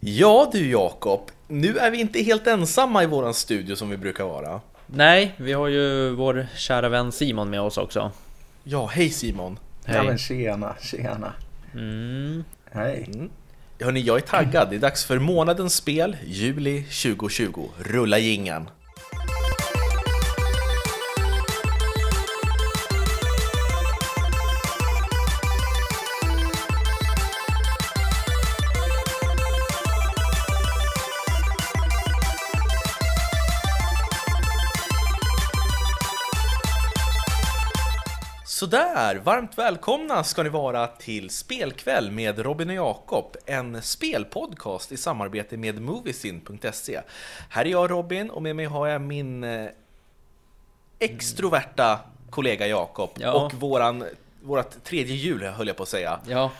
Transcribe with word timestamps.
Ja 0.00 0.50
du 0.52 0.70
Jakob, 0.70 1.30
nu 1.48 1.78
är 1.78 1.90
vi 1.90 2.00
inte 2.00 2.22
helt 2.22 2.46
ensamma 2.46 3.02
i 3.02 3.06
våran 3.06 3.34
studio 3.34 3.76
som 3.76 3.90
vi 3.90 3.96
brukar 3.96 4.24
vara. 4.24 4.60
Nej, 4.86 5.34
vi 5.36 5.52
har 5.52 5.68
ju 5.68 6.10
vår 6.10 6.46
kära 6.56 6.88
vän 6.88 7.12
Simon 7.12 7.50
med 7.50 7.60
oss 7.60 7.78
också. 7.78 8.12
Ja, 8.64 8.86
hej 8.86 9.10
Simon! 9.10 9.58
Ja 9.84 9.92
Hej. 9.92 10.06
men 10.06 10.18
tjena, 10.18 10.74
tjena. 10.80 11.32
Mm. 11.74 12.44
Hej. 12.70 13.10
Hörni, 13.80 14.00
jag 14.00 14.16
är 14.16 14.20
taggad. 14.20 14.70
Det 14.70 14.76
är 14.76 14.80
dags 14.80 15.04
för 15.04 15.18
månadens 15.18 15.74
spel, 15.74 16.16
juli 16.26 16.82
2020. 16.82 17.68
Rulla 17.78 18.18
jingeln! 18.18 18.70
Sådär, 38.70 39.16
varmt 39.16 39.58
välkomna 39.58 40.24
ska 40.24 40.42
ni 40.42 40.48
vara 40.48 40.86
till 40.86 41.30
Spelkväll 41.30 42.10
med 42.10 42.38
Robin 42.38 42.70
och 42.70 42.76
Jakob, 42.76 43.36
en 43.46 43.82
spelpodcast 43.82 44.92
i 44.92 44.96
samarbete 44.96 45.56
med 45.56 45.80
Moviesin.se. 45.82 47.00
Här 47.50 47.64
är 47.64 47.70
jag 47.70 47.90
Robin 47.90 48.30
och 48.30 48.42
med 48.42 48.56
mig 48.56 48.64
har 48.66 48.86
jag 48.88 49.00
min 49.00 49.44
eh, 49.44 49.68
extroverta 50.98 51.98
kollega 52.30 52.66
Jakob 52.66 53.10
Ja. 53.18 53.32
och 53.32 53.54
våran, 53.54 54.04
vårat 54.42 54.84
tredje 54.84 55.14
hjul 55.14 55.42
höll 55.42 55.66
jag 55.66 55.76
på 55.76 55.82
att 55.82 55.88
säga. 55.88 56.20
Ja, 56.26 56.50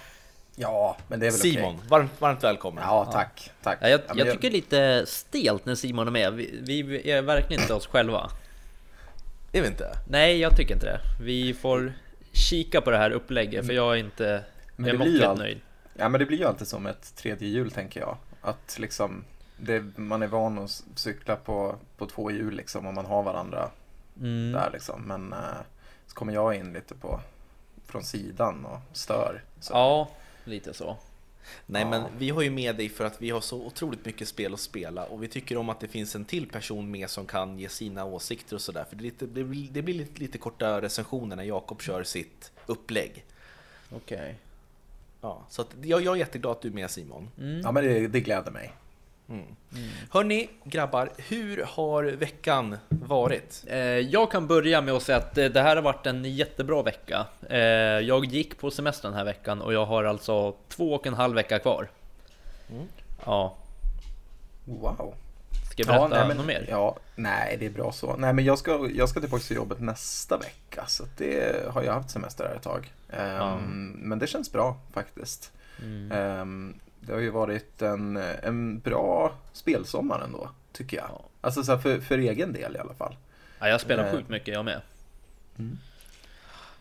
Ja, 0.56 0.96
men 1.08 1.20
det 1.20 1.26
är 1.26 1.30
väl 1.30 1.40
Simon, 1.40 1.74
okej. 1.74 1.88
varmt, 1.88 2.20
varmt 2.20 2.44
välkommen. 2.44 2.84
Ja, 2.86 3.04
tack. 3.04 3.50
tack. 3.62 3.78
Ja, 3.80 3.88
jag, 3.88 4.00
jag 4.14 4.32
tycker 4.32 4.50
lite 4.50 5.04
stelt 5.06 5.66
när 5.66 5.74
Simon 5.74 6.06
är 6.06 6.10
med. 6.10 6.32
Vi, 6.32 6.82
vi 6.82 7.10
är 7.10 7.22
verkligen 7.22 7.62
inte 7.62 7.74
oss 7.74 7.86
själva. 7.86 8.30
Är 9.52 9.62
vi 9.62 9.68
inte? 9.68 9.92
Nej, 10.08 10.38
jag 10.38 10.56
tycker 10.56 10.74
inte 10.74 10.86
det. 10.86 11.00
Vi 11.20 11.54
får 11.54 11.92
kika 12.32 12.80
på 12.80 12.90
det 12.90 12.96
här 12.98 13.10
upplägget 13.10 13.66
för 13.66 13.72
jag 13.72 13.92
är 13.94 13.96
inte 13.98 14.44
Men 14.76 14.86
jag 14.86 14.94
är 14.94 14.98
det 14.98 14.98
blir 14.98 15.06
ju 15.06 15.12
måttligt 15.12 15.28
allt- 15.28 15.38
nöjd. 15.38 15.60
Ja, 15.96 16.08
men 16.08 16.18
det 16.18 16.26
blir 16.26 16.38
ju 16.38 16.44
alltid 16.44 16.68
som 16.68 16.86
ett 16.86 17.14
tredje 17.16 17.48
hjul 17.48 17.70
tänker 17.70 18.00
jag. 18.00 18.16
Att 18.40 18.78
liksom, 18.78 19.24
det, 19.56 19.84
man 19.96 20.22
är 20.22 20.26
van 20.26 20.58
att 20.58 20.82
cykla 20.94 21.36
på, 21.36 21.76
på 21.96 22.06
två 22.06 22.30
hjul 22.30 22.54
liksom 22.54 22.86
och 22.86 22.94
man 22.94 23.06
har 23.06 23.22
varandra 23.22 23.70
Mm. 24.20 24.52
där 24.52 24.70
liksom. 24.72 25.02
Men 25.02 25.32
eh, 25.32 25.38
så 26.06 26.14
kommer 26.14 26.32
jag 26.32 26.54
in 26.54 26.72
lite 26.72 26.94
på 26.94 27.20
från 27.86 28.02
sidan 28.04 28.64
och 28.64 28.78
stör. 28.96 29.42
Så. 29.60 29.72
Ja, 29.72 30.08
lite 30.44 30.74
så. 30.74 30.96
Nej 31.66 31.82
Ja. 31.82 31.90
men 31.90 32.02
vi 32.18 32.30
har 32.30 32.42
ju 32.42 32.50
med 32.50 32.76
dig 32.76 32.88
för 32.88 33.04
att 33.04 33.22
vi 33.22 33.30
har 33.30 33.40
så 33.40 33.56
otroligt 33.66 34.04
mycket 34.04 34.28
spel 34.28 34.54
att 34.54 34.60
spela 34.60 35.04
och 35.04 35.22
vi 35.22 35.28
tycker 35.28 35.56
om 35.56 35.68
att 35.68 35.80
det 35.80 35.88
finns 35.88 36.14
en 36.14 36.24
till 36.24 36.46
person 36.48 36.90
med 36.90 37.10
som 37.10 37.26
kan 37.26 37.58
ge 37.58 37.68
sina 37.68 38.04
åsikter 38.04 38.54
och 38.56 38.62
sådär. 38.62 38.84
För 38.88 38.96
det, 38.96 39.02
är 39.02 39.04
lite, 39.04 39.26
det 39.26 39.44
blir, 39.44 39.68
det 39.70 39.82
blir 39.82 39.94
lite, 39.94 40.20
lite 40.20 40.38
korta 40.38 40.80
recensioner 40.80 41.36
när 41.36 41.44
Jakob 41.44 41.82
kör 41.82 42.02
sitt 42.04 42.52
upplägg. 42.66 43.24
Okej. 43.90 44.34
Ja, 45.20 45.42
så 45.48 45.62
att 45.62 45.68
jag, 45.82 46.02
jag 46.02 46.14
är 46.14 46.18
jätteglad 46.18 46.52
att 46.52 46.62
du 46.62 46.68
är 46.68 46.72
med 46.72 46.90
Simon. 46.90 47.30
Mm. 47.38 47.60
Ja, 47.60 47.72
men 47.72 47.84
det, 47.84 48.06
det 48.08 48.20
gläder 48.20 48.50
mig. 48.50 48.72
Hörni 50.10 50.48
grabbar, 50.64 51.10
hur 51.16 51.64
har 51.68 52.04
veckan 52.04 52.76
varit? 52.88 53.64
Eh, 53.66 53.78
Jag 53.78 54.30
kan 54.30 54.46
börja 54.46 54.80
med 54.80 54.94
att 54.94 55.02
säga 55.02 55.18
att 55.18 55.34
det 55.34 55.48
det 55.48 55.62
här 55.62 55.76
har 55.76 55.82
varit 55.82 56.06
en 56.06 56.24
jättebra 56.24 56.82
vecka. 56.82 57.26
Eh, 57.50 57.58
Jag 57.58 58.24
gick 58.24 58.58
på 58.58 58.70
semester 58.70 59.08
den 59.08 59.16
här 59.18 59.24
veckan 59.24 59.60
och 59.62 59.72
jag 59.72 59.86
har 59.86 60.04
alltså 60.04 60.54
två 60.68 60.94
och 60.94 61.06
en 61.06 61.14
halv 61.14 61.34
vecka 61.34 61.58
kvar. 61.58 61.88
Ja, 63.24 63.54
Wow. 64.64 65.14
ska 65.72 65.82
jag 65.82 65.86
berätta 65.86 66.08
nej, 66.08 66.28
men, 66.28 66.36
något 66.36 66.46
mer? 66.46 66.66
Ja, 66.68 66.96
nej, 67.16 67.56
det 67.60 67.66
är 67.66 67.70
bra 67.70 67.92
så. 67.92 68.16
Nej, 68.16 68.32
men 68.32 68.44
jag 68.44 68.58
ska, 68.58 68.88
jag 68.94 69.08
ska 69.08 69.20
tillbaka 69.20 69.42
till 69.42 69.56
jobbet 69.56 69.80
nästa 69.80 70.36
vecka. 70.38 70.84
Så 70.86 71.04
det 71.16 71.66
har 71.74 71.82
jag 71.82 71.92
haft 71.92 72.10
semester 72.10 72.44
här 72.48 72.54
ett 72.56 72.62
tag. 72.62 72.92
Ja. 73.16 73.58
Men 73.94 74.18
det 74.18 74.26
känns 74.26 74.52
bra 74.52 74.76
faktiskt. 74.92 75.52
Mm. 75.82 76.74
Det 77.08 77.14
har 77.14 77.20
ju 77.20 77.30
varit 77.30 77.82
en, 77.82 78.16
en 78.16 78.78
bra 78.80 79.32
spelsommar 79.52 80.20
ändå, 80.20 80.50
tycker 80.72 80.96
jag. 80.96 81.06
Ja. 81.08 81.24
Alltså 81.40 81.62
så 81.62 81.72
här 81.72 81.78
för, 81.78 82.00
för 82.00 82.18
egen 82.18 82.52
del 82.52 82.76
i 82.76 82.78
alla 82.78 82.94
fall. 82.94 83.16
Ja, 83.58 83.68
jag 83.68 83.80
spelar 83.80 84.04
Eh. 84.04 84.12
sjukt 84.12 84.28
mycket 84.28 84.54
jag 84.54 84.64
med. 84.64 84.80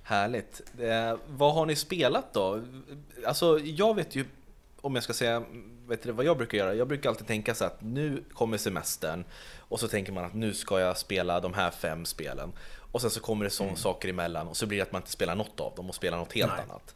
Härligt. 0.04 0.62
Eh, 0.80 1.16
vad 1.28 1.54
har 1.54 1.66
ni 1.66 1.76
spelat 1.76 2.34
då? 2.34 2.62
Alltså 3.26 3.60
jag 3.60 3.96
vet 3.96 4.16
ju, 4.16 4.26
om 4.82 4.96
jag 4.96 5.04
ska 5.04 5.14
säga 5.14 5.44
vet 5.88 6.04
du, 6.04 6.12
vad 6.12 6.26
jag 6.26 6.38
brukar 6.38 6.58
göra. 6.58 6.74
Jag 6.74 6.88
brukar 6.88 7.10
alltid 7.10 7.28
tänka 7.28 7.56
så 7.56 7.66
att 7.66 7.82
nu 7.82 8.24
kommer 8.34 8.58
semestern 8.58 9.24
och 9.58 9.80
så 9.80 9.88
tänker 9.88 10.12
man 10.12 10.26
att 10.26 10.34
nu 10.34 10.54
ska 10.54 10.80
jag 10.80 10.98
spela 10.98 11.40
de 11.40 11.54
här 11.54 11.72
fem 11.72 12.06
spelen. 12.06 12.52
Och 12.92 13.02
sen 13.02 13.10
så 13.10 13.20
kommer 13.20 13.46
det 13.46 13.52
sådana 13.52 13.76
saker 13.76 14.10
emellan 14.10 14.48
och 14.48 14.58
så 14.58 14.66
blir 14.66 14.78
det 14.78 14.84
att 14.84 14.92
man 14.92 15.02
inte 15.02 15.12
spelar 15.12 15.36
något 15.36 15.60
av 15.60 15.74
dem 15.76 15.90
och 15.90 15.96
spelar 15.96 16.18
något 16.18 16.34
helt 16.34 16.52
Nej. 16.52 16.64
annat. 16.70 16.96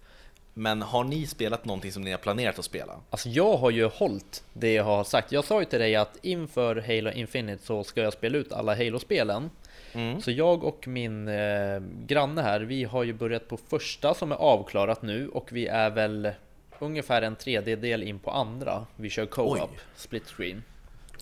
Men 0.54 0.82
har 0.82 1.04
ni 1.04 1.28
spelat 1.28 1.66
någonting 1.66 1.92
som 1.92 2.02
ni 2.02 2.12
har 2.12 2.18
planerat 2.18 2.60
att 2.60 2.66
spela? 2.66 2.94
Alltså 3.10 3.30
jag 3.30 3.58
har 3.58 3.70
ju 3.70 3.86
hållit 3.86 4.44
det 4.54 4.74
jag 4.74 4.84
har 4.84 5.04
sagt. 5.04 5.32
Jag 5.32 5.46
sa 5.46 5.60
ju 5.60 5.66
till 5.66 5.80
dig 5.80 5.96
att 5.96 6.18
inför 6.22 6.76
Halo 6.76 7.12
Infinite 7.12 7.66
så 7.66 7.84
ska 7.84 8.02
jag 8.02 8.14
spela 8.14 8.38
ut 8.38 8.54
alla 8.54 8.76
Halo-spelen. 8.76 9.50
Mm. 9.94 10.22
Så 10.22 10.32
jag 10.32 10.64
och 10.64 10.88
min 10.88 11.28
eh, 11.28 11.82
granne 12.06 12.42
här, 12.42 12.60
vi 12.60 12.84
har 12.84 13.04
ju 13.04 13.14
börjat 13.14 13.48
på 13.48 13.58
första 13.58 14.14
som 14.14 14.32
är 14.32 14.36
avklarat 14.36 15.02
nu 15.02 15.28
och 15.28 15.52
vi 15.52 15.68
är 15.68 15.90
väl 15.90 16.32
ungefär 16.80 17.22
en 17.22 17.36
tredjedel 17.36 18.04
in 18.04 18.20
på 18.20 18.32
andra. 18.32 18.86
Vi 18.96 19.10
kör 19.10 19.26
co-op, 19.26 19.72
split 19.96 20.28
screen. 20.28 20.64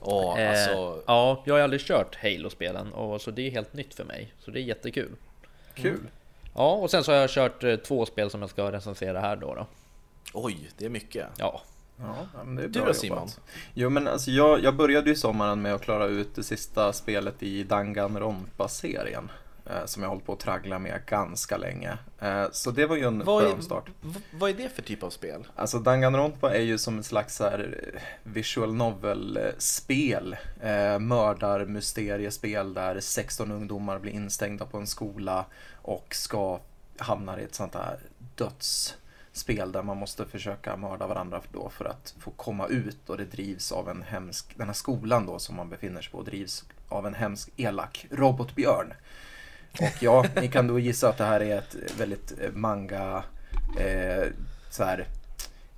Ja, 0.06 0.40
Eh, 0.40 0.50
alltså, 0.50 1.04
Ja, 1.08 1.44
jag 1.46 1.54
har 1.54 1.62
aldrig 1.62 1.82
kört 1.82 2.16
Halo-spelen 2.16 2.94
och 2.94 3.22
så 3.22 3.32
det 3.32 3.48
är 3.48 3.52
helt 3.52 3.74
nytt 3.74 3.94
för 3.94 4.04
mig. 4.04 4.34
Så 4.40 4.52
det 4.52 4.60
är 4.60 4.64
jättekul. 4.64 5.12
Kul. 5.74 6.00
Ja, 6.56 6.72
och 6.74 6.92
sen 6.92 7.04
så 7.04 7.12
har 7.12 7.18
jag 7.20 7.30
kört 7.30 7.64
eh, 7.64 7.76
två 7.76 8.06
spel 8.06 8.30
som 8.30 8.42
jag 8.42 8.50
ska 8.50 8.72
recensera 8.72 9.20
här 9.20 9.36
då. 9.36 9.56
då. 9.56 9.68
oj, 10.34 10.70
det 10.78 10.86
är 10.86 10.90
mycket. 10.90 11.28
Ja, 11.38 11.62
Ja, 12.02 12.44
men 12.46 12.56
det 12.56 12.64
är 12.64 12.68
Du 12.68 12.72
bra 12.74 12.82
då, 12.82 12.86
jobbat. 12.88 12.98
Simon? 12.98 13.28
Jo 13.74 13.90
men 13.90 14.08
alltså 14.08 14.32
jag, 14.32 14.64
jag 14.64 14.76
började 14.76 15.10
ju 15.10 15.16
sommaren 15.16 15.62
med 15.62 15.74
att 15.76 15.82
klara 15.82 16.06
ut 16.06 16.36
det 16.36 16.44
sista 16.44 16.94
spelet 16.94 17.44
i 17.44 17.64
Danganronpa-serien. 17.64 19.32
Eh, 19.66 19.86
som 19.86 20.04
jag 20.04 20.10
hållit 20.10 20.26
på 20.26 20.34
att 20.34 20.40
traggla 20.40 20.80
med 20.80 21.02
ganska 21.06 21.58
länge. 21.58 21.98
Eh, 22.20 22.46
så 22.52 22.72
det 22.72 22.86
var 22.86 22.96
ju 22.96 23.04
en 23.08 23.24
Vad 23.26 23.44
är, 23.46 23.50
skön 23.50 23.62
start. 23.62 23.90
vad 24.32 24.50
är 24.50 24.54
det 24.54 24.70
för 24.70 24.82
typ 24.82 25.04
av 25.04 25.10
spel? 25.10 25.48
Alltså 25.56 25.80
Danganronpa 25.80 26.56
är 26.56 26.62
ju 26.62 26.78
som 26.78 26.98
en 26.98 27.04
slags 27.04 27.36
så 27.36 27.44
här 27.44 27.92
eh, 27.96 28.02
visual 28.24 28.74
novel-spel. 28.74 30.36
Eh, 30.62 31.00
Mördar-mysteriespel 31.00 32.74
där 32.74 33.00
16 33.00 33.52
ungdomar 33.52 34.00
blir 34.00 34.12
instängda 34.12 34.66
på 34.66 34.78
en 34.78 34.88
skola 34.88 35.46
och 35.90 36.16
ska 36.16 36.60
hamna 36.98 37.40
i 37.40 37.44
ett 37.44 37.56
sånt 37.56 37.76
här 37.76 38.00
dödsspel 38.36 39.72
där 39.72 39.84
man 39.84 39.98
måste 39.98 40.26
försöka 40.26 40.78
mörda 40.78 41.08
varandra 41.08 41.42
då 41.52 41.70
för 41.70 41.86
att 41.86 42.16
få 42.20 42.32
komma 42.32 42.68
ut 42.68 43.10
och 43.10 43.18
det 43.18 43.26
drivs 43.26 43.72
av 43.72 43.90
en 43.90 44.02
hemsk, 44.04 44.58
den 44.58 44.68
här 44.68 44.74
skolan 44.74 45.26
då 45.26 45.40
som 45.40 45.56
man 45.56 45.70
befinner 45.70 46.02
sig 46.02 46.12
på 46.12 46.22
drivs 46.22 46.66
av 46.90 47.08
en 47.08 47.14
hemsk 47.14 47.50
elak 47.58 48.08
robotbjörn. 48.12 48.94
Och 49.82 50.04
ja, 50.04 50.26
ni 50.36 50.48
kan 50.48 50.68
då 50.68 50.80
gissa 50.80 51.10
att 51.10 51.18
det 51.18 51.26
här 51.26 51.42
är 51.42 51.58
ett 51.58 51.76
väldigt 51.98 52.34
eh, 52.42 52.52
manga, 52.52 53.24
eh, 53.80 54.28
så 54.70 54.84
här 54.84 55.08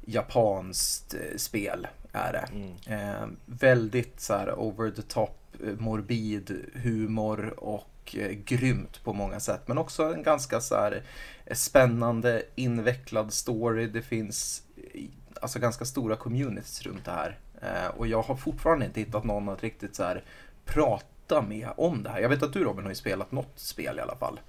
japanskt 0.06 1.14
eh, 1.14 1.38
spel 1.38 1.88
är 2.12 2.34
det. 2.34 2.48
Mm. 2.52 2.76
Eh, 2.86 3.28
väldigt 3.46 4.22
så 4.22 4.34
här 4.34 4.60
over 4.60 4.92
the 4.92 5.02
top, 5.02 5.56
eh, 5.64 5.74
morbid 5.80 6.66
humor 6.74 7.54
och 7.58 7.91
eh, 8.16 8.30
grymt 8.32 9.04
på 9.04 9.14
många 9.14 9.40
sätt. 9.40 9.62
Men 9.68 9.78
också 9.78 10.04
en 10.14 10.24
ganska 10.24 10.62
så 10.62 10.76
här 10.76 11.04
eh, 11.46 11.56
spännande, 11.56 12.44
invecklad 12.56 13.34
story. 13.34 13.88
Det 13.88 14.02
finns 14.02 14.64
eh, 14.94 15.02
alltså 15.42 15.60
ganska 15.60 15.86
stora 15.86 16.16
communities 16.16 16.82
runt 16.82 17.06
det 17.06 17.12
här. 17.12 17.38
Eh, 17.62 17.88
och 17.98 18.08
jag 18.08 18.22
har 18.22 18.36
fortfarande 18.36 18.86
inte 18.86 19.00
hittat 19.00 19.24
någon 19.24 19.50
att 19.50 19.63
riktigt 19.63 19.96
så 19.96 20.04
här 20.04 20.24
prata 20.66 21.42
med 21.42 21.69
om 21.78 22.04
det 22.04 22.10
här. 22.10 22.19
Jag 22.19 22.30
vet 22.30 22.44
att 22.44 22.54
du 22.54 22.63
Robin 22.63 22.84
har 22.84 22.92
ju 22.92 22.96
spelat 22.96 23.31
något 23.31 23.52
spel 23.60 23.98
i 23.98 24.02
alla 24.02 24.16
fall. 24.16 24.40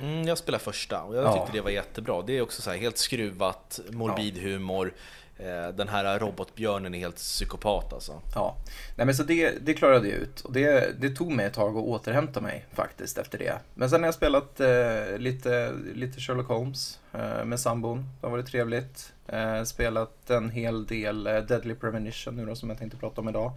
Mm, 0.00 0.22
jag 0.28 0.38
spelade 0.38 0.64
första 0.64 1.02
och 1.02 1.16
jag 1.16 1.24
Ja. 1.24 1.32
tyckte 1.32 1.52
det 1.58 1.60
var 1.60 1.70
jättebra. 1.70 2.22
Det 2.22 2.32
är 2.38 2.42
också 2.42 2.62
så 2.62 2.70
här 2.70 2.76
helt 2.78 2.98
skruvat, 2.98 3.80
morbid 3.90 4.38
humor. 4.38 4.92
Eh, 5.38 5.68
Den 5.74 5.88
här 5.88 6.18
robotbjörnen 6.18 6.94
är 6.94 6.98
helt 6.98 7.16
psykopat 7.16 7.92
alltså. 7.92 8.20
Ja, 8.34 8.56
nej 8.96 9.06
men 9.06 9.14
så 9.14 9.22
det, 9.22 9.66
det 9.66 9.74
klarade 9.74 10.08
jag 10.08 10.18
ut 10.18 10.40
och 10.40 10.52
det, 10.52 11.00
det 11.00 11.10
tog 11.10 11.32
mig 11.32 11.46
ett 11.46 11.54
tag 11.54 11.76
att 11.76 11.84
återhämta 11.84 12.40
mig 12.40 12.66
faktiskt 12.72 13.18
efter 13.18 13.38
det. 13.38 13.58
Men 13.74 13.90
sen 13.90 14.00
har 14.00 14.06
jag 14.06 14.14
spelat 14.14 14.60
eh, 14.60 15.18
lite, 15.18 15.72
lite 15.94 16.20
Sherlock 16.20 16.48
Holmes 16.48 16.98
eh, 17.12 17.44
med 17.44 17.60
sambon. 17.60 18.06
Det 18.20 18.26
har 18.26 18.30
varit 18.30 18.46
trevligt. 18.46 19.12
Eh, 19.26 19.62
spelat 19.62 20.30
en 20.30 20.50
hel 20.50 20.86
del 20.86 21.26
eh, 21.26 21.36
Deadly 21.36 21.74
Premonition 21.74 22.36
nu 22.36 22.46
då 22.46 22.54
som 22.56 22.68
jag 22.68 22.78
tänkte 22.78 22.98
prata 22.98 23.20
om 23.20 23.28
idag. 23.28 23.52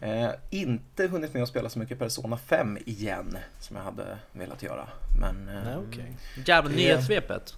Eh, 0.00 0.28
inte 0.50 1.06
hunnit 1.06 1.34
med 1.34 1.42
att 1.42 1.48
spela 1.48 1.68
så 1.68 1.78
mycket 1.78 1.98
Persona 1.98 2.36
5 2.36 2.78
igen 2.86 3.36
som 3.60 3.76
jag 3.76 3.82
hade 3.82 4.18
velat 4.32 4.62
göra. 4.62 4.88
Men, 5.20 5.48
eh, 5.48 5.64
Nej, 5.64 5.76
okej. 5.88 6.16
jävla 6.46 6.70
Det- 6.70 6.76
nyhetssvepet. 6.76 7.54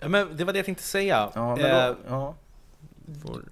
Ja, 0.00 0.08
men 0.08 0.36
det 0.36 0.44
var 0.44 0.52
det 0.52 0.58
jag 0.58 0.66
tänkte 0.66 0.84
säga. 0.84 1.30
ja, 1.34 1.56
men 1.56 1.64
Eh, 1.66 1.86
då, 1.86 1.96
ja, 2.08 2.34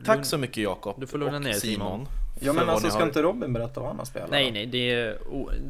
Tack 0.04 0.24
så 0.26 0.38
mycket 0.38 0.56
Jakob 0.56 1.00
Du 1.00 1.06
får 1.06 1.18
lugna 1.18 1.38
ner 1.38 1.52
Simon. 1.52 1.76
Simon. 1.88 2.06
Ja 2.40 2.52
men 2.52 2.68
alltså 2.68 2.88
ska 2.88 2.98
har- 2.98 3.06
inte 3.06 3.22
Robin 3.22 3.52
berätta 3.52 3.80
vad 3.80 3.88
han 3.88 3.98
har 3.98 4.04
spelat? 4.04 4.30
Nej, 4.30 4.50
nej, 4.50 4.66
det 4.66 4.90
är, 4.92 5.18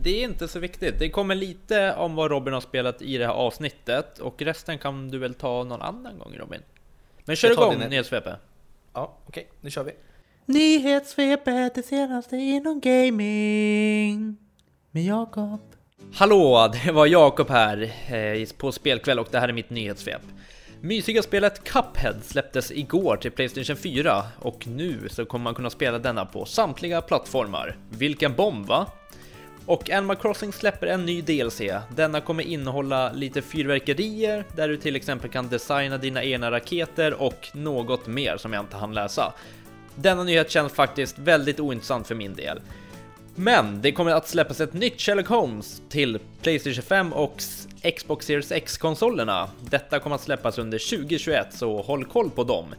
det 0.03 0.21
är 0.21 0.25
inte 0.25 0.49
så 0.49 0.59
viktigt. 0.59 0.99
Det 0.99 1.09
kommer 1.11 1.35
lite 1.35 1.95
om 1.95 2.15
vad 2.15 2.31
Robin 2.31 2.55
har 2.55 2.61
spelat 2.61 3.03
i 3.03 3.19
det 3.19 3.27
här 3.27 3.33
avsnittet 3.35 4.19
och 4.19 4.43
resten 4.43 4.79
kan 4.79 5.09
du 5.09 5.19
väl 5.19 5.35
ta 5.35 5.65
någon 5.65 5.83
annan 5.83 6.19
gång 6.19 6.37
Robin. 6.39 6.61
Men 7.25 7.37
kör 7.37 7.51
igång 7.53 7.79
din- 7.79 7.89
nyhetssvepet. 7.91 8.37
Ja, 8.93 9.15
okej, 9.27 9.49
nu 9.61 9.71
kör 9.71 9.85
vi. 9.85 9.93
Nyhetssvepet, 10.47 11.75
det 11.75 11.83
senaste 11.83 12.37
inom 12.37 12.81
gaming 12.81 14.37
med 14.91 15.05
Jakob. 15.05 15.61
Hallå, 16.15 16.73
det 16.85 16.93
var 16.93 17.07
Jakob 17.07 17.49
här 17.51 17.93
eh, 18.15 18.49
på 18.57 18.73
spelkväll 18.73 19.19
och 19.19 19.29
det 19.31 19.39
här 19.39 19.49
är 19.49 19.53
mitt 19.53 19.71
nyhetssvep. 19.71 20.23
Mysiga 20.85 21.23
spelet 21.23 21.65
Cuphead 21.65 22.25
släpptes 22.25 22.71
igår 22.71 23.17
till 23.17 23.31
Playstation 23.31 23.77
4 23.77 24.25
och 24.39 24.67
nu 24.67 25.09
så 25.09 25.25
kommer 25.25 25.43
man 25.43 25.55
kunna 25.55 25.71
spela 25.71 25.99
denna 25.99 26.25
på 26.25 26.45
samtliga 26.45 27.01
plattformar. 27.01 27.77
Vilken 27.91 28.35
bomb 28.35 28.67
va? 28.67 28.87
Och 29.67 29.91
Animal 29.91 30.17
Crossing 30.17 30.53
släpper 30.53 30.87
en 30.87 31.07
ny 31.07 31.23
DLC. 31.23 31.61
Denna 31.97 32.21
kommer 32.21 32.43
innehålla 32.43 33.13
lite 33.13 33.43
fyrverkerier 33.43 34.45
där 34.57 34.69
du 34.69 34.77
till 34.77 34.97
exempel 34.97 35.31
kan 35.31 35.49
designa 35.49 35.99
dina 35.99 36.25
egna 36.25 36.51
raketer 36.51 37.23
och 37.23 37.49
något 37.53 38.07
mer 38.07 38.37
som 38.37 38.53
jag 38.53 38.63
inte 38.63 38.77
hann 38.77 38.95
läsa. 38.95 39.33
Denna 39.95 40.25
nyhet 40.25 40.51
känns 40.51 40.73
faktiskt 40.73 41.19
väldigt 41.19 41.61
ointressant 41.61 42.07
för 42.07 42.15
min 42.15 42.35
del. 42.35 42.61
Men 43.35 43.83
det 43.83 43.93
kommer 43.93 44.11
att 44.11 44.29
släppas 44.29 44.61
ett 44.61 44.73
nytt 44.73 45.01
Sherlock 45.01 45.27
Holmes 45.27 45.83
till 45.89 46.19
Playstation 46.43 46.83
5 46.83 47.13
och 47.13 47.43
Xbox 47.97 48.27
Series 48.27 48.53
X-konsolerna. 48.53 49.51
Detta 49.61 49.99
kommer 49.99 50.17
att 50.17 50.23
släppas 50.23 50.59
under 50.59 50.79
2021, 50.79 51.47
så 51.51 51.83
håll 51.83 52.05
koll 52.05 52.31
på 52.31 52.45
dem. 52.45 52.75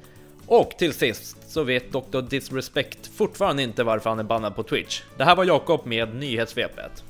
Och 0.47 0.69
till 0.77 0.93
sist 0.93 1.37
så 1.51 1.63
vet 1.63 1.91
Dr. 1.91 2.21
Disrespect 2.21 3.07
fortfarande 3.17 3.63
inte 3.63 3.83
varför 3.83 4.09
han 4.09 4.19
är 4.19 4.23
bannad 4.23 4.55
på 4.55 4.63
Twitch. 4.63 5.01
Det 5.17 5.23
här 5.23 5.35
var 5.35 5.43
Jakob 5.43 5.85
med 5.85 6.15
nyhetssvepet. 6.15 7.03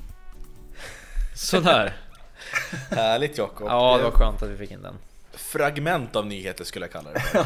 Sådär. 1.36 1.94
Härligt 2.92 3.38
Jakob. 3.38 3.68
Ja, 3.68 3.98
det 3.98 4.04
var 4.04 4.12
skönt 4.12 4.44
att 4.44 4.50
vi 4.50 4.58
fick 4.58 4.72
in 4.72 4.82
den. 4.82 4.96
Fragment 5.32 6.16
av 6.16 6.26
nyheter 6.26 6.64
skulle 6.64 6.86
jag 6.86 6.92
kalla 6.92 7.12
det. 7.12 7.46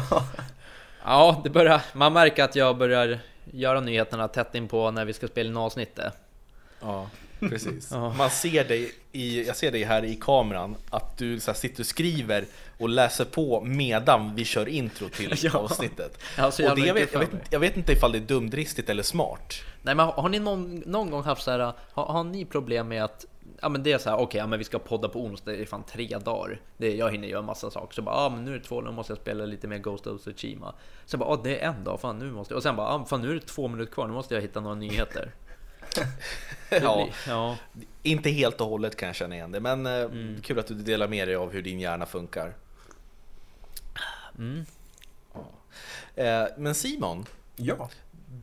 Ja, 1.04 1.40
det 1.44 1.50
börjar, 1.50 1.80
man 1.92 2.12
märker 2.12 2.44
att 2.44 2.56
jag 2.56 2.76
börjar 2.76 3.18
göra 3.52 3.80
nyheterna 3.80 4.28
tätt 4.28 4.54
in 4.54 4.68
på 4.68 4.90
när 4.90 5.04
vi 5.04 5.12
ska 5.12 5.28
spela 5.28 5.50
in 5.50 5.56
avsnittet. 5.56 6.12
Ja, 6.80 7.10
precis. 7.40 7.90
Man 7.90 8.30
ser 8.30 8.64
dig 8.64 8.92
i, 9.12 9.46
jag 9.46 9.56
ser 9.56 9.72
dig 9.72 9.84
här 9.84 10.04
i 10.04 10.16
kameran, 10.20 10.76
att 10.90 11.18
du 11.18 11.40
så 11.40 11.54
sitter 11.54 11.82
och 11.82 11.86
skriver 11.86 12.44
och 12.78 12.88
läser 12.88 13.24
på 13.24 13.60
medan 13.60 14.34
vi 14.34 14.44
kör 14.44 14.68
intro 14.68 15.08
till 15.08 15.34
Ja. 15.42 15.58
avsnittet. 15.58 16.18
Ja, 16.38 16.50
så 16.50 16.70
och 16.70 16.76
det, 16.76 16.86
jag, 16.86 16.94
vet, 16.94 17.12
jag, 17.12 17.20
vet, 17.20 17.30
jag 17.50 17.60
vet 17.60 17.76
inte 17.76 17.92
ifall 17.92 18.12
det 18.12 18.18
är 18.18 18.22
dumdristigt 18.22 18.90
eller 18.90 19.02
smart. 19.02 19.54
Nej 19.82 19.94
men 19.94 20.06
har 20.06 20.28
ni 20.28 20.38
någon, 20.38 20.76
någon 20.86 21.10
gång 21.10 21.22
haft 21.22 21.42
så 21.42 21.50
här, 21.50 21.72
har, 21.92 22.04
har 22.04 22.24
ni 22.24 22.44
problem 22.44 22.88
med 22.88 23.04
att 23.04 23.26
Ja 23.60 23.68
men 23.68 23.82
det 23.82 23.92
är 23.92 23.98
så 23.98 24.10
här, 24.10 24.16
okej, 24.16 24.38
ja, 24.38 24.46
men 24.46 24.58
vi 24.58 24.64
ska 24.64 24.78
podda 24.78 25.08
på 25.08 25.20
onsdag, 25.24 25.50
det 25.52 25.62
är 25.62 25.66
fan 25.66 25.84
tre 25.84 26.18
dagar. 26.18 26.60
Det, 26.76 26.96
jag 26.96 27.10
hinner 27.12 27.28
göra 27.28 27.42
massa 27.42 27.70
saker. 27.70 27.94
Så 27.94 28.02
bara, 28.02 28.14
ja 28.16 28.20
ah, 28.26 28.28
men 28.30 28.44
nu 28.44 28.54
är 28.54 28.58
det 28.58 28.64
två, 28.64 28.80
nu 28.80 28.90
måste 28.90 29.10
jag 29.12 29.18
spela 29.20 29.44
lite 29.44 29.68
mer 29.68 29.78
Ghost 29.78 30.06
of 30.06 30.20
Tsushima. 30.20 30.74
Sen 31.06 31.20
bara, 31.20 31.28
ah, 31.30 31.40
det 31.44 31.58
är 31.64 31.68
en 31.68 31.84
dag, 31.84 32.00
fan 32.00 32.18
nu 32.18 32.30
måste 32.32 32.52
jag. 32.54 32.56
Och 32.56 32.62
sen 32.62 32.76
bara, 32.76 32.88
ah, 32.88 33.04
fan 33.04 33.22
nu 33.22 33.30
är 33.30 33.34
det 33.34 33.40
två 33.40 33.68
minuter 33.68 33.92
kvar, 33.92 34.06
nu 34.06 34.12
måste 34.12 34.34
jag 34.34 34.42
hitta 34.42 34.60
några 34.60 34.74
nyheter. 34.74 35.32
Ja, 36.70 37.04
blir- 37.04 37.14
ja. 37.34 37.56
inte 38.02 38.30
helt 38.30 38.60
och 38.60 38.66
hållet 38.66 38.96
kan 38.96 39.06
jag 39.06 39.16
känna 39.16 39.34
igen 39.34 39.52
det, 39.52 39.60
men 39.60 39.86
eh, 39.86 39.92
Mm. 39.92 40.40
kul 40.42 40.58
att 40.58 40.66
du 40.66 40.74
delar 40.74 41.08
med 41.08 41.28
dig 41.28 41.36
av 41.36 41.52
hur 41.52 41.62
din 41.62 41.80
hjärna 41.80 42.06
funkar. 42.06 42.54
Mm. 44.38 44.64
Eh, 46.14 46.44
Men 46.56 46.74
Simon, 46.74 47.26
Ja. 47.56 47.88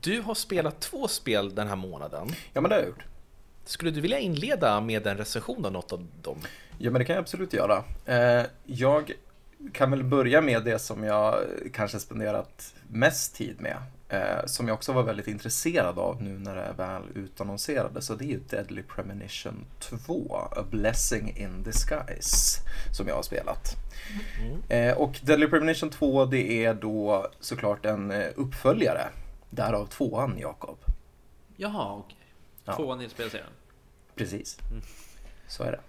du 0.01 0.21
har 0.21 0.35
spelat 0.35 0.79
två 0.79 1.07
spel 1.07 1.55
den 1.55 1.67
här 1.67 1.75
månaden. 1.75 2.27
ja, 2.53 2.61
men 2.61 2.69
det 2.69 2.75
har 2.75 2.81
jag 2.81 2.89
gjort. 2.89 3.03
Skulle 3.65 3.91
du 3.91 4.01
vilja 4.01 4.19
inleda 4.19 4.81
med 4.81 5.07
en 5.07 5.17
recension 5.17 5.65
av 5.65 5.71
något 5.71 5.91
av 5.91 6.07
dem? 6.21 6.37
Ja, 6.77 6.91
men 6.91 6.99
det 6.99 7.05
kan 7.05 7.15
jag 7.15 7.21
absolut 7.21 7.53
göra. 7.53 7.83
Eh, 8.05 8.45
jag 8.65 9.11
kan 9.73 9.91
väl 9.91 10.03
börja 10.03 10.41
med 10.41 10.63
det 10.63 10.79
som 10.79 11.03
jag 11.03 11.35
kanske 11.73 11.99
spenderat 11.99 12.75
mest 12.87 13.35
tid 13.35 13.61
med. 13.61 13.77
Eh, 14.09 14.45
som 14.45 14.67
jag 14.67 14.75
också 14.75 14.93
var 14.93 15.03
väldigt 15.03 15.27
intresserad 15.27 15.99
av 15.99 16.23
nu 16.23 16.39
när 16.39 16.55
det 16.55 16.73
väl 16.77 17.01
utannonserades. 17.15 18.05
Så 18.05 18.15
det 18.15 18.25
är 18.25 18.27
ju 18.27 18.39
Deadly 18.49 18.83
Premonition 18.83 19.65
2, 19.79 20.35
A 20.35 20.63
Blessing 20.71 21.37
in 21.37 21.63
Disguise, 21.63 22.61
som 22.91 23.07
jag 23.07 23.15
har 23.15 23.23
spelat. 23.23 23.75
Eh, 24.69 24.97
och 24.97 25.19
Deadly 25.23 25.47
Premonition 25.47 25.89
2, 25.89 26.25
det 26.25 26.65
är 26.65 26.73
då 26.73 27.27
såklart 27.39 27.85
en 27.85 28.11
uppföljare. 28.35 29.07
Därav 29.49 29.85
tvåan, 29.85 30.35
Jakob. 30.39 30.77
Jaha, 31.55 31.93
okej. 31.93 32.17
Ja. 32.65 32.75
Tvåan 32.75 33.01
i 33.01 33.09
spelserien. 33.09 33.49
Precis. 34.15 34.57
Så 35.47 35.63
är 35.63 35.71
det. 35.71 35.79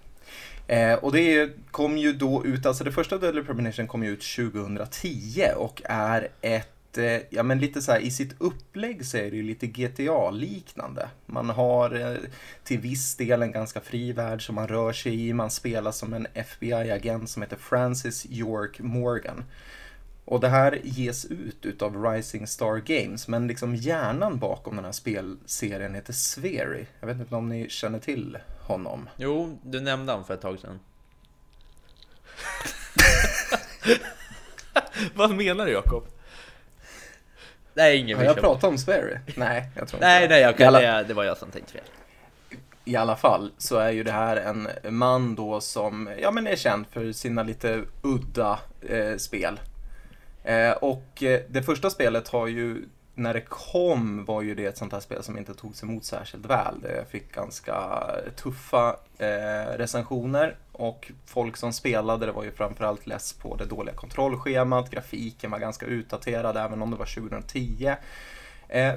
Eh, 0.67 0.93
och 0.93 1.11
det 1.11 1.49
kom 1.71 1.97
ju 1.97 2.13
då 2.13 2.45
ut, 2.45 2.65
alltså 2.65 2.83
det 2.83 2.91
första 2.91 3.17
Deadly 3.17 3.43
Premonition 3.43 3.87
kom 3.87 4.03
ju 4.03 4.09
ut 4.09 4.35
2010 4.35 5.43
och 5.55 5.81
är 5.85 6.27
ett, 6.41 6.97
eh, 6.97 7.19
ja 7.29 7.43
men 7.43 7.59
lite 7.59 7.81
så 7.81 7.91
här 7.91 7.99
i 7.99 8.11
sitt 8.11 8.35
upplägg 8.37 9.05
så 9.05 9.17
är 9.17 9.31
det 9.31 9.37
ju 9.37 9.43
lite 9.43 9.67
GTA-liknande. 9.67 11.09
Man 11.25 11.49
har 11.49 11.95
eh, 11.95 12.17
till 12.63 12.79
viss 12.79 13.15
del 13.15 13.41
en 13.41 13.51
ganska 13.51 13.81
fri 13.81 14.11
värld 14.11 14.45
som 14.45 14.55
man 14.55 14.67
rör 14.67 14.93
sig 14.93 15.27
i, 15.27 15.33
man 15.33 15.51
spelar 15.51 15.91
som 15.91 16.13
en 16.13 16.27
FBI-agent 16.33 17.29
som 17.29 17.41
heter 17.41 17.57
Francis 17.57 18.25
York 18.29 18.79
Morgan. 18.79 19.43
Och 20.27 20.39
det 20.39 20.47
här 20.47 20.79
ges 20.83 21.25
ut 21.25 21.65
utav 21.65 22.03
Rising 22.03 22.47
Star 22.47 22.75
Games, 22.75 23.27
men 23.27 23.47
liksom 23.47 23.75
hjärnan 23.75 24.39
bakom 24.39 24.75
den 24.75 24.85
här 24.85 24.91
spelserien 24.91 25.95
heter 25.95 26.13
Swery. 26.13 26.85
Jag 26.99 27.07
vet 27.07 27.19
inte 27.19 27.35
om 27.35 27.49
ni 27.49 27.69
känner 27.69 27.99
till 27.99 28.37
honom. 28.61 29.09
Jo, 29.15 29.59
du 29.63 29.79
nämnde 29.81 30.11
han 30.11 30.25
för 30.25 30.33
ett 30.33 30.41
tag 30.41 30.59
sedan. 30.59 30.79
Vad 35.15 35.31
menar 35.31 35.65
du 35.65 35.71
Jakob? 35.71 36.03
Nej, 37.73 37.97
ingen 37.97 38.17
Har 38.17 38.25
jag 38.25 38.35
pratat 38.35 38.63
om 38.63 38.77
Swery? 38.77 39.17
Nej, 39.35 39.69
jag 39.75 39.87
tror 39.87 39.97
inte 39.97 40.07
Nej, 40.07 40.27
nej, 40.27 40.41
jag 40.41 40.57
kan, 40.57 40.67
alla, 40.67 41.03
det 41.03 41.13
var 41.13 41.23
jag 41.23 41.37
som 41.37 41.51
tänkte 41.51 41.73
fel. 41.73 41.83
I 42.85 42.95
alla 42.95 43.15
fall 43.15 43.51
så 43.57 43.77
är 43.77 43.91
ju 43.91 44.03
det 44.03 44.11
här 44.11 44.37
en 44.37 44.69
man 44.97 45.35
då 45.35 45.61
som 45.61 46.09
ja, 46.21 46.31
men 46.31 46.47
är 46.47 46.55
känd 46.55 46.87
för 46.87 47.11
sina 47.11 47.43
lite 47.43 47.83
udda 48.01 48.59
eh, 48.89 49.17
spel. 49.17 49.59
Eh, 50.47 50.71
och 50.71 51.23
eh, 51.23 51.41
det 51.49 51.63
första 51.63 51.89
spelet 51.89 52.27
har 52.27 52.47
ju, 52.47 52.85
när 53.15 53.33
det 53.33 53.41
kom 53.41 54.25
var 54.25 54.41
ju 54.41 54.55
det 54.55 54.65
ett 54.65 54.77
sånt 54.77 54.93
här 54.93 54.99
spel 54.99 55.23
som 55.23 55.37
inte 55.37 55.53
togs 55.53 55.83
emot 55.83 56.05
särskilt 56.05 56.45
väl. 56.45 56.81
Det 56.81 57.05
fick 57.11 57.33
ganska 57.33 57.75
tuffa 58.35 58.95
eh, 59.17 59.77
recensioner 59.77 60.55
och 60.71 61.11
folk 61.25 61.57
som 61.57 61.73
spelade 61.73 62.25
det 62.25 62.31
var 62.31 62.43
ju 62.43 62.51
framförallt 62.51 63.07
less 63.07 63.33
på 63.33 63.55
det 63.55 63.65
dåliga 63.65 63.95
kontrollschemat, 63.95 64.89
grafiken 64.89 65.51
var 65.51 65.59
ganska 65.59 65.85
utdaterad 65.85 66.57
även 66.57 66.81
om 66.81 66.91
det 66.91 66.97
var 66.97 67.15
2010. 67.15 67.95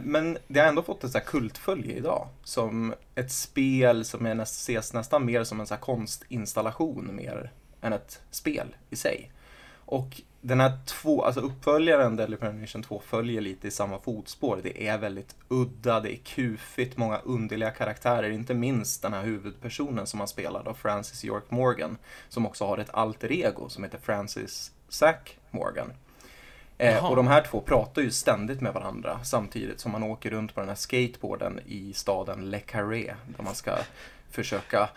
Men 0.03 0.39
det 0.49 0.61
har 0.61 0.67
ändå 0.67 0.83
fått 0.83 1.05
ett 1.05 1.13
så 1.13 1.19
här 1.19 1.25
kultfölje 1.25 1.97
idag. 1.97 2.29
Som 2.45 2.95
ett 3.15 3.33
spel 3.33 4.05
som 4.05 4.27
är 4.27 4.35
näst, 4.35 4.55
ses 4.55 4.93
nästan 4.93 5.25
mer 5.25 5.45
som 5.45 5.61
en 5.61 5.67
så 5.67 5.75
här 5.75 5.81
konstinstallation 5.81 7.17
mer 7.17 7.53
än 7.81 7.93
ett 7.93 8.21
spel 8.31 8.77
i 8.91 8.97
sig. 8.97 9.31
Och 9.85 10.23
den 10.41 10.61
här 10.61 10.79
två, 10.85 11.25
alltså 11.25 11.41
uppföljaren 11.41 12.17
Deadly 12.17 12.37
Premonition 12.37 12.83
2 12.83 13.03
följer 13.07 13.41
lite 13.41 13.69
i 13.69 13.71
samma 13.71 13.99
fotspår. 13.99 14.61
Det 14.63 14.89
är 14.89 14.99
väldigt 14.99 15.37
udda, 15.49 16.01
det 16.01 16.15
är 16.15 16.17
kufigt, 16.17 16.97
många 16.97 17.19
underliga 17.19 17.71
karaktärer. 17.71 18.31
Inte 18.31 18.55
minst 18.55 19.03
den 19.03 19.13
här 19.13 19.23
huvudpersonen 19.23 20.07
som 20.07 20.19
man 20.19 20.29
spelar 20.29 20.65
då, 20.65 20.75
Francis 20.75 21.25
York 21.25 21.51
Morgan. 21.51 21.99
Som 22.29 22.47
också 22.47 22.67
har 22.67 22.79
ett 22.79 22.91
alter 22.95 23.33
ego 23.33 23.69
som 23.69 23.85
heter 23.85 23.99
Francis 23.99 24.73
Zack 24.89 25.39
Morgan. 25.51 25.93
Eh, 26.79 27.11
och 27.11 27.17
de 27.17 27.27
här 27.27 27.43
två 27.43 27.61
pratar 27.61 28.03
ju 28.03 28.11
ständigt 28.11 28.61
med 28.61 28.75
varandra 28.75 29.21
samtidigt 29.25 29.81
som 29.81 29.93
man 29.93 30.03
åker 30.03 30.31
runt 30.31 30.55
på 30.55 30.61
den 30.61 30.69
här 30.69 30.77
skateboarden 30.77 31.61
i 31.67 31.93
staden 31.93 32.51
Le 32.51 32.61
Carré 32.61 33.15
där 33.37 33.45
man 33.45 33.55
ska 33.55 33.73
försöka 34.31 34.89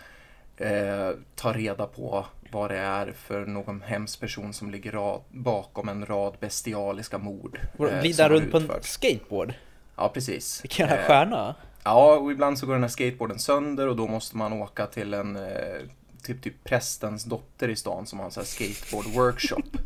eh, 0.56 1.10
ta 1.34 1.52
reda 1.52 1.86
på 1.86 2.26
vad 2.50 2.70
det 2.70 2.78
är 2.78 3.12
för 3.12 3.46
någon 3.46 3.82
hemsk 3.82 4.20
person 4.20 4.52
som 4.52 4.70
ligger 4.70 4.92
rad, 4.92 5.20
bakom 5.28 5.88
en 5.88 6.06
rad 6.06 6.36
bestialiska 6.40 7.18
mord. 7.18 7.60
eh, 7.78 8.00
Glida 8.00 8.28
runt 8.28 8.50
på 8.50 8.56
en 8.56 8.70
skateboard? 8.80 9.54
Ja, 9.96 10.08
precis. 10.08 10.64
Vilken 10.64 10.86
jävla 10.88 11.02
Eh, 11.02 11.06
stjärna! 11.06 11.54
Ja, 11.84 12.16
och 12.16 12.32
ibland 12.32 12.58
så 12.58 12.66
går 12.66 12.72
den 12.72 12.82
här 12.82 12.88
skateboarden 12.88 13.38
sönder 13.38 13.88
och 13.88 13.96
då 13.96 14.06
måste 14.06 14.36
man 14.36 14.52
åka 14.52 14.86
till 14.86 15.14
en 15.14 15.36
eh, 15.36 15.80
typ, 16.22 16.42
typ 16.42 16.64
prästens 16.64 17.24
dotter 17.24 17.68
i 17.68 17.76
stan 17.76 18.06
som 18.06 18.18
har 18.18 18.26
en 18.26 18.32
sån 18.32 18.40
här 18.40 18.46
skateboard 18.46 19.06
workshop. 19.14 19.62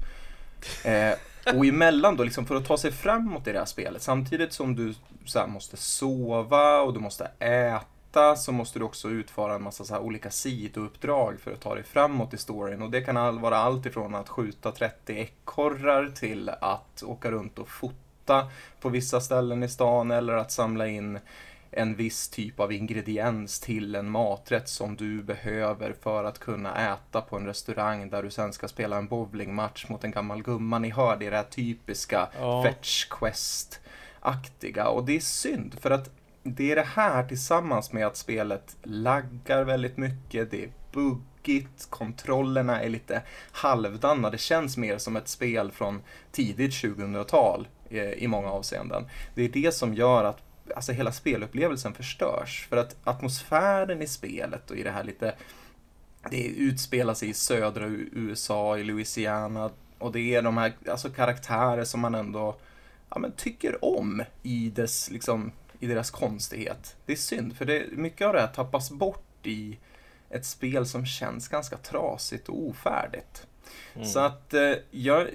Eh, 0.84 1.14
och 1.56 1.66
emellan 1.66 2.16
då, 2.16 2.24
liksom 2.24 2.46
för 2.46 2.54
att 2.56 2.64
ta 2.66 2.76
sig 2.78 2.92
framåt 2.92 3.46
i 3.46 3.52
det 3.52 3.58
här 3.58 3.66
spelet, 3.66 4.02
samtidigt 4.02 4.52
som 4.52 4.76
du 4.76 4.94
så 5.24 5.46
måste 5.46 5.76
sova 5.76 6.80
och 6.80 6.94
du 6.94 7.00
måste 7.00 7.24
äta, 7.38 7.80
så 8.36 8.52
måste 8.52 8.78
du 8.78 8.84
också 8.84 9.08
utföra 9.08 9.54
en 9.54 9.62
massa 9.62 9.84
så 9.84 9.98
olika 9.98 10.30
sidouppdrag 10.30 11.40
för 11.40 11.52
att 11.52 11.60
ta 11.60 11.74
dig 11.74 11.84
framåt 11.84 12.34
i 12.34 12.36
storyn. 12.38 12.82
Och 12.82 12.90
det 12.90 13.00
kan 13.00 13.16
all- 13.16 13.38
vara 13.38 13.56
allt 13.56 13.86
ifrån 13.86 14.14
att 14.14 14.28
skjuta 14.28 14.72
30 14.72 15.12
ekorrar 15.16 16.06
till 16.14 16.48
att 16.48 17.02
åka 17.02 17.30
runt 17.30 17.58
och 17.58 17.68
fota 17.68 18.48
på 18.80 18.88
vissa 18.88 19.20
ställen 19.20 19.62
i 19.62 19.68
stan 19.68 20.10
eller 20.10 20.32
att 20.34 20.52
samla 20.52 20.86
in 20.86 21.18
en 21.70 21.94
viss 21.94 22.28
typ 22.28 22.60
av 22.60 22.72
ingrediens 22.72 23.60
till 23.60 23.94
en 23.94 24.10
maträtt 24.10 24.68
som 24.68 24.96
du 24.96 25.22
behöver 25.22 25.94
för 26.02 26.24
att 26.24 26.38
kunna 26.38 26.92
äta 26.94 27.20
på 27.20 27.36
en 27.36 27.46
restaurang 27.46 28.10
där 28.10 28.22
du 28.22 28.30
sen 28.30 28.52
ska 28.52 28.68
spela 28.68 28.96
en 28.96 29.06
bowlingmatch 29.08 29.88
mot 29.88 30.04
en 30.04 30.10
gammal 30.10 30.42
gumma. 30.42 30.78
Ni 30.78 30.90
hör 30.90 31.16
det, 31.16 31.26
är 31.26 31.30
det 31.30 31.36
här 31.36 31.44
typiska 31.44 32.28
Ja. 32.40 32.62
fetch 32.62 33.04
quest-aktiga 33.10 34.88
och 34.88 35.04
det 35.04 35.16
är 35.16 35.20
synd 35.20 35.74
för 35.80 35.90
att 35.90 36.10
det 36.54 36.72
är 36.72 36.76
det 36.76 36.86
här 36.94 37.24
tillsammans 37.24 37.92
med 37.92 38.06
att 38.06 38.16
spelet 38.16 38.76
laggar 38.82 39.64
väldigt 39.64 39.96
mycket, 39.96 40.50
det 40.50 40.64
är 40.64 40.70
buggigt, 40.92 41.90
kontrollerna 41.90 42.82
är 42.82 42.88
lite 42.88 43.22
halvdana, 43.52 44.30
det 44.30 44.38
känns 44.38 44.76
mer 44.76 44.98
som 44.98 45.16
ett 45.16 45.28
spel 45.28 45.70
från 45.70 46.02
tidigt 46.32 46.72
2000-tal 46.72 47.68
eh, 47.90 48.12
i 48.12 48.28
många 48.28 48.48
avseenden. 48.48 49.04
Det 49.34 49.44
är 49.44 49.48
det 49.48 49.74
som 49.74 49.94
gör 49.94 50.24
att 50.24 50.42
alltså, 50.76 50.92
hela 50.92 51.12
spelupplevelsen 51.12 51.94
förstörs. 51.94 52.66
För 52.68 52.76
att 52.76 52.96
atmosfären 53.04 54.02
i 54.02 54.06
spelet 54.06 54.70
och 54.70 54.76
i 54.76 54.82
det 54.82 54.90
här 54.90 55.04
lite 55.04 55.34
det 56.30 56.46
utspelar 56.46 57.14
sig 57.14 57.28
i 57.28 57.34
södra 57.34 57.86
USA, 58.12 58.78
i 58.78 58.84
Louisiana 58.84 59.70
och 59.98 60.12
det 60.12 60.34
är 60.34 60.42
de 60.42 60.56
här 60.56 60.72
alltså, 60.90 61.10
karaktärer 61.10 61.84
som 61.84 62.00
man 62.00 62.14
ändå 62.14 62.56
ja, 63.10 63.18
men, 63.18 63.32
tycker 63.32 63.84
om 63.84 64.22
i, 64.42 64.70
dess, 64.70 65.10
liksom, 65.10 65.52
i 65.80 65.86
deras 65.86 66.10
konstighet. 66.10 66.96
Det 67.06 67.12
är 67.12 67.16
synd, 67.16 67.56
för 67.56 67.64
det, 67.64 67.86
mycket 67.92 68.26
av 68.26 68.32
det 68.32 68.40
här 68.40 68.46
tappas 68.46 68.90
bort 68.90 69.46
i 69.46 69.78
ett 70.30 70.44
spel 70.46 70.86
som 70.86 71.06
känns 71.06 71.48
ganska 71.48 71.76
trasigt 71.76 72.48
och 72.48 72.58
ofärdigt. 72.58 73.46
Så 74.04 74.18
att 74.18 74.54
eh, 74.54 74.72
jag 74.90 75.28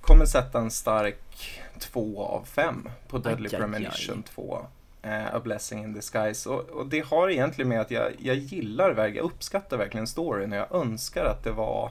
kommer 0.00 0.24
sätta 0.24 0.58
en 0.58 0.70
stark 0.70 1.60
2 1.78 2.24
av 2.24 2.44
5 2.44 2.88
på 3.08 3.18
Deadly 3.18 3.48
Aj, 3.52 3.58
Premonition 3.58 4.18
aj. 4.18 4.32
2. 4.34 4.66
Eh, 5.02 5.34
A 5.34 5.40
Blessing 5.44 5.84
in 5.84 5.92
Disguise. 5.92 6.48
Och, 6.48 6.60
och 6.60 6.86
det 6.86 7.00
har 7.00 7.30
egentligen 7.30 7.68
med 7.68 7.80
att 7.80 7.90
jag, 7.90 8.12
jag 8.18 8.36
gillar, 8.36 8.96
jag 8.96 9.16
uppskattar 9.16 9.76
verkligen 9.76 10.06
storyn 10.06 10.52
och 10.52 10.58
jag 10.58 10.74
önskar 10.74 11.24
att 11.24 11.44
det 11.44 11.52
var 11.52 11.90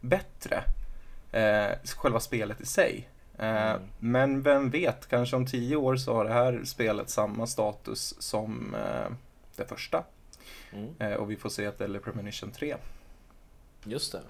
bättre. 0.00 0.64
Eh, 1.32 1.78
själva 1.96 2.20
spelet 2.20 2.60
i 2.60 2.66
sig. 2.66 3.08
Eh, 3.38 3.70
Mm. 3.74 3.82
Men 3.98 4.42
vem 4.42 4.70
vet, 4.70 5.08
kanske 5.08 5.36
om 5.36 5.46
tio 5.46 5.76
år 5.76 5.96
så 5.96 6.14
har 6.14 6.24
det 6.24 6.32
här 6.32 6.60
spelet 6.64 7.10
samma 7.10 7.46
status 7.46 8.14
som 8.18 8.74
eh, 8.74 9.12
det 9.56 9.64
första. 9.68 10.04
Mm. 10.72 10.94
Eh, 10.98 11.12
och 11.18 11.30
vi 11.30 11.36
får 11.36 11.48
se 11.48 11.66
att 11.66 11.78
Deadly 11.78 11.98
Premonition 11.98 12.50
3. 12.50 12.76
Just 13.84 14.12
det. 14.12 14.20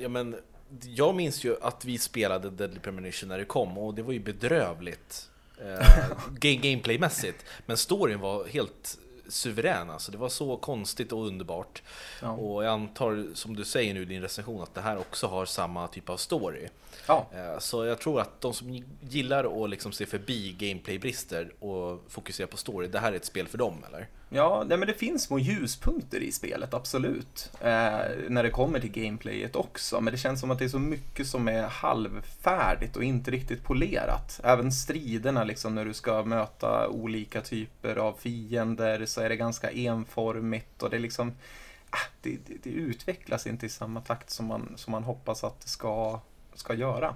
Ja, 0.00 0.08
men 0.08 0.36
jag 0.84 1.14
minns 1.14 1.44
ju 1.44 1.56
att 1.62 1.84
vi 1.84 1.98
spelade 1.98 2.50
Deadly 2.50 2.78
Premonition 2.80 3.28
när 3.28 3.38
det 3.38 3.44
kom 3.44 3.78
och 3.78 3.94
det 3.94 4.02
var 4.02 4.12
ju 4.12 4.20
bedrövligt 4.20 5.30
eh, 5.60 5.64
ga- 6.38 6.60
gameplaymässigt. 6.60 7.44
Men 7.66 7.76
storyn 7.76 8.20
var 8.20 8.44
helt 8.46 8.98
suverän 9.28 9.90
alltså. 9.90 10.12
Det 10.12 10.18
var 10.18 10.28
så 10.28 10.56
konstigt 10.56 11.12
och 11.12 11.26
underbart. 11.26 11.82
Ja. 12.22 12.30
Och 12.30 12.64
jag 12.64 12.72
antar, 12.72 13.26
som 13.34 13.56
du 13.56 13.64
säger 13.64 13.94
nu 13.94 14.02
i 14.02 14.04
din 14.04 14.22
recension, 14.22 14.62
att 14.62 14.74
det 14.74 14.80
här 14.80 14.98
också 14.98 15.26
har 15.26 15.46
samma 15.46 15.88
typ 15.88 16.08
av 16.08 16.16
story. 16.16 16.68
Ja, 17.08 17.26
Eh, 17.34 17.58
Så 17.58 17.84
jag 17.84 17.98
tror 17.98 18.20
att 18.20 18.40
de 18.40 18.54
som 18.54 18.84
gillar 19.00 19.64
att 19.64 19.70
liksom 19.70 19.92
se 19.92 20.06
förbi 20.06 20.52
gameplaybrister 20.58 21.52
och 21.60 22.04
fokusera 22.08 22.46
på 22.46 22.56
story, 22.56 22.86
det 22.88 22.98
här 22.98 23.12
är 23.12 23.16
ett 23.16 23.24
spel 23.24 23.46
för 23.48 23.58
dem 23.58 23.84
eller? 23.88 24.08
Ja, 24.28 24.64
nej, 24.66 24.78
men 24.78 24.88
det 24.88 24.94
finns 24.94 25.22
små 25.22 25.38
ljuspunkter 25.38 26.20
i 26.20 26.32
spelet, 26.32 26.74
absolut. 26.74 27.50
Eh, 27.60 27.98
när 28.28 28.42
det 28.42 28.50
kommer 28.50 28.80
till 28.80 28.90
gameplayet 28.90 29.56
också. 29.56 30.00
Men 30.00 30.12
det 30.12 30.18
känns 30.18 30.40
som 30.40 30.50
att 30.50 30.58
det 30.58 30.64
är 30.64 30.68
så 30.68 30.78
mycket 30.78 31.26
som 31.26 31.48
är 31.48 31.62
halvfärdigt 31.62 32.96
och 32.96 33.04
inte 33.04 33.30
riktigt 33.30 33.64
polerat. 33.64 34.40
Även 34.44 34.72
striderna, 34.72 35.44
liksom 35.44 35.74
när 35.74 35.84
du 35.84 35.94
ska 35.94 36.22
möta 36.24 36.88
olika 36.88 37.40
typer 37.40 37.96
av 37.96 38.12
fiender, 38.20 39.06
så 39.06 39.20
är 39.20 39.28
det 39.28 39.36
ganska 39.36 39.70
enformigt 39.70 40.82
och 40.82 40.90
det 40.90 40.98
liksom... 40.98 41.28
eh, 41.28 41.98
Det, 42.22 42.38
det, 42.46 42.54
det 42.62 42.70
utvecklas 42.70 43.46
inte 43.46 43.66
i 43.66 43.68
samma 43.68 44.00
takt 44.00 44.30
som 44.30 44.46
man, 44.46 44.72
som 44.76 44.90
man 44.92 45.04
hoppas 45.04 45.44
att 45.44 45.60
det 45.60 45.68
ska, 45.68 46.20
ska 46.54 46.74
göra. 46.74 47.14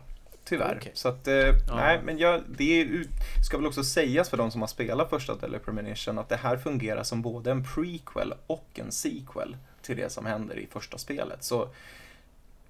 Tyvärr. 0.49 0.77
Okej. 0.81 0.93
Så 0.95 1.09
att, 1.09 1.29
eh, 1.29 1.55
nej, 1.75 2.01
men 2.05 2.19
jag, 2.19 2.43
det 2.49 2.81
är, 2.81 3.05
ska 3.45 3.57
väl 3.57 3.67
också 3.67 3.85
sägas 3.85 4.31
för 4.31 4.37
de 4.37 4.51
som 4.51 4.61
har 4.61 4.69
spelat 4.69 5.11
första 5.11 5.35
Deadly 5.35 5.59
Premonition 5.59 6.19
att 6.19 6.29
det 6.29 6.37
här 6.37 6.57
fungerar 6.57 7.03
som 7.03 7.23
både 7.23 7.51
en 7.51 7.65
prequel 7.65 8.35
och 8.47 8.69
en 8.75 8.93
sequel 8.93 9.57
till 9.83 9.97
det 9.97 10.13
som 10.13 10.27
händer 10.27 10.59
i 10.59 10.67
första 10.67 10.99
spelet. 10.99 11.45
Så 11.45 11.69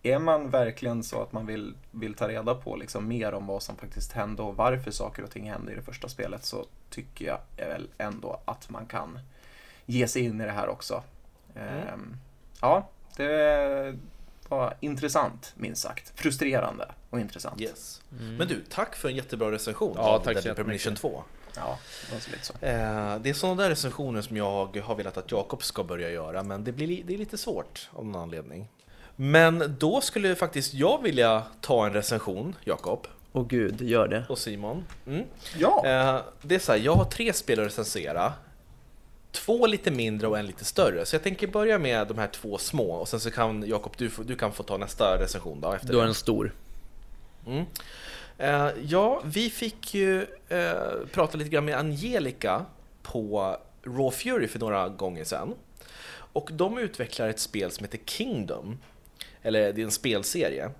är 0.03 0.19
man 0.19 0.51
verkligen 0.51 1.03
så 1.03 1.23
att 1.23 1.33
man 1.33 1.47
vill, 1.47 1.75
vill 1.91 2.15
ta 2.15 2.29
reda 2.29 2.55
på 2.55 2.77
liksom 2.77 3.09
mer 3.09 3.35
om 3.35 3.47
vad 3.47 3.63
som 3.63 3.77
faktiskt 3.77 4.13
hände 4.13 4.43
och 4.43 4.57
varför 4.57 4.91
saker 4.91 5.23
och 5.23 5.31
ting 5.31 5.51
hände 5.51 5.73
i 5.73 5.75
det 5.75 5.83
första 5.83 6.09
spelet 6.09 6.45
så 6.45 6.67
tycker 6.91 7.27
jag 7.27 7.67
väl 7.69 7.89
ändå 7.99 8.41
att 8.45 8.71
man 8.71 8.87
kan 8.87 9.19
ge 9.87 10.09
sig 10.09 10.23
in 10.23 10.41
i 10.41 10.45
det 10.45 10.51
här 10.51 10.69
också. 10.69 11.03
Ehm, 11.55 12.17
ja, 12.61 12.89
det 13.17 13.97
var 14.49 14.75
intressant 14.81 15.52
minst 15.57 15.83
sagt. 15.83 16.12
Frustrerande 16.21 16.88
och 17.11 17.21
intressant. 17.21 17.61
Yes. 17.61 18.02
Men 18.38 18.49
du, 18.49 18.64
tack 18.71 18.97
för 18.97 19.09
en 19.09 19.17
jättebra 19.17 19.50
recension 19.50 19.93
Ja, 19.97 20.02
av 20.02 20.19
tack 20.19 20.35
jättemycket. 20.35 20.57
Premonition 20.57 20.95
2. 20.97 21.23
Ja, 21.57 21.78
det 22.14 22.21
så 22.21 22.31
lite 22.31 22.45
så. 22.47 22.52
Eh, 22.52 23.19
Det 23.19 23.31
är 23.31 23.35
sådana 23.35 23.62
där 23.62 23.71
recensioner 23.71 24.23
som 24.23 24.37
jag 24.37 24.76
har 24.85 24.95
velat 24.95 25.17
att 25.17 25.33
Jakob 25.33 25.62
ska 25.62 25.85
börja 25.85 26.11
göra, 26.11 26.43
men 26.43 26.64
det, 26.64 26.73
blir, 26.73 26.87
li- 26.87 27.02
det 27.07 27.14
är 27.14 27.19
lite 27.19 27.38
svårt 27.38 27.88
av 27.93 28.07
någon 28.07 28.23
anledning. 28.23 28.69
Men 29.17 29.76
då 29.78 30.00
skulle 30.00 30.35
faktiskt 30.35 30.75
jag 30.75 31.02
vilja 31.02 31.43
ta 31.61 31.87
en 31.87 31.93
recension, 31.93 32.55
Jakob 32.64 33.07
Åh 33.33 33.47
gud, 33.47 33.83
gör 33.83 34.09
det. 34.09 34.25
och 34.28 34.38
Simon. 34.38 34.85
Mm. 35.07 35.25
Ja, 35.59 35.83
Eh, 35.87 36.21
Det 36.43 36.55
är 36.55 36.59
så 36.59 36.73
här, 36.73 36.78
jag 36.78 36.95
har 36.95 37.05
tre 37.05 37.33
spel 37.33 37.61
att 37.61 37.67
recensera. 37.67 38.33
Två 39.45 39.66
lite 39.66 39.90
mindre 39.90 40.28
och 40.28 40.38
en 40.38 40.47
lite 40.47 40.64
större. 40.64 41.07
Så 41.07 41.14
jag 41.14 41.23
tänker 41.23 41.47
börja 41.47 41.78
med 41.78 42.09
de 42.09 42.18
här 42.18 42.26
två 42.26 42.59
små 42.59 42.90
och 42.92 43.09
sen 43.09 43.21
så 43.21 43.30
kan 43.30 43.64
Jakob, 43.66 43.92
du, 43.97 44.11
du 44.25 44.37
kan 44.37 44.52
få 44.52 44.62
ta 44.62 44.76
nästa 44.76 45.18
recension 45.18 45.61
då 45.61 45.73
efter 45.73 45.88
Du 45.88 45.97
har 45.99 46.07
en 46.07 46.14
stor. 46.14 46.54
Mm. 47.47 47.64
Eh, 48.38 48.68
ja, 48.83 49.23
vi 49.25 49.50
fick 49.50 49.95
ju 49.95 50.26
eh, 50.49 50.73
prata 51.12 51.38
lite 51.38 51.50
grann 51.50 51.64
med 51.64 51.78
Angelica 51.78 52.64
på 53.02 53.57
Raw 53.83 54.11
Fury 54.11 54.49
för 54.49 54.59
några 54.59 54.88
gånger 54.88 55.25
sedan. 55.25 55.54
Och 56.33 56.50
de 56.52 56.78
utvecklar 56.78 57.28
ett 57.28 57.40
spel 57.40 57.71
som 57.71 57.85
heter 57.85 57.99
Kingdom. 58.04 58.78
Eller 59.42 59.73
det 59.73 59.80
är 59.80 59.85
en 59.85 59.90
spelserie. 59.90 60.71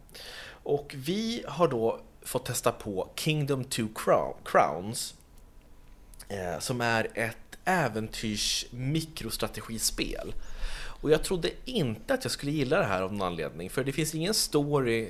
Och 0.51 0.95
vi 0.97 1.45
har 1.47 1.69
då 1.69 2.01
fått 2.23 2.45
testa 2.47 2.73
på 2.73 3.09
Kingdom 3.15 3.65
2 3.65 3.83
Crown- 3.83 4.35
Crowns. 4.45 5.15
Eh, 6.29 6.59
som 6.59 6.81
är 6.81 7.09
ett 7.15 7.37
äventyrs 7.69 8.67
mikrostrategispel. 8.71 10.35
Och 11.01 11.11
jag 11.11 11.25
trodde 11.25 11.51
inte 11.65 12.15
att 12.15 12.25
jag 12.25 12.31
skulle 12.31 12.53
gilla 12.53 12.79
det 12.79 12.85
här 12.85 13.03
av 13.03 13.13
någon 13.13 13.27
anledning, 13.27 13.71
för 13.71 13.85
det 13.85 13.93
finns 13.93 14.15
ingen 14.15 14.35
story 14.35 15.09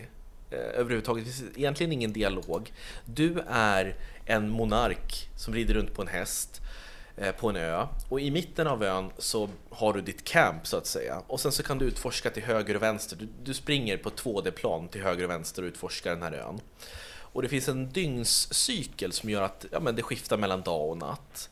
eh, 0.50 0.58
överhuvudtaget, 0.58 1.24
det 1.24 1.32
finns 1.32 1.56
egentligen 1.56 1.92
ingen 1.92 2.12
dialog. 2.12 2.72
Du 3.04 3.42
är 3.48 3.96
en 4.26 4.50
monark 4.50 5.30
som 5.36 5.54
rider 5.54 5.74
runt 5.74 5.94
på 5.94 6.02
en 6.02 6.08
häst 6.08 6.60
eh, 7.16 7.32
på 7.32 7.48
en 7.48 7.56
ö 7.56 7.86
och 8.08 8.20
i 8.20 8.30
mitten 8.30 8.66
av 8.66 8.84
ön 8.84 9.10
så 9.18 9.48
har 9.70 9.92
du 9.92 10.00
ditt 10.00 10.24
camp 10.24 10.66
så 10.66 10.76
att 10.76 10.86
säga 10.86 11.22
och 11.26 11.40
sen 11.40 11.52
så 11.52 11.62
kan 11.62 11.78
du 11.78 11.84
utforska 11.84 12.30
till 12.30 12.42
höger 12.42 12.74
och 12.74 12.82
vänster. 12.82 13.16
Du, 13.16 13.28
du 13.44 13.54
springer 13.54 13.96
på 13.96 14.10
2D-plan 14.10 14.88
till 14.88 15.02
höger 15.02 15.24
och 15.24 15.30
vänster 15.30 15.62
och 15.62 15.66
utforskar 15.66 16.10
den 16.10 16.22
här 16.22 16.32
ön. 16.32 16.60
Och 17.32 17.42
det 17.42 17.48
finns 17.48 17.68
en 17.68 17.90
dygnscykel 17.92 19.12
som 19.12 19.30
gör 19.30 19.42
att 19.42 19.66
ja, 19.70 19.80
men 19.80 19.96
det 19.96 20.02
skiftar 20.02 20.36
mellan 20.36 20.62
dag 20.62 20.90
och 20.90 20.98
natt. 20.98 21.50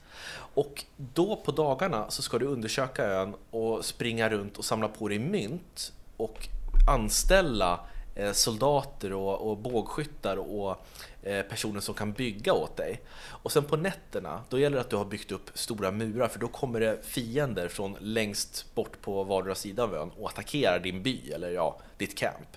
Och 0.56 0.84
då 0.96 1.36
på 1.36 1.52
dagarna 1.52 2.10
så 2.10 2.22
ska 2.22 2.38
du 2.38 2.46
undersöka 2.46 3.04
ön 3.04 3.34
och 3.50 3.84
springa 3.84 4.28
runt 4.28 4.56
och 4.58 4.64
samla 4.64 4.88
på 4.88 5.08
dig 5.08 5.18
mynt 5.18 5.92
och 6.16 6.48
anställa 6.88 7.80
eh, 8.14 8.32
soldater 8.32 9.12
och, 9.12 9.50
och 9.50 9.56
bågskyttar 9.56 10.36
och 10.36 10.76
eh, 11.22 11.42
personer 11.42 11.80
som 11.80 11.94
kan 11.94 12.12
bygga 12.12 12.52
åt 12.52 12.76
dig. 12.76 13.00
Och 13.28 13.52
sen 13.52 13.64
på 13.64 13.76
nätterna, 13.76 14.40
då 14.48 14.58
gäller 14.58 14.76
det 14.76 14.80
att 14.80 14.90
du 14.90 14.96
har 14.96 15.04
byggt 15.04 15.32
upp 15.32 15.50
stora 15.54 15.90
murar 15.90 16.28
för 16.28 16.38
då 16.38 16.48
kommer 16.48 16.80
det 16.80 16.98
fiender 17.02 17.68
från 17.68 17.96
längst 18.00 18.74
bort 18.74 19.00
på 19.00 19.24
vardera 19.24 19.54
sida 19.54 19.82
av 19.82 19.94
ön 19.94 20.10
och 20.18 20.28
attackerar 20.28 20.78
din 20.78 21.02
by 21.02 21.32
eller 21.32 21.50
ja, 21.50 21.78
ditt 21.98 22.18
camp. 22.18 22.56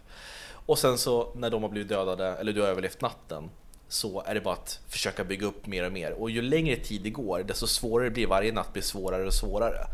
Och 0.51 0.79
sen 0.79 0.97
så 0.97 1.33
när 1.35 1.49
de 1.49 1.63
har 1.63 1.69
blivit 1.69 1.89
dödade, 1.89 2.27
eller 2.27 2.53
du 2.53 2.61
har 2.61 2.67
överlevt 2.67 3.01
natten, 3.01 3.49
så 3.89 4.23
är 4.25 4.33
det 4.33 4.41
bara 4.41 4.53
att 4.53 4.79
försöka 4.87 5.23
bygga 5.23 5.47
upp 5.47 5.65
mer 5.67 5.85
och 5.85 5.91
mer. 5.91 6.11
Och 6.11 6.29
ju 6.29 6.41
längre 6.41 6.75
tid 6.75 7.01
det 7.01 7.09
går, 7.09 7.43
desto 7.43 7.67
svårare 7.67 8.09
blir 8.09 8.27
varje 8.27 8.51
natt 8.51 8.73
blir 8.73 8.83
svårare 8.83 9.25
och 9.25 9.33
svårare. 9.33 9.87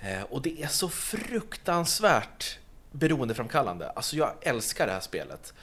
Eh, 0.00 0.22
och 0.22 0.42
det 0.42 0.62
är 0.62 0.66
så 0.66 0.88
fruktansvärt 0.88 2.58
beroendeframkallande. 2.92 3.90
Alltså 3.90 4.16
jag 4.16 4.32
älskar 4.40 4.86
det 4.86 4.92
här 4.92 5.00
spelet. 5.00 5.54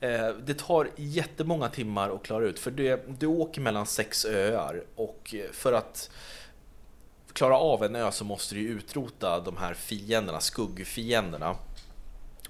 Eh, 0.00 0.28
det 0.28 0.58
tar 0.58 0.90
jättemånga 0.96 1.68
timmar 1.68 2.10
att 2.10 2.22
klara 2.22 2.44
ut, 2.44 2.58
för 2.58 2.70
du, 2.70 3.02
du 3.18 3.26
åker 3.26 3.60
mellan 3.60 3.86
sex 3.86 4.24
öar 4.24 4.84
och 4.96 5.34
för 5.52 5.72
att 5.72 6.10
klara 7.32 7.58
av 7.58 7.84
en 7.84 7.96
ö 7.96 8.12
så 8.12 8.24
måste 8.24 8.54
du 8.54 8.60
utrota 8.60 9.40
de 9.40 9.56
här 9.56 9.74
fienderna, 9.74 10.40
skuggfienderna. 10.40 11.56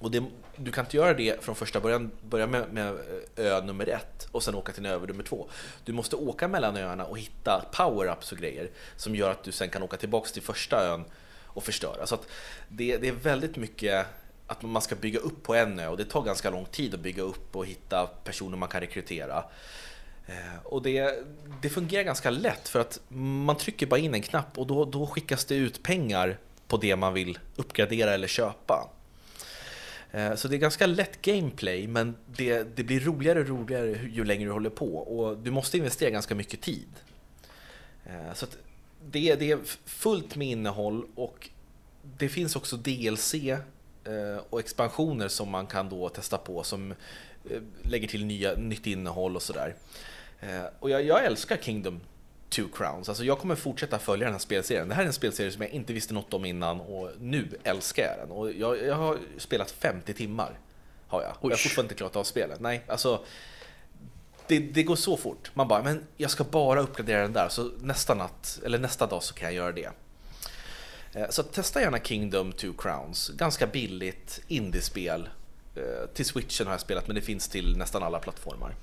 Och 0.01 0.11
det, 0.11 0.25
du 0.57 0.73
kan 0.73 0.85
inte 0.85 0.97
göra 0.97 1.15
det 1.15 1.45
från 1.45 1.55
första 1.55 1.81
början, 1.81 2.11
börja 2.23 2.47
med, 2.47 2.73
med 2.73 2.87
eh, 2.87 3.47
ö 3.47 3.61
nummer 3.61 3.89
ett 3.89 4.29
och 4.33 4.43
sen 4.43 4.55
åka 4.55 4.73
till 4.73 4.87
ö 4.87 4.99
nummer 5.09 5.25
två. 5.25 5.49
Du 5.85 5.93
måste 5.93 6.17
åka 6.17 6.49
mellan 6.49 6.77
öarna 6.77 7.05
och 7.05 7.19
hitta 7.19 7.65
power-ups 7.73 8.33
och 8.33 8.39
grejer 8.39 8.71
som 8.97 9.15
gör 9.15 9.31
att 9.31 9.45
du 9.45 9.53
sen 9.53 9.69
kan 9.71 9.83
åka 9.83 9.97
tillbaks 9.97 10.33
till 10.33 10.43
första 10.43 10.87
ön 10.87 11.05
och 11.47 11.63
förstöra. 11.63 12.07
Så 12.07 12.15
att 12.15 12.27
det, 12.69 12.97
det 12.97 13.09
är 13.09 13.13
väldigt 13.13 13.57
mycket 13.57 14.07
att 14.47 14.63
man 14.63 14.83
ska 14.83 14.95
bygga 14.95 15.19
upp 15.19 15.43
på 15.43 15.55
en 15.55 15.79
ö 15.79 15.89
och 15.89 15.97
det 15.97 16.05
tar 16.05 16.23
ganska 16.23 16.51
lång 16.51 16.65
tid 16.65 16.95
att 16.95 17.01
bygga 17.01 17.23
upp 17.23 17.57
och 17.57 17.67
hitta 17.67 18.07
personer 18.25 18.57
man 18.57 18.69
kan 18.69 18.81
rekrytera. 18.81 19.45
Eh, 20.27 20.65
och 20.65 20.83
det, 20.83 21.25
det 21.63 21.69
fungerar 21.69 22.03
ganska 22.03 22.31
lätt 22.31 22.69
för 22.69 22.81
att 22.81 23.01
man 23.09 23.57
trycker 23.57 23.87
bara 23.87 24.01
in 24.01 24.15
en 24.15 24.23
knapp 24.23 24.59
och 24.59 24.67
då, 24.67 24.85
då 24.85 25.07
skickas 25.07 25.45
det 25.45 25.55
ut 25.55 25.83
pengar 25.83 26.39
på 26.69 26.77
det 26.77 26.97
man 26.97 27.15
vill 27.15 27.39
uppgradera 27.57 28.15
eller 28.15 28.29
köpa. 28.29 28.89
Eh, 30.13 30.35
så 30.35 30.49
det 30.49 30.57
är 30.57 30.59
ganska 30.59 30.87
lätt 30.87 31.23
gameplay 31.23 31.89
men 31.89 32.17
det, 32.27 32.77
det 32.77 32.85
blir 32.85 33.01
roligare 33.01 33.41
och 33.41 33.49
roligare 33.49 34.09
ju 34.13 34.25
längre 34.25 34.45
du 34.45 34.53
håller 34.53 34.71
på 34.71 34.97
och 34.97 35.39
du 35.39 35.51
måste 35.51 35.79
investera 35.79 36.11
ganska 36.11 36.35
mycket 36.35 36.61
tid. 36.61 36.89
Eh, 38.07 38.35
så 38.35 38.47
det, 39.11 39.35
det 39.35 39.51
är 39.51 39.59
fullt 39.85 40.37
med 40.37 40.49
innehåll 40.49 41.07
och 41.15 41.51
det 42.19 42.29
finns 42.29 42.57
också 42.57 42.77
DLC 42.77 43.35
eh, 43.35 43.61
och 44.51 44.61
expansioner 44.61 45.29
som 45.29 45.51
man 45.51 45.67
kan 45.67 45.89
då 45.89 46.09
testa 46.09 46.39
på 46.39 46.63
som 46.63 46.95
lägger 47.83 48.09
till 48.09 48.25
nya, 48.25 48.55
nytt 48.55 48.87
innehåll 48.87 49.37
och 49.37 49.43
sådär. 49.43 49.75
Och 50.79 50.91
jag, 50.91 51.05
jag 51.05 51.25
älskar 51.25 51.57
Kingdom 51.57 52.01
Two 52.51 52.69
Crowns. 52.73 53.09
Alltså 53.09 53.25
jag 53.25 53.39
kommer 53.39 53.55
fortsätta 53.55 53.99
följa 53.99 54.25
den 54.25 54.35
här 54.35 54.39
spelserien. 54.39 54.89
Det 54.89 54.95
här 54.95 55.03
är 55.03 55.07
en 55.07 55.13
spelserie 55.13 55.53
som 55.53 55.63
jag 55.63 55.71
inte 55.71 55.93
visste 55.93 56.15
något 56.15 56.35
om 56.35 56.45
innan 56.45 56.81
och 56.81 57.11
nu 57.21 57.49
älskar 57.65 58.03
jag 58.03 58.19
den. 58.19 58.31
Och 58.31 58.53
jag, 58.53 58.83
jag 58.83 58.95
har 58.95 59.19
spelat 59.39 59.71
50 59.71 60.15
timmar. 60.15 60.59
Har 61.09 61.23
jag. 61.23 61.33
Och 61.41 61.51
jag 61.51 61.57
har 61.57 61.63
fortfarande 61.63 61.87
inte 61.87 61.95
klarat 61.95 62.17
av 62.17 62.25
spelet. 62.25 62.61
Nej, 62.61 62.83
alltså 62.87 63.25
det, 64.47 64.59
det, 64.59 64.83
går 64.83 64.97
så 64.97 65.17
fort. 65.17 65.51
Man 65.55 65.69
bara, 65.69 65.83
men 65.83 66.07
jag 66.17 66.31
ska 66.31 66.45
bara 66.45 66.81
uppgradera 66.81 67.23
den 67.23 67.33
där, 67.33 67.49
så 67.49 67.71
nästa 67.81 68.15
natt, 68.15 68.61
eller 68.65 68.79
nästa 68.79 69.07
dag 69.07 69.23
så 69.23 69.35
kan 69.35 69.47
jag 69.47 69.55
göra 69.55 69.73
det. 69.73 69.91
Eh, 71.15 71.29
så 71.31 71.43
testa 71.43 71.81
gärna 71.81 71.99
Kingdom 71.99 72.53
Two 72.53 72.73
Crowns. 72.79 73.29
Ganska 73.29 73.67
billigt 73.67 74.41
indiespel. 74.49 75.29
Eh, 75.77 76.09
till 76.15 76.25
switchen 76.25 76.67
har 76.67 76.75
jag 76.75 76.81
spelat, 76.81 77.07
men 77.07 77.17
det 77.17 77.23
finns 77.23 77.49
till 77.49 77.77
nästan 77.77 78.03
alla 78.03 78.19
plattformar. 78.19 78.75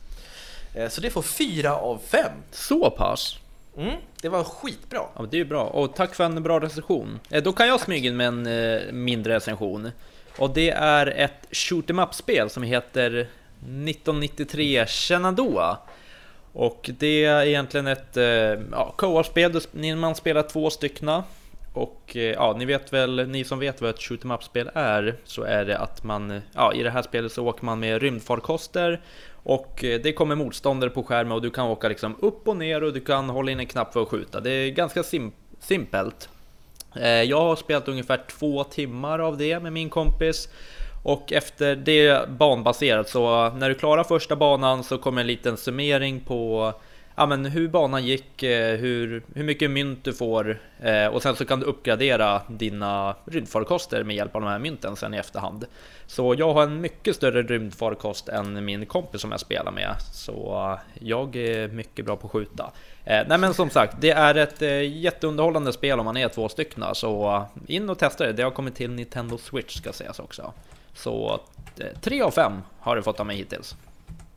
Eh, 0.74 0.90
så 0.90 1.02
det 1.02 1.10
får 1.10 1.22
4 1.22 1.76
av 1.76 2.02
5. 2.06 2.32
Så 2.52 2.92
pass? 2.92 3.38
Mm, 3.78 3.96
det 4.22 4.30
var 4.30 4.44
skitbra. 4.44 5.02
Ja, 5.16 5.26
det 5.32 5.40
är 5.40 5.46
bra. 5.46 5.64
Och 5.64 5.96
tack 5.96 6.16
för 6.16 6.24
en 6.24 6.44
bra 6.44 6.60
recension. 6.60 7.20
Eh, 7.30 7.44
då 7.44 7.54
kan 7.54 7.68
jag 7.68 7.80
smyga 7.80 8.10
in 8.10 8.18
med 8.18 8.28
en 8.28 8.48
eh, 8.48 8.92
mindre 8.92 9.36
recension. 9.36 9.92
Och 10.38 10.50
det 10.50 10.70
är 10.70 11.08
ett 11.08 11.48
shoot 11.52 11.90
em 11.90 12.00
up-spel 12.00 12.50
som 12.50 12.64
heter 12.64 13.12
1993 13.60 14.86
Shenandoah. 14.86 15.78
Och 16.54 16.90
det 17.00 17.26
är 17.26 17.46
egentligen 17.46 17.88
ett 17.88 18.18
eh, 18.18 18.26
ja, 18.72 18.94
co-op-spel, 18.98 19.62
man 19.96 20.16
spelar 20.16 20.44
två 20.44 20.70
styckna. 20.70 21.24
Och 21.74 22.16
eh, 22.16 22.22
ja, 22.22 22.56
ni 22.58 22.66
vet 22.66 22.94
väl, 22.94 23.28
ni 23.28 23.44
som 23.44 23.60
vet 23.60 23.82
vad 23.82 23.90
ett 23.90 24.02
shoot 24.02 24.24
em 24.24 24.32
up-spel 24.32 24.70
är, 24.74 25.16
så 25.24 25.44
är 25.44 25.66
det 25.66 25.78
att 25.78 26.04
man, 26.04 26.42
ja, 26.54 26.74
i 26.74 26.84
det 26.84 26.90
här 26.90 27.02
spelet 27.02 27.32
så 27.32 27.48
åker 27.48 27.66
man 27.66 27.80
med 27.80 28.02
rymdfarkoster 28.02 29.02
och 29.48 29.84
eh, 29.84 30.00
det 30.02 30.14
kommer 30.14 30.36
motståndare 30.36 30.90
på 30.90 31.04
skärmen 31.04 31.32
och 31.32 31.42
du 31.42 31.50
kan 31.50 31.68
åka 31.68 31.90
liksom 31.90 32.16
upp 32.20 32.48
och 32.48 32.58
ner 32.58 32.84
och 32.84 32.94
du 32.94 33.00
kan 33.00 33.30
hålla 33.30 33.52
in 33.52 33.60
en 33.60 33.66
knapp 33.66 33.94
för 33.94 34.02
att 34.02 34.08
skjuta. 34.08 34.40
Det 34.40 34.52
är 34.52 34.70
ganska 34.70 35.04
sim 35.04 35.32
simpelt. 35.60 36.30
Eh, 36.96 37.08
jag 37.08 37.42
har 37.42 37.56
spelat 37.56 37.88
ungefär 37.88 38.22
två 38.30 38.64
timmar 38.64 39.20
av 39.20 39.38
det 39.38 39.60
med 39.60 39.74
min 39.74 39.90
kompis. 39.90 40.50
Och 41.04 41.34
efter 41.34 41.76
det 41.76 42.30
banbaserat 42.30 43.10
så 43.10 43.50
när 43.50 43.70
du 43.70 43.76
klarar 43.76 44.04
första 44.04 44.36
banan 44.36 44.84
så 44.84 44.98
kommer 44.98 45.22
en 45.22 45.28
liten 45.28 45.58
summering 45.58 46.20
på 46.20 46.74
ja, 47.18 47.26
men 47.26 47.46
hur 47.46 47.68
banan 47.68 48.06
gick, 48.06 48.44
eh, 48.44 48.78
hur, 48.78 49.24
hur 49.34 49.44
mycket 49.44 49.72
mynt 49.72 50.04
du 50.04 50.14
får 50.14 50.60
eh, 50.80 51.08
och 51.08 51.22
sen 51.22 51.36
så 51.36 51.46
kan 51.46 51.60
du 51.60 51.66
uppgradera 51.66 52.42
dina 52.48 53.16
rymdfarkoster 53.26 54.04
med 54.04 54.16
hjälp 54.16 54.36
av 54.36 54.42
de 54.42 54.48
här 54.48 54.60
mynten 54.60 54.96
sen 54.96 55.14
i 55.14 55.18
efterhand. 55.18 55.66
Så 56.06 56.36
jag 56.38 56.54
har 56.54 56.64
en 56.64 56.82
mycket 56.82 57.16
större 57.16 57.44
rymdfarkost 57.44 58.30
än 58.30 58.66
min 58.66 58.86
kompis 58.86 59.22
som 59.22 59.32
jag 59.32 59.40
spelar 59.40 59.72
med, 59.72 59.96
så 60.14 60.78
jag 60.94 61.36
är 61.36 61.68
mycket 61.68 62.06
bra 62.06 62.16
på 62.16 62.28
att 62.28 62.34
skjuta. 62.34 62.72
Eh, 63.06 63.24
nej 63.28 63.38
men 63.38 63.54
som 63.54 63.70
sagt, 63.70 63.96
det 64.00 64.12
är 64.12 64.36
ett 64.36 64.62
jätteunderhållande 64.96 65.74
spel 65.74 66.00
om 66.00 66.06
man 66.06 66.18
är 66.18 66.30
två 66.30 66.50
stycken, 66.50 66.84
så 66.94 67.46
in 67.68 67.90
och 67.90 68.00
testa 68.00 68.26
det. 68.26 68.34
Det 68.34 68.44
har 68.44 68.52
kommit 68.52 68.76
till 68.76 68.92
Nintendo 68.92 69.38
Switch 69.38 69.78
ska 69.78 69.94
sägas 69.94 70.20
också. 70.20 70.54
Så 70.94 71.40
3 72.02 72.22
av 72.22 72.32
5 72.32 72.54
har 72.80 72.96
det 72.96 73.04
fått 73.04 73.20
av 73.20 73.26
mig 73.26 73.38
hittills. 73.38 73.76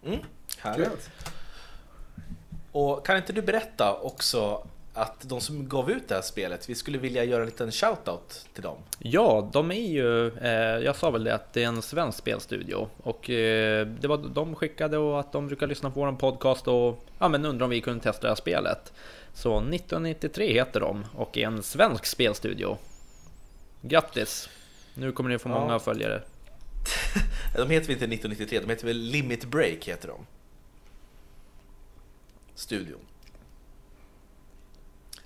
Mm, 0.07 0.19
härligt. 0.59 1.11
Och 2.73 3.07
kan 3.07 3.17
inte 3.17 3.33
du 3.33 3.43
berätta 3.43 3.97
också 3.97 4.67
att 4.95 5.29
de 5.29 5.41
som 5.41 5.69
gav 5.69 5.91
ut 5.91 6.09
det 6.09 6.15
här 6.15 6.23
spelet, 6.23 6.69
vi 6.69 6.75
skulle 6.75 6.99
vilja 6.99 7.25
göra 7.25 7.41
en 7.41 7.47
liten 7.47 7.73
shoutout 7.73 8.47
till 8.55 8.63
dem? 8.63 8.79
Ja, 8.99 9.51
de 9.53 9.71
är 9.71 9.89
ju, 9.89 10.39
eh, 10.39 10.85
jag 10.85 10.97
sa 10.97 11.11
väl 11.11 11.25
det 11.25 11.35
att 11.35 11.53
det 11.53 11.63
är 11.63 11.69
en 11.69 11.83
svensk 11.83 12.19
spelstudio 12.19 12.89
och 13.03 13.31
eh, 13.31 13.87
det 13.87 14.09
var 14.09 14.17
de 14.17 14.55
skickade 14.55 14.99
och 14.99 15.21
att 15.21 15.33
de 15.33 15.47
brukar 15.47 15.67
lyssna 15.67 15.91
på 15.91 16.01
vår 16.01 16.13
podcast 16.13 16.69
och 16.69 17.05
ja, 17.19 17.29
men 17.29 17.45
undrar 17.45 17.65
om 17.65 17.71
vi 17.71 17.81
kunde 17.81 18.03
testa 18.03 18.23
det 18.23 18.29
här 18.29 18.35
spelet. 18.35 18.93
Så 19.35 19.57
1993 19.57 20.53
heter 20.53 20.81
de 20.81 21.05
och 21.15 21.39
är 21.39 21.47
en 21.47 21.63
svensk 21.63 22.07
spelstudio. 22.07 22.79
Grattis! 23.83 24.49
Nu 24.95 25.13
kommer 25.13 25.31
ni 25.31 25.39
få 25.39 25.49
många 25.49 25.79
följare. 25.79 26.23
de 27.57 27.71
heter 27.71 27.87
väl 27.87 28.03
inte 28.03 28.05
1993, 28.05 28.61
de 28.61 28.71
heter 28.71 28.87
väl 28.87 28.97
Limit 28.97 29.45
Break 29.45 29.85
heter 29.89 30.09
de 30.09 30.27
studion. 32.61 33.01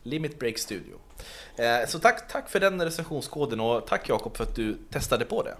Limit 0.03 0.39
Break 0.39 0.59
Studio. 0.59 0.99
Eh, 1.57 1.89
så 1.89 1.99
tack, 1.99 2.29
tack 2.29 2.49
för 2.51 2.61
den 2.61 2.83
recensionskoden 2.83 3.61
och 3.61 3.87
tack 3.87 4.09
Jakob 4.09 4.37
för 4.37 4.45
att 4.45 4.55
du 4.55 4.79
testade 4.91 5.25
på 5.25 5.43
det. 5.43 5.57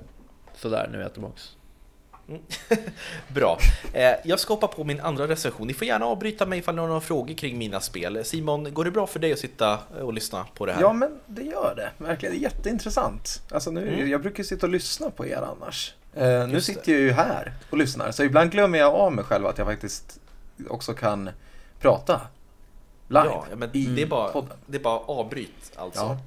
Sådär, 0.55 0.89
nu 0.93 0.99
är 0.99 1.03
jag 1.03 1.13
tillbaks. 1.13 1.57
Mm. 2.29 2.43
Bra. 3.29 3.59
Eh, 3.93 4.13
jag 4.25 4.41
ska 4.41 4.55
hoppa 4.55 4.67
på 4.67 4.85
min 4.85 5.01
andra 5.01 5.29
recension. 5.29 5.67
Ni 5.67 5.75
får 5.75 5.87
gärna 5.87 6.07
avbryta 6.07 6.47
mig 6.47 6.59
ifall 6.59 6.75
ni 6.75 6.81
har 6.81 6.89
några 6.89 7.01
frågor 7.01 7.35
kring 7.35 7.59
mina 7.59 7.81
spel. 7.81 8.25
Simon, 8.25 8.75
går 8.75 8.85
det 8.85 8.91
bra 8.91 9.07
för 9.07 9.19
dig 9.19 9.33
att 9.33 9.39
sitta 9.39 9.79
och 10.01 10.13
lyssna 10.13 10.47
på 10.55 10.67
det 10.67 10.73
här? 10.73 10.81
Ja, 10.81 10.93
men 10.93 11.19
det 11.27 11.43
gör 11.43 11.75
det. 11.77 12.05
Verkligen, 12.05 12.35
det 12.35 12.41
är 12.41 12.43
jätteintressant. 12.43 13.43
Alltså 13.51 13.71
nu, 13.71 13.89
mm. 13.89 14.11
Jag 14.11 14.23
brukar 14.23 14.43
sitta 14.43 14.67
och 14.67 14.73
lyssna 14.73 15.11
på 15.11 15.27
er 15.27 15.45
annars. 15.57 15.95
Eh, 16.15 16.49
nu 16.49 16.61
sitter 16.61 16.93
jag 16.93 17.01
ju 17.01 17.13
här 17.13 17.53
och 17.71 17.79
lyssnar, 17.79 18.11
så 18.11 18.23
ibland 18.23 18.51
glömmer 18.51 18.79
jag 18.79 18.95
av 18.95 19.13
mig 19.13 19.25
själv 19.25 19.47
att 19.47 19.59
jag 19.59 19.67
faktiskt 19.67 20.21
också 20.69 20.95
kan 20.95 21.31
prata 21.79 22.21
live 23.09 23.25
ja, 23.51 23.57
men 23.57 23.71
det, 23.73 24.03
är 24.03 24.07
bara, 24.07 24.47
det 24.67 24.77
är 24.77 24.83
bara 24.83 24.99
avbryt 24.99 25.73
alltså. 25.77 26.19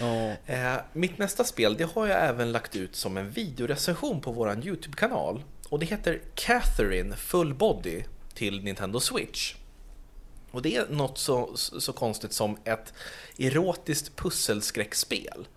Ja. 0.00 0.32
Eh, 0.46 0.74
mitt 0.92 1.18
nästa 1.18 1.44
spel 1.44 1.76
det 1.76 1.84
har 1.84 2.06
jag 2.06 2.24
även 2.24 2.52
lagt 2.52 2.76
ut 2.76 2.96
som 2.96 3.16
en 3.16 3.30
videorecension 3.30 4.20
på 4.20 4.32
vår 4.32 4.66
YouTube-kanal. 4.66 5.42
Och 5.68 5.78
det 5.78 5.86
heter 5.86 6.20
Catherine 6.34 7.16
Full 7.16 7.54
Body 7.54 8.02
till 8.34 8.64
Nintendo 8.64 9.00
Switch. 9.00 9.54
Och 10.50 10.62
det 10.62 10.76
är 10.76 10.86
något 10.90 11.18
så, 11.18 11.50
så 11.56 11.92
konstigt 11.92 12.32
som 12.32 12.56
ett 12.64 12.92
erotiskt 13.38 14.16
pusselskräckspel. 14.16 15.48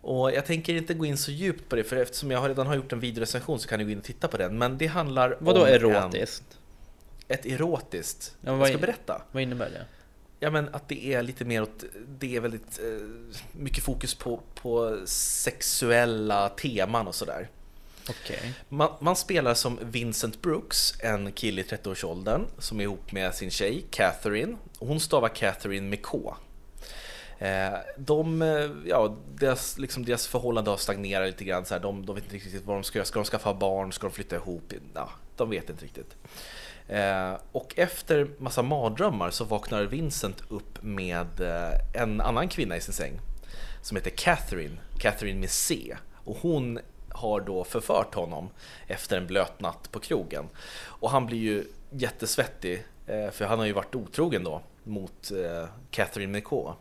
Och 0.00 0.32
jag 0.32 0.46
tänker 0.46 0.74
inte 0.74 0.94
gå 0.94 1.06
in 1.06 1.16
så 1.16 1.30
djupt 1.30 1.68
på 1.68 1.76
det, 1.76 1.84
för 1.84 1.96
eftersom 1.96 2.30
jag 2.30 2.48
redan 2.48 2.66
har 2.66 2.74
gjort 2.74 2.92
en 2.92 3.00
videorecension 3.00 3.60
så 3.60 3.68
kan 3.68 3.78
ni 3.78 3.84
gå 3.84 3.90
in 3.90 3.98
och 3.98 4.04
titta 4.04 4.28
på 4.28 4.36
den. 4.36 4.58
Men 4.58 4.78
det 4.78 4.86
handlar 4.86 5.36
Vadå 5.40 5.60
om 5.60 5.66
erotiskt? 5.66 6.44
En 6.50 6.61
ett 7.28 7.46
erotiskt. 7.46 8.36
Ja, 8.40 8.58
jag 8.58 8.68
ska 8.68 8.78
berätta. 8.78 9.22
Vad 9.32 9.42
innebär 9.42 9.70
det? 9.70 9.84
Ja 10.40 10.50
men 10.50 10.74
att 10.74 10.88
det 10.88 11.14
är 11.14 11.22
lite 11.22 11.44
mer 11.44 11.62
åt, 11.62 11.84
det 12.18 12.36
är 12.36 12.40
väldigt 12.40 12.80
eh, 12.80 13.06
mycket 13.52 13.84
fokus 13.84 14.14
på, 14.14 14.40
på 14.54 14.98
sexuella 15.06 16.48
teman 16.48 17.06
och 17.06 17.14
sådär. 17.14 17.48
Okay. 18.08 18.50
Man, 18.68 18.92
man, 19.00 19.16
spelar 19.16 19.54
som 19.54 19.78
Vincent 19.82 20.42
Brooks, 20.42 20.94
en 21.00 21.32
kille 21.32 21.60
i 21.60 21.64
30-årsåldern 21.64 22.46
som 22.58 22.80
är 22.80 22.84
ihop 22.84 23.12
med 23.12 23.34
sin 23.34 23.50
tjej 23.50 23.84
Catherine. 23.90 24.56
Hon 24.78 25.00
stavar 25.00 25.28
Catherine 25.28 25.88
med 25.88 26.02
K. 26.02 26.36
Eh, 27.38 27.78
de, 27.96 28.42
eh, 28.42 28.70
ja, 28.86 29.16
deras, 29.34 29.78
liksom 29.78 30.04
deras 30.04 30.26
förhållande 30.26 30.70
har 30.70 30.76
stagnerat 30.76 31.26
lite 31.26 31.44
grann. 31.44 31.64
Så 31.64 31.74
här, 31.74 31.80
de, 31.80 32.06
de 32.06 32.14
vet 32.14 32.24
inte 32.24 32.36
riktigt 32.36 32.64
vad 32.64 32.76
de 32.76 32.84
ska 32.84 32.98
göra. 32.98 33.06
Ska 33.06 33.18
de 33.18 33.24
skaffa 33.24 33.54
barn? 33.54 33.92
Ska 33.92 34.06
de 34.06 34.12
flytta 34.12 34.36
ihop? 34.36 34.72
Ja, 34.94 35.10
de 35.36 35.50
vet 35.50 35.70
inte 35.70 35.84
riktigt. 35.84 36.16
Eh, 36.88 37.34
och 37.52 37.78
efter 37.78 38.28
massa 38.38 38.62
mardrömmar 38.62 39.30
så 39.30 39.44
vaknar 39.44 39.82
Vincent 39.82 40.42
upp 40.48 40.82
med 40.82 41.40
eh, 41.40 42.02
en 42.02 42.20
annan 42.20 42.48
kvinna 42.48 42.76
i 42.76 42.80
sin 42.80 42.94
säng 42.94 43.20
som 43.82 43.96
heter 43.96 44.10
Catherine, 44.10 44.76
Catherine 44.98 45.40
med 45.40 45.50
C. 45.50 45.96
Och 46.24 46.36
hon 46.36 46.78
har 47.08 47.40
då 47.40 47.64
förfört 47.64 48.14
honom 48.14 48.50
efter 48.86 49.16
en 49.16 49.26
blöt 49.26 49.60
natt 49.60 49.92
på 49.92 50.00
krogen. 50.00 50.48
Och 50.84 51.10
han 51.10 51.26
blir 51.26 51.38
ju 51.38 51.64
jättesvettig, 51.90 52.84
eh, 53.06 53.30
för 53.30 53.44
han 53.44 53.58
har 53.58 53.66
ju 53.66 53.72
varit 53.72 53.94
otrogen 53.94 54.44
då 54.44 54.62
mot 54.84 55.30
eh, 55.30 55.68
Catherine 55.90 56.32
med 56.32 56.44
K. 56.44 56.74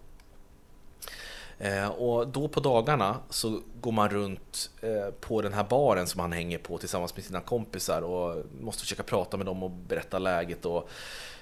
Eh, 1.62 1.88
och 1.88 2.28
då 2.28 2.48
på 2.48 2.60
dagarna 2.60 3.18
så 3.30 3.62
går 3.82 3.92
man 3.92 4.10
runt 4.10 4.70
eh, 4.82 5.14
på 5.20 5.42
den 5.42 5.54
här 5.54 5.64
baren 5.64 6.08
som 6.08 6.20
han 6.20 6.32
hänger 6.32 6.58
på 6.58 6.78
tillsammans 6.78 7.16
med 7.16 7.26
sina 7.26 7.42
kompisar 7.42 8.02
och 8.02 8.46
måste 8.62 8.82
försöka 8.82 9.04
prata 9.04 9.38
med 9.38 9.46
dem 9.46 9.64
och 9.64 9.72
berätta 9.72 10.20
läget 10.20 10.66
och 10.66 10.90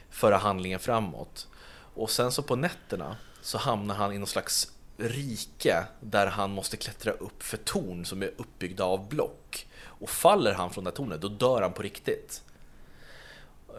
föra 0.09 0.37
handlingen 0.37 0.79
framåt. 0.79 1.47
Och 1.95 2.09
sen 2.09 2.31
så 2.31 2.43
på 2.43 2.55
nätterna 2.55 3.17
så 3.41 3.57
hamnar 3.57 3.95
han 3.95 4.13
i 4.13 4.17
någon 4.17 4.27
slags 4.27 4.71
rike 4.97 5.83
där 5.99 6.27
han 6.27 6.51
måste 6.51 6.77
klättra 6.77 7.11
upp 7.11 7.43
för 7.43 7.57
torn 7.57 8.05
som 8.05 8.21
är 8.21 8.31
uppbyggda 8.37 8.83
av 8.83 9.09
block. 9.09 9.67
Och 9.81 10.09
faller 10.09 10.53
han 10.53 10.69
från 10.69 10.83
det 10.83 10.91
tornet, 10.91 11.21
då 11.21 11.27
dör 11.27 11.61
han 11.61 11.73
på 11.73 11.81
riktigt. 11.81 12.43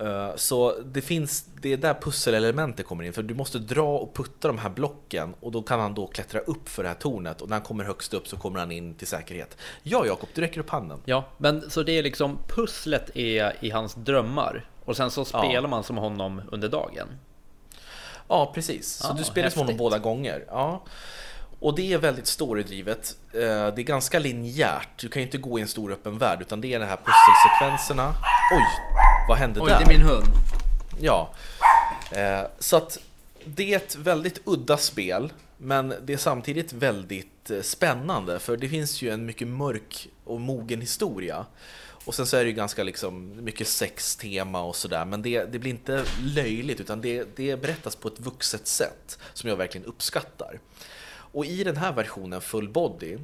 Eh, 0.01 0.37
så 0.37 0.75
det 0.85 1.01
finns, 1.01 1.45
det 1.61 1.73
är 1.73 1.77
där 1.77 1.95
pusselelementet 1.95 2.87
kommer 2.87 3.05
in, 3.05 3.13
för 3.13 3.23
du 3.23 3.35
måste 3.35 3.59
dra 3.59 3.99
och 3.99 4.15
putta 4.15 4.49
de 4.49 4.59
här 4.59 4.71
blocken 4.71 5.35
och 5.41 5.53
då 5.53 5.63
kan 5.63 5.81
han 5.81 5.95
då 5.95 6.07
klättra 6.07 6.41
upp 6.41 6.69
för 6.69 6.83
det 6.83 6.89
här 6.89 6.97
tornet 6.97 7.41
och 7.41 7.49
när 7.49 7.57
han 7.57 7.63
kommer 7.65 7.85
högst 7.85 8.15
upp 8.15 8.29
så 8.29 8.37
kommer 8.37 8.59
han 8.61 8.73
in 8.73 8.95
till 8.95 9.07
säkerhet. 9.07 9.57
Ja, 9.83 10.07
Jakob, 10.07 10.29
du 10.35 10.41
räcker 10.41 10.61
upp 10.61 10.71
handen. 10.71 11.01
Ja, 11.05 11.25
men 11.39 11.71
så 11.71 11.83
det 11.83 11.93
är 11.99 12.03
liksom 12.03 12.39
pusslet 12.49 13.11
är 13.17 13.57
i 13.61 13.71
hans 13.71 13.95
drömmar 13.95 14.65
och 14.85 14.97
sen 14.97 15.11
så 15.11 15.25
spelar 15.25 15.53
Ja. 15.55 15.67
man 15.67 15.85
som 15.85 15.97
honom 15.97 16.43
under 16.53 16.69
dagen. 16.69 17.09
Ja, 18.29 18.53
precis. 18.55 18.93
Så 18.93 19.09
Ja, 19.09 19.13
du 19.19 19.25
spelar 19.25 19.51
som 19.51 19.59
honom 19.59 19.69
häftigt. 19.69 19.79
båda 19.79 19.99
gånger. 19.99 20.45
Ja. 20.49 20.83
Och 21.61 21.75
det 21.77 21.93
är 21.93 21.99
väldigt 21.99 22.27
storydrivet. 22.27 23.17
Eh, 23.33 23.39
Det 23.41 23.47
är 23.79 23.83
ganska 23.83 24.19
linjärt. 24.19 24.89
Du 24.97 25.09
kan 25.09 25.23
ju 25.23 25.27
inte 25.27 25.39
gå 25.39 25.59
i 25.59 25.63
en 25.63 25.69
stor 25.69 25.93
öppen 25.93 26.19
värld, 26.19 26.39
utan 26.41 26.61
det 26.61 26.75
är 26.75 26.79
de 26.81 26.87
här 26.87 26.97
pusselsekvenserna. 27.05 28.09
Oj, 28.57 28.65
vad 29.29 29.39
hände 29.39 29.61
där? 29.69 29.81
hund. 30.01 30.27
Ja. 31.01 31.31
Eh, 32.11 32.43
Så 32.59 32.77
att 32.77 32.99
det 33.45 33.73
är 33.73 33.77
ett 33.77 33.97
väldigt 33.97 34.41
udda 34.45 34.77
spel, 34.77 35.33
men 35.59 35.95
det 36.03 36.13
är 36.13 36.17
samtidigt 36.17 36.73
väldigt 36.73 37.51
eh, 37.51 37.61
spännande, 37.63 38.39
för 38.39 38.57
det 38.57 38.69
finns 38.69 39.03
ju 39.03 39.11
en 39.11 39.27
mycket 39.27 39.49
mörk 39.49 40.09
och 40.25 40.41
mogen 40.41 40.81
historia. 40.81 41.47
Och 42.05 42.15
sen 42.15 42.27
så 42.27 42.37
är 42.37 42.45
det 42.45 42.51
ju 42.51 42.57
ganska 42.57 42.83
liksom 42.85 43.45
mycket 43.45 43.69
sextema 43.69 44.63
och 44.63 44.77
sådär, 44.77 45.05
men 45.05 45.23
det, 45.23 45.45
det 45.45 45.59
blir 45.59 45.71
inte 45.71 46.05
löjligt, 46.23 46.81
utan 46.81 47.01
det, 47.01 47.37
det 47.37 47.57
berättas 47.61 47.97
på 47.97 48.09
ett 48.09 48.21
vuxet 48.21 48.67
sätt 48.67 49.19
som 49.33 49.49
jag 49.49 49.57
verkligen 49.57 49.87
uppskattar. 49.87 50.61
Och 51.33 51.47
i 51.47 51.65
den 51.65 51.77
här 51.77 51.93
versionen 51.93 52.41
Full 52.41 52.69
Body 52.69 53.19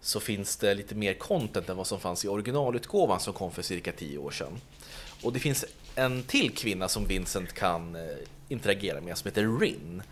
så 0.00 0.20
finns 0.20 0.56
det 0.56 0.74
lite 0.74 0.94
mer 0.94 1.14
content 1.14 1.68
än 1.68 1.76
vad 1.76 1.86
som 1.86 2.00
fanns 2.00 2.24
i 2.24 2.28
originalutgåvan 2.28 3.20
som 3.20 3.32
kom 3.32 3.50
för 3.52 3.62
cirka 3.62 3.92
10 3.92 4.18
år 4.18 4.30
sedan. 4.30 4.60
Och 5.22 5.32
det 5.32 5.38
finns 5.38 5.64
en 5.94 6.22
till 6.22 6.54
kvinna 6.54 6.88
som 6.88 7.06
Vincent 7.06 7.52
kan 7.52 7.96
eh, 7.96 8.02
interagera 8.48 9.00
med 9.00 9.18
som 9.18 9.28
heter 9.28 9.58
Rin. 9.60 10.02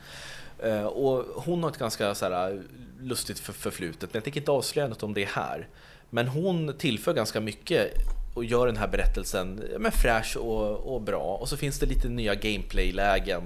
Eh, 0.62 0.84
och 0.84 1.42
hon 1.42 1.62
har 1.62 1.70
ett 1.70 1.78
ganska 1.78 2.14
så 2.14 2.24
här, 2.24 2.50
eh, 2.52 2.60
lustigt 3.00 3.38
förflutet, 3.38 4.12
men 4.12 4.18
jag 4.18 4.24
tänker 4.24 4.40
inte 4.40 4.50
avslöja 4.50 4.88
något 4.88 5.02
om 5.02 5.14
det 5.14 5.28
här. 5.28 5.68
Men 6.10 6.28
hon 6.28 6.74
tillför 6.78 7.14
ganska 7.14 7.40
mycket 7.40 7.92
och 8.34 8.44
gör 8.44 8.66
den 8.66 8.76
här 8.76 8.88
berättelsen 8.88 9.62
men 9.78 9.92
fräsch 9.92 10.36
och, 10.36 10.94
och 10.94 11.02
bra. 11.02 11.36
Och 11.40 11.48
så 11.48 11.56
finns 11.56 11.78
det 11.78 11.86
lite 11.86 12.08
nya 12.08 12.34
gameplay-lägen 12.34 13.42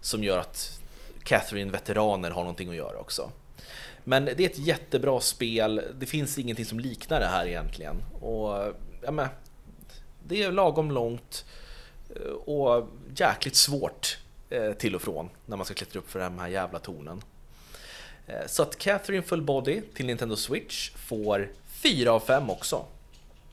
som 0.00 0.24
gör 0.24 0.38
att 0.38 0.80
Catherine-veteraner 1.22 2.30
har 2.30 2.42
någonting 2.42 2.68
att 2.68 2.76
göra 2.76 2.98
också. 2.98 3.30
Men 4.04 4.24
det 4.24 4.40
är 4.40 4.48
ett 4.48 4.58
jättebra 4.58 5.20
spel. 5.20 5.82
Det 5.98 6.06
finns 6.06 6.38
ingenting 6.38 6.64
som 6.64 6.80
liknar 6.80 7.20
det 7.20 7.26
här 7.26 7.46
egentligen. 7.46 7.96
Och 8.20 8.74
ja, 9.02 9.10
men, 9.10 9.28
det 10.26 10.42
är 10.42 10.52
lagom 10.52 10.90
långt 10.90 11.44
eh, 12.16 12.22
och 12.32 12.88
jäkligt 13.16 13.56
svårt 13.56 14.18
eh, 14.50 14.72
till 14.72 14.94
och 14.94 15.02
från 15.02 15.28
när 15.46 15.56
man 15.56 15.66
ska 15.66 15.74
klättra 15.74 15.98
upp 16.00 16.10
för 16.10 16.20
de 16.20 16.38
här 16.38 16.48
jävla 16.48 16.78
tornen. 16.78 17.22
Eh, 18.26 18.34
Så 18.46 18.62
att 18.62 18.78
Catherine 18.78 19.22
Full 19.22 19.42
Body 19.42 19.80
till 19.94 20.06
Nintendo 20.06 20.36
Switch 20.36 20.90
får 20.90 21.48
4 21.66 22.12
av 22.12 22.20
5 22.20 22.50
också. 22.50 22.84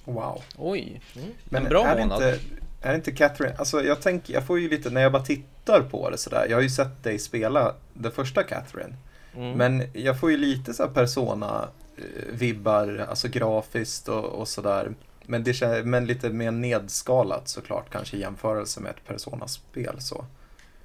Wow. 0.05 0.43
Oj, 0.57 1.01
Men 1.43 1.63
en 1.63 1.69
bra 1.69 1.87
är 1.87 1.99
månad. 1.99 2.23
Inte, 2.23 2.39
är 2.81 2.89
det 2.89 2.95
inte 2.95 3.11
Catherine, 3.11 3.55
alltså 3.57 3.83
jag 3.83 4.01
tänker, 4.01 4.33
jag 4.33 4.47
får 4.47 4.59
ju 4.59 4.69
lite, 4.69 4.89
när 4.89 5.01
jag 5.01 5.11
bara 5.11 5.25
tittar 5.25 5.81
på 5.81 6.09
det 6.09 6.17
sådär, 6.17 6.45
jag 6.49 6.57
har 6.57 6.61
ju 6.61 6.69
sett 6.69 7.03
dig 7.03 7.19
spela 7.19 7.75
det 7.93 8.11
första 8.11 8.43
Catherine. 8.43 8.95
Mm. 9.35 9.57
Men 9.57 9.83
jag 9.93 10.19
får 10.19 10.31
ju 10.31 10.37
lite 10.37 10.73
så 10.73 10.83
här 10.83 10.89
persona-vibbar, 10.89 13.05
alltså 13.09 13.27
grafiskt 13.27 14.07
och, 14.09 14.25
och 14.25 14.47
sådär. 14.47 14.91
Men, 15.29 15.43
det, 15.43 15.85
men 15.85 16.05
lite 16.05 16.29
mer 16.29 16.51
nedskalat 16.51 17.47
såklart, 17.47 17.89
kanske 17.91 18.17
i 18.17 18.19
jämförelse 18.19 18.79
med 18.79 18.89
ett 18.89 19.05
Persona-spel. 19.07 20.01
Så. 20.01 20.25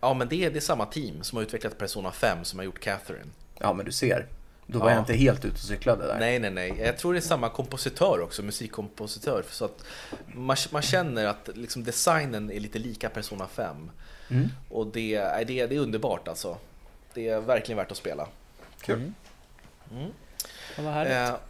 Ja, 0.00 0.14
men 0.14 0.28
det 0.28 0.44
är, 0.44 0.50
det 0.50 0.59
är 0.59 0.61
samma 0.61 0.87
team 0.87 1.22
som 1.22 1.37
har 1.37 1.42
utvecklat 1.42 1.78
Persona 1.78 2.12
5 2.12 2.44
som 2.44 2.59
har 2.59 2.64
gjort 2.66 2.80
Catherine. 2.80 3.30
Ja, 3.59 3.72
men 3.72 3.87
du 3.87 3.92
ser. 3.92 4.26
Då 4.66 4.78
var 4.78 4.87
Ja. 4.87 4.92
jag 4.94 5.00
inte 5.02 5.14
helt 5.14 5.44
ute 5.44 5.54
och 5.54 5.59
cyklade 5.61 6.07
där. 6.07 6.18
Nej, 6.20 6.38
nej, 6.38 6.50
nej. 6.50 6.74
Jag 6.78 6.98
tror 6.98 7.12
det 7.12 7.18
är 7.18 7.20
samma 7.20 7.48
kompositör 7.48 8.20
också, 8.20 8.42
musikkompositör. 8.42 9.44
Så 9.50 9.64
att 9.64 9.85
man, 10.26 10.57
man 10.72 10.83
känner 10.83 11.26
att 11.26 11.48
liksom 11.54 11.85
designen 11.85 12.50
är 12.50 12.61
lite 12.61 12.78
lika 12.78 13.09
Persona 13.09 13.46
5. 13.46 13.90
Mm. 14.30 14.48
Och 14.70 14.87
det, 14.87 15.14
är- 15.14 15.44
det, 15.44 15.66
det 15.66 15.76
är 15.76 15.80
underbart 15.80 16.28
alltså. 16.28 16.57
Det 17.14 17.28
är 17.28 17.40
verkligen 17.40 17.76
värt 17.76 17.90
att 17.90 17.96
spela. 17.96 18.28
Kul. 18.80 18.94
Mm. 18.96 19.14
Mm. 19.92 20.11
Ja, 20.76 20.83
vad 20.83 20.92
härligt. 20.92 21.12
Eh, 21.35 21.40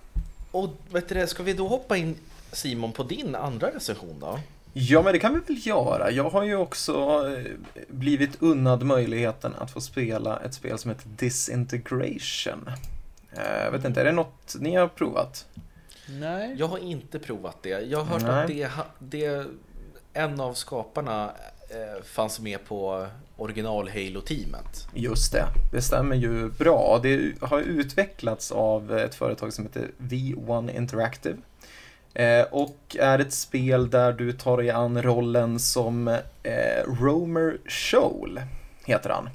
och 0.50 0.70
vet 0.90 1.08
du 1.08 1.26
ska 1.26 1.42
vi 1.42 1.52
då 1.52 1.68
hoppa 1.68 1.96
in 1.96 2.16
Simon 2.54 2.92
på 2.92 3.02
din 3.02 3.34
andra 3.34 3.70
recension 3.70 4.20
då? 4.20 4.38
Ja, 4.72 5.02
men 5.02 5.12
det 5.12 5.18
kan 5.18 5.34
vi 5.34 5.40
väl 5.54 5.66
göra. 5.66 6.10
Jag 6.10 6.30
har 6.30 6.42
ju 6.42 6.56
också 6.56 6.94
eh, 7.36 7.52
blivit 7.88 8.42
unnad 8.42 8.82
möjligheten 8.82 9.54
att 9.58 9.70
få 9.70 9.80
spela 9.80 10.40
ett 10.40 10.54
spel 10.54 10.78
som 10.78 10.90
heter 10.90 11.08
Disintegration. 11.08 12.70
Eh, 13.32 13.64
Jag 13.64 13.70
vet 13.70 13.84
inte, 13.84 14.00
är 14.00 14.04
det 14.04 14.12
något 14.12 14.56
ni 14.60 14.74
har 14.76 14.88
provat? 14.88 15.46
Nej. 16.08 16.54
Jag 16.58 16.66
har 16.68 16.78
inte 16.78 17.18
provat 17.18 17.56
det. 17.62 17.68
Jag 17.80 17.98
har 18.04 18.04
hört 18.04 18.48
Nej. 18.48 18.64
att 18.64 18.82
det, 18.98 19.18
det, 19.18 19.46
en 20.12 20.40
av 20.40 20.54
skaparna 20.54 21.24
eh, 21.70 22.02
fanns 22.04 22.40
med 22.40 22.64
på 22.64 23.06
original 23.36 23.88
Halo-teamet. 23.88 24.88
Just 24.94 25.32
det, 25.32 25.46
det 25.72 25.82
stämmer 25.82 26.16
ju 26.16 26.50
bra. 26.50 27.00
Det 27.02 27.32
har 27.40 27.60
utvecklats 27.60 28.52
av 28.52 28.92
ett 28.98 29.14
företag 29.14 29.52
som 29.52 29.64
heter 29.64 29.90
V1 29.98 30.76
Interactive. 30.76 31.36
Eh, 32.14 32.42
och 32.50 32.96
är 32.98 33.18
ett 33.18 33.32
spel 33.32 33.90
där 33.90 34.12
du 34.12 34.32
tar 34.32 34.56
dig 34.56 34.70
an 34.70 35.02
rollen 35.02 35.58
som 35.58 36.08
eh, 36.42 36.84
Romer 37.00 37.58
Shoal, 37.66 38.40
heter 38.84 39.10
han. 39.10 39.28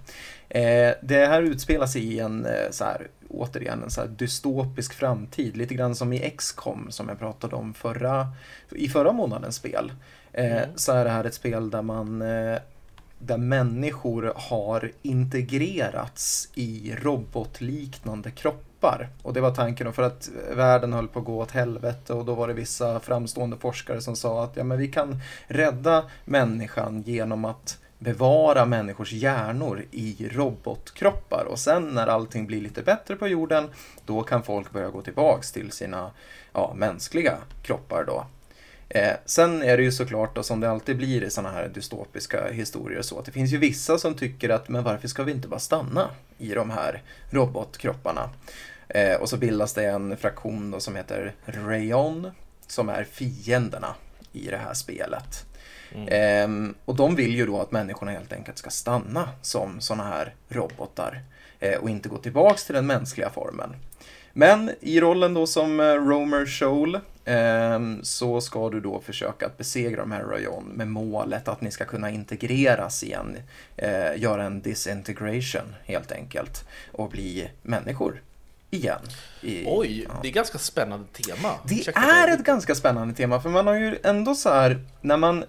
Eh, 0.49 0.93
det 1.01 1.25
här 1.25 1.41
utspelar 1.41 1.87
sig 1.87 2.03
i 2.03 2.19
en, 2.19 2.45
eh, 2.45 2.69
så 2.71 2.83
här, 2.83 3.07
återigen, 3.29 3.83
en 3.83 3.89
så 3.89 4.05
dystopisk 4.05 4.93
framtid, 4.93 5.57
lite 5.57 5.73
grann 5.75 5.95
som 5.95 6.13
i 6.13 6.29
XCOM 6.37 6.91
som 6.91 7.09
jag 7.09 7.19
pratade 7.19 7.55
om 7.55 7.73
förra, 7.73 8.27
i 8.71 8.89
förra 8.89 9.11
månadens 9.11 9.55
spel. 9.55 9.91
Eh, 10.33 10.45
Mm. 10.51 10.69
Så 10.75 10.91
är 10.91 11.03
det 11.03 11.11
här 11.11 11.23
ett 11.23 11.33
spel 11.33 11.69
där 11.69 11.81
man 11.81 12.21
eh, 12.21 12.57
där 13.19 13.37
människor 13.37 14.33
har 14.35 14.91
integrerats 15.01 16.49
i 16.55 16.95
robotliknande 17.01 18.31
kroppar. 18.31 19.09
Och 19.23 19.33
det 19.33 19.41
var 19.41 19.51
tanken 19.51 19.93
för 19.93 20.03
att 20.03 20.29
världen 20.55 20.93
höll 20.93 21.07
på 21.07 21.19
att 21.19 21.25
gå 21.25 21.37
åt 21.37 21.51
helvete 21.51 22.13
och 22.13 22.25
då 22.25 22.33
var 22.33 22.47
det 22.47 22.53
vissa 22.53 22.99
framstående 22.99 23.57
forskare 23.57 24.01
som 24.01 24.15
sa 24.15 24.43
att 24.43 24.55
ja, 24.55 24.63
men 24.63 24.77
vi 24.77 24.87
kan 24.87 25.21
rädda 25.47 26.03
människan 26.25 27.01
genom 27.01 27.45
att 27.45 27.77
bevara 27.99 28.65
människors 28.65 29.11
hjärnor 29.11 29.85
i 29.91 30.29
robotkroppar 30.31 31.45
och 31.49 31.59
sen 31.59 31.87
när 31.87 32.07
allting 32.07 32.47
blir 32.47 32.61
lite 32.61 32.81
bättre 32.81 33.15
på 33.15 33.27
jorden 33.27 33.69
då 34.05 34.23
kan 34.23 34.43
folk 34.43 34.71
börja 34.71 34.89
gå 34.89 35.01
tillbaks 35.01 35.51
till 35.51 35.71
sina 35.71 36.11
ja, 36.53 36.73
mänskliga 36.75 37.37
kroppar 37.63 38.03
då. 38.07 38.25
Eh, 38.89 39.13
sen 39.25 39.63
är 39.63 39.77
det 39.77 39.83
ju 39.83 39.91
såklart 39.91 40.35
då, 40.35 40.43
som 40.43 40.59
det 40.59 40.69
alltid 40.69 40.97
blir 40.97 41.23
i 41.23 41.29
sådana 41.29 41.55
här 41.55 41.67
dystopiska 41.67 42.51
historier 42.51 43.01
så 43.01 43.19
att 43.19 43.25
det 43.25 43.31
finns 43.31 43.51
ju 43.51 43.57
vissa 43.57 43.97
som 43.97 44.13
tycker 44.13 44.49
att 44.49 44.69
men 44.69 44.83
varför 44.83 45.07
ska 45.07 45.23
vi 45.23 45.31
inte 45.31 45.47
bara 45.47 45.59
stanna 45.59 46.09
i 46.37 46.53
de 46.53 46.69
här 46.69 47.03
robotkropparna? 47.29 48.29
Eh, 48.87 49.15
och 49.15 49.29
så 49.29 49.37
bildas 49.37 49.73
det 49.73 49.85
en 49.85 50.17
fraktion 50.17 50.71
då 50.71 50.79
som 50.79 50.95
heter 50.95 51.35
Rayon 51.45 52.31
som 52.67 52.89
är 52.89 53.03
fienderna 53.03 53.95
i 54.31 54.47
det 54.47 54.57
här 54.57 54.73
spelet. 54.73 55.45
Ehm, 56.07 56.75
och 56.85 56.95
de 56.95 57.15
vill 57.15 57.35
ju 57.35 57.45
då 57.45 57.61
att 57.61 57.71
människorna 57.71 58.11
helt 58.11 58.33
enkelt 58.33 58.57
ska 58.57 58.69
stanna 58.69 59.29
som 59.41 59.81
sådana 59.81 60.03
här 60.03 60.33
robotar 60.49 61.21
eh, 61.59 61.79
och 61.79 61.89
inte 61.89 62.09
gå 62.09 62.17
tillbaks 62.17 62.65
till 62.65 62.75
den 62.75 62.87
mänskliga 62.87 63.29
formen. 63.29 63.75
Men 64.33 64.71
i 64.79 64.99
rollen 64.99 65.33
då 65.33 65.47
som 65.47 65.79
eh, 65.79 65.83
Romer 65.83 66.45
ehm, 66.45 67.01
Ehm, 67.25 67.99
så 68.03 68.41
ska 68.41 68.69
du 68.69 68.79
då 68.79 68.99
försöka 68.99 69.45
att 69.45 69.57
besegra 69.57 70.01
de 70.01 70.11
här 70.11 70.23
Rayon 70.23 70.65
med 70.65 70.87
målet 70.87 71.47
att 71.47 71.61
ni 71.61 71.71
ska 71.71 71.85
kunna 71.85 72.09
integreras 72.09 73.03
igen, 73.03 73.37
eh, 73.75 74.21
göra 74.21 74.43
en 74.43 74.61
disintegration 74.61 75.75
helt 75.83 76.11
enkelt 76.11 76.67
och 76.91 77.09
bli 77.09 77.49
människor 77.61 78.21
igen. 78.69 78.99
I, 79.41 79.63
Oj, 79.67 80.05
ja. 80.07 80.19
det 80.21 80.27
är 80.27 80.31
ganska 80.31 80.57
spännande 80.57 81.07
tema. 81.07 81.53
Det 81.63 81.75
Ursäkta 81.75 82.01
är 82.01 82.27
mig. 82.27 82.35
ett 82.35 82.43
ganska 82.43 82.75
spännande 82.75 83.13
tema, 83.13 83.41
för 83.41 83.49
man 83.49 83.67
har 83.67 83.73
ju 83.73 83.97
ändå 84.03 84.35
så 84.35 84.49
här, 84.49 84.85
när 85.01 85.17
man, 85.17 85.43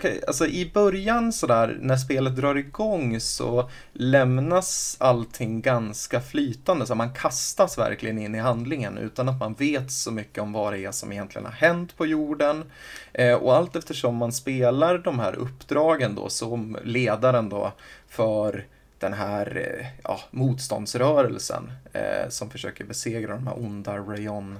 kan, 0.00 0.10
alltså 0.26 0.46
i 0.46 0.70
början 0.74 1.32
så 1.32 1.46
där, 1.46 1.78
när 1.80 1.96
spelet 1.96 2.36
drar 2.36 2.54
igång 2.54 3.20
så 3.20 3.70
lämnas 3.92 4.96
allting 5.00 5.60
ganska 5.60 6.20
flytande, 6.20 6.86
så 6.86 6.94
man 6.94 7.14
kastas 7.14 7.78
verkligen 7.78 8.18
in 8.18 8.34
i 8.34 8.38
handlingen 8.38 8.98
utan 8.98 9.28
att 9.28 9.40
man 9.40 9.54
vet 9.54 9.92
så 9.92 10.10
mycket 10.10 10.42
om 10.42 10.52
vad 10.52 10.72
det 10.72 10.84
är 10.84 10.92
som 10.92 11.12
egentligen 11.12 11.46
har 11.46 11.52
hänt 11.52 11.96
på 11.96 12.06
jorden. 12.06 12.64
Eh, 13.12 13.34
och 13.34 13.56
allt 13.56 13.76
eftersom 13.76 14.16
man 14.16 14.32
spelar 14.32 14.98
de 14.98 15.18
här 15.18 15.34
uppdragen 15.34 16.14
då, 16.14 16.28
som 16.28 16.78
ledaren 16.84 17.48
då, 17.48 17.72
för 18.08 18.66
den 19.02 19.12
här 19.12 19.56
eh, 19.56 19.86
ja, 20.04 20.20
motståndsrörelsen 20.30 21.72
eh, 21.92 22.28
som 22.28 22.50
försöker 22.50 22.84
besegra 22.84 23.34
de 23.34 23.46
här 23.46 23.58
onda 23.58 23.96
Rayon 23.96 24.58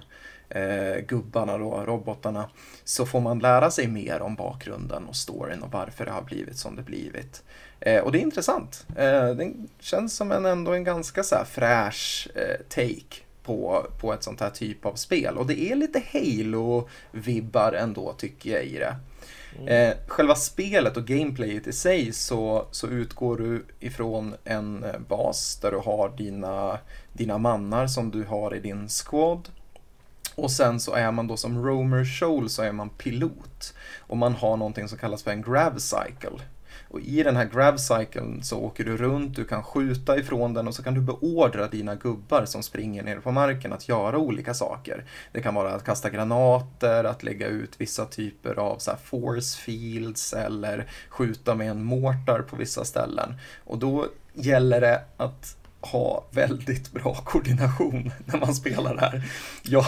eh, 0.48 1.05
gubbarna 1.07 1.59
då, 1.59 1.85
robotarna, 1.87 2.50
så 2.85 3.07
får 3.07 3.20
man 3.20 3.38
lära 3.38 3.70
sig 3.70 3.87
mer 3.87 4.20
om 4.20 4.35
bakgrunden 4.35 5.05
och 5.05 5.16
storyn 5.16 5.62
och 5.62 5.72
varför 5.72 6.05
det 6.05 6.11
har 6.11 6.22
blivit 6.22 6.57
som 6.57 6.76
det 6.76 6.83
blivit. 6.83 7.42
Eh, 7.81 8.00
och 8.00 8.12
det 8.12 8.18
är 8.18 8.22
intressant. 8.22 8.87
Eh, 8.96 9.28
det 9.28 9.52
känns 9.81 10.16
som 10.16 10.33
en, 10.33 10.46
ändå 10.46 10.72
en 10.72 10.85
ganska 10.85 11.22
så 11.22 11.37
här 11.37 11.44
fräsch 11.44 12.28
eh, 12.35 12.61
take 12.68 13.22
på, 13.42 13.87
på 14.00 14.12
ett 14.12 14.22
sånt 14.22 14.40
här 14.40 14.50
typ 14.50 14.87
av 14.87 14.94
spel. 14.94 15.38
Och 15.38 15.46
det 15.46 15.61
är 15.61 15.76
lite 15.76 16.02
Halo-vibbar 16.12 17.72
ändå 17.72 18.12
tycker 18.12 18.50
jag 18.50 18.64
i 18.64 18.78
det. 18.78 18.96
Mm. 19.59 19.69
Eh, 19.69 19.97
själva 20.07 20.35
spelet 20.35 20.97
och 20.97 21.07
gameplayet 21.07 21.67
i 21.67 21.73
sig 21.73 22.12
så, 22.12 22.67
så 22.71 22.87
utgår 22.87 23.37
du 23.37 23.65
ifrån 23.81 24.35
en 24.45 24.85
eh, 24.85 24.99
bas 25.09 25.59
där 25.62 25.71
du 25.71 25.79
har 25.79 26.09
dina, 26.17 26.79
dina 27.12 27.38
mannar 27.38 27.87
som 27.87 28.11
du 28.11 28.25
har 28.25 28.55
i 28.55 28.61
din 28.61 28.88
squad. 28.88 29.49
Och 30.35 30.51
sen 30.51 30.81
så 30.81 30.95
är 30.95 31.11
man 31.11 31.27
då 31.27 31.37
som 31.37 31.67
Romer 31.67 32.05
Shoal 32.05 32.51
så 32.51 32.62
är 32.62 32.73
man 32.73 32.88
pilot. 32.91 33.75
Och 33.99 34.17
man 34.17 34.35
har 34.35 34.57
någonting 34.57 34.88
som 34.88 34.99
kallas 34.99 35.23
för 35.23 35.31
en 35.31 35.43
grav 35.43 35.79
cycle. 35.79 36.38
Och 36.88 37.00
i 37.00 37.22
den 37.22 37.37
här 37.37 37.44
grav 37.44 37.76
cykeln 37.76 38.42
så 38.42 38.58
åker 38.58 38.85
du 38.85 38.96
runt, 38.96 39.37
du 39.37 39.44
kan 39.44 39.62
skjuta 39.62 40.18
ifrån 40.18 40.54
den 40.54 40.68
och 40.68 40.74
så 40.74 40.82
kan 40.82 40.94
du 40.94 41.00
beordra 41.00 41.68
dina 41.68 41.94
gubbar 41.94 42.44
som 42.44 42.62
springer 42.62 43.02
ner 43.02 43.16
på 43.16 43.32
marken 43.32 43.72
att 43.72 43.88
göra 43.88 44.18
olika 44.18 44.54
saker. 44.54 45.04
Det 45.32 45.42
kan 45.42 45.54
vara 45.54 45.74
att 45.74 45.85
kasta 45.85 46.11
granater, 46.11 47.04
att 47.04 47.22
lägga 47.22 47.46
ut 47.46 47.80
vissa 47.80 48.04
typer 48.04 48.58
av 48.58 48.78
så 48.78 48.90
här 48.90 48.98
force 49.04 49.58
fields 49.58 50.32
eller 50.32 50.87
skjuta 51.08 51.54
med 51.54 51.70
en 51.70 51.85
mortar 51.85 52.42
på 52.42 52.56
vissa 52.56 52.85
ställen. 52.85 53.35
Och 53.64 53.78
då 53.78 54.06
gäller 54.35 54.80
det 54.80 55.02
att 55.16 55.56
ha 55.83 56.25
väldigt 56.31 56.92
bra 56.92 57.14
koordination 57.14 58.12
när 58.25 58.38
man 58.38 58.55
spelar 58.55 58.95
det 58.95 59.01
här. 59.01 59.23
Jag, 59.62 59.85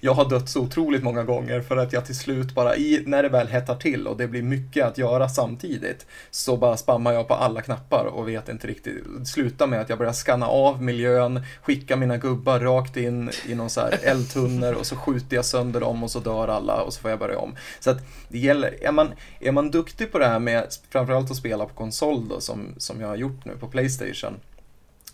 jag 0.00 0.14
har 0.14 0.30
dött 0.30 0.48
så 0.48 0.60
otroligt 0.60 1.02
många 1.02 1.24
gånger 1.24 1.60
för 1.60 1.76
att 1.76 1.92
jag 1.92 2.06
till 2.06 2.18
slut 2.18 2.54
bara, 2.54 2.76
i, 2.76 3.02
när 3.06 3.22
det 3.22 3.28
väl 3.28 3.48
hettar 3.48 3.76
till 3.76 4.06
och 4.06 4.16
det 4.16 4.28
blir 4.28 4.42
mycket 4.42 4.86
att 4.86 4.98
göra 4.98 5.28
samtidigt, 5.28 6.06
så 6.30 6.56
bara 6.56 6.76
spammar 6.76 7.12
jag 7.12 7.28
på 7.28 7.34
alla 7.34 7.62
knappar 7.62 8.04
och 8.04 8.28
vet 8.28 8.48
inte 8.48 8.66
riktigt. 8.66 9.04
Det 9.18 9.26
slutar 9.26 9.66
med 9.66 9.80
att 9.80 9.88
jag 9.88 9.98
börjar 9.98 10.12
skanna 10.12 10.46
av 10.46 10.82
miljön, 10.82 11.42
skicka 11.62 11.96
mina 11.96 12.16
gubbar 12.16 12.60
rakt 12.60 12.96
in 12.96 13.30
i 13.48 13.54
någon 13.54 13.70
så 13.70 13.80
här 13.80 13.98
eldtunnor 14.02 14.72
och 14.72 14.86
så 14.86 14.96
skjuter 14.96 15.36
jag 15.36 15.44
sönder 15.44 15.80
dem 15.80 16.02
och 16.02 16.10
så 16.10 16.20
dör 16.20 16.48
alla 16.48 16.82
och 16.82 16.92
så 16.92 17.00
får 17.00 17.10
jag 17.10 17.18
börja 17.18 17.38
om. 17.38 17.56
Så 17.80 17.90
att 17.90 17.98
det 18.28 18.38
gäller, 18.38 18.84
är 18.84 18.92
man, 18.92 19.12
är 19.40 19.52
man 19.52 19.70
duktig 19.70 20.12
på 20.12 20.18
det 20.18 20.26
här 20.26 20.38
med 20.38 20.66
framförallt 20.90 21.30
att 21.30 21.36
spela 21.36 21.64
på 21.66 21.74
konsol 21.74 22.28
då, 22.28 22.40
som, 22.40 22.74
som 22.76 23.00
jag 23.00 23.08
har 23.08 23.16
gjort 23.16 23.44
nu 23.44 23.56
på 23.56 23.68
Playstation, 23.68 24.34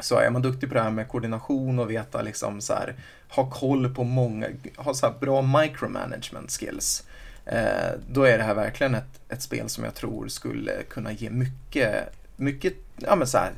så 0.00 0.18
är 0.18 0.30
man 0.30 0.42
duktig 0.42 0.68
på 0.68 0.74
det 0.74 0.82
här 0.82 0.90
med 0.90 1.08
koordination 1.08 1.78
och 1.78 1.90
veta 1.90 2.22
liksom 2.22 2.60
så 2.60 2.74
här, 2.74 2.94
ha 3.28 3.50
koll 3.50 3.94
på 3.94 4.04
många, 4.04 4.46
ha 4.76 4.94
så 4.94 5.06
här 5.06 5.14
bra 5.20 5.42
micromanagement 5.42 6.50
skills. 6.50 7.04
Eh, 7.46 7.90
då 8.08 8.22
är 8.22 8.38
det 8.38 8.44
här 8.44 8.54
verkligen 8.54 8.94
ett, 8.94 9.20
ett 9.28 9.42
spel 9.42 9.68
som 9.68 9.84
jag 9.84 9.94
tror 9.94 10.28
skulle 10.28 10.82
kunna 10.82 11.12
ge 11.12 11.30
mycket, 11.30 12.12
mycket 12.36 12.74
ja, 12.96 13.16
men 13.16 13.26
så 13.26 13.38
här, 13.38 13.52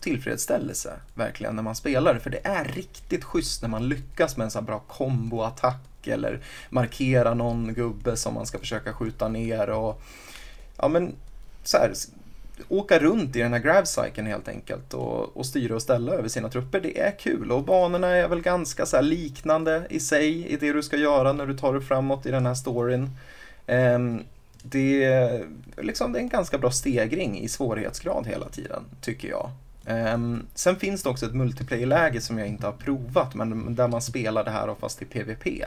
tillfredsställelse 0.00 0.92
verkligen 1.14 1.56
när 1.56 1.62
man 1.62 1.74
spelar. 1.74 2.18
För 2.18 2.30
det 2.30 2.46
är 2.46 2.64
riktigt 2.64 3.24
schysst 3.24 3.62
när 3.62 3.68
man 3.68 3.88
lyckas 3.88 4.36
med 4.36 4.44
en 4.44 4.50
så 4.50 4.58
här 4.58 4.66
bra 4.66 4.78
komboattack 4.78 6.06
eller 6.06 6.40
markera 6.70 7.34
någon 7.34 7.74
gubbe 7.74 8.16
som 8.16 8.34
man 8.34 8.46
ska 8.46 8.58
försöka 8.58 8.92
skjuta 8.92 9.28
ner 9.28 9.70
och 9.70 10.02
ja 10.76 10.88
men 10.88 11.14
så 11.62 11.76
här, 11.76 11.92
åka 12.68 12.98
runt 12.98 13.36
i 13.36 13.38
den 13.38 13.52
här 13.52 13.60
gravcykeln 13.60 14.26
helt 14.26 14.48
enkelt 14.48 14.94
och, 14.94 15.36
och 15.36 15.46
styra 15.46 15.74
och 15.74 15.82
ställa 15.82 16.12
över 16.12 16.28
sina 16.28 16.48
trupper. 16.48 16.80
Det 16.80 17.00
är 17.00 17.18
kul 17.18 17.52
och 17.52 17.64
banorna 17.64 18.08
är 18.08 18.28
väl 18.28 18.40
ganska 18.40 18.86
så 18.86 18.96
här 18.96 19.02
liknande 19.02 19.86
i 19.90 20.00
sig 20.00 20.46
i 20.46 20.56
det 20.56 20.72
du 20.72 20.82
ska 20.82 20.96
göra 20.96 21.32
när 21.32 21.46
du 21.46 21.58
tar 21.58 21.72
dig 21.72 21.82
framåt 21.82 22.26
i 22.26 22.30
den 22.30 22.46
här 22.46 22.54
storyn. 22.54 23.10
Um, 23.66 24.24
det, 24.62 25.04
är, 25.04 25.46
liksom, 25.76 26.12
det 26.12 26.18
är 26.18 26.20
en 26.20 26.28
ganska 26.28 26.58
bra 26.58 26.70
stegring 26.70 27.40
i 27.40 27.48
svårighetsgrad 27.48 28.26
hela 28.26 28.48
tiden, 28.48 28.82
tycker 29.00 29.28
jag. 29.28 29.50
Um, 30.14 30.46
sen 30.54 30.76
finns 30.76 31.02
det 31.02 31.08
också 31.08 31.26
ett 31.26 31.34
multiplayer-läge 31.34 32.20
som 32.20 32.38
jag 32.38 32.48
inte 32.48 32.66
har 32.66 32.72
provat, 32.72 33.34
men 33.34 33.74
där 33.74 33.88
man 33.88 34.02
spelar 34.02 34.44
det 34.44 34.50
här 34.50 34.74
fast 34.80 35.02
i 35.02 35.04
PVP. 35.04 35.64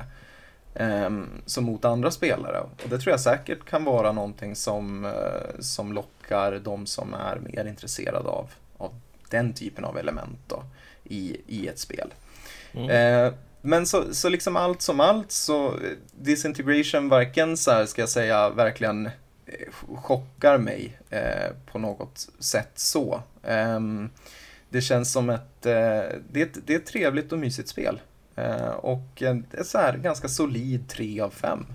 Um, 0.74 1.28
som 1.46 1.64
mot 1.64 1.86
andra 1.86 2.12
spelare. 2.12 2.60
Och 2.60 2.90
det 2.90 2.98
tror 2.98 3.12
jag 3.12 3.20
säkert 3.20 3.66
kan 3.66 3.84
vara 3.84 4.12
någonting 4.12 4.56
som, 4.56 5.06
uh, 5.06 5.12
som 5.60 5.94
lockar 5.94 6.60
de 6.64 6.86
som 6.86 7.14
är 7.14 7.40
mer 7.40 7.66
intresserade 7.66 8.30
av, 8.30 8.50
av 8.78 8.92
den 9.30 9.54
typen 9.54 9.86
av 9.86 9.98
element 9.98 10.40
då, 10.48 10.64
i, 11.04 11.38
i 11.48 11.68
ett 11.68 11.80
spel. 11.80 12.14
Mm. 12.74 12.90
Uh, 12.90 13.34
men 13.62 13.86
så, 13.86 14.14
så 14.14 14.30
liksom 14.30 14.56
allt 14.56 14.82
som 14.82 15.00
allt 15.00 15.32
så 15.32 15.74
Disintegration 16.12 17.10
varken 17.10 17.58
så 17.58 17.72
här 17.72 17.86
ska 17.86 18.02
jag 18.02 18.10
säga 18.10 18.50
verkligen 18.50 19.06
eh, 19.46 19.96
chockar 19.96 20.58
mig 20.58 21.00
eh, 21.10 21.54
på 21.72 21.80
något 21.80 22.28
sätt 22.40 22.72
så. 22.76 23.22
Um, 23.44 24.10
det 24.70 24.82
känns 24.82 25.12
som 25.12 25.30
ett, 25.30 25.66
eh, 25.66 26.02
det, 26.32 26.66
det 26.66 26.74
är 26.74 26.78
ett 26.78 26.86
trevligt 26.86 27.32
och 27.32 27.40
mysigt 27.40 27.70
spel. 27.70 28.00
Uh, 28.40 28.68
och 28.70 29.22
ett 29.22 29.68
så 29.68 29.78
här 29.78 29.98
ganska 29.98 30.28
solid 30.28 30.88
3 30.90 31.22
av 31.22 31.30
5 31.30 31.60
uh, 31.60 31.66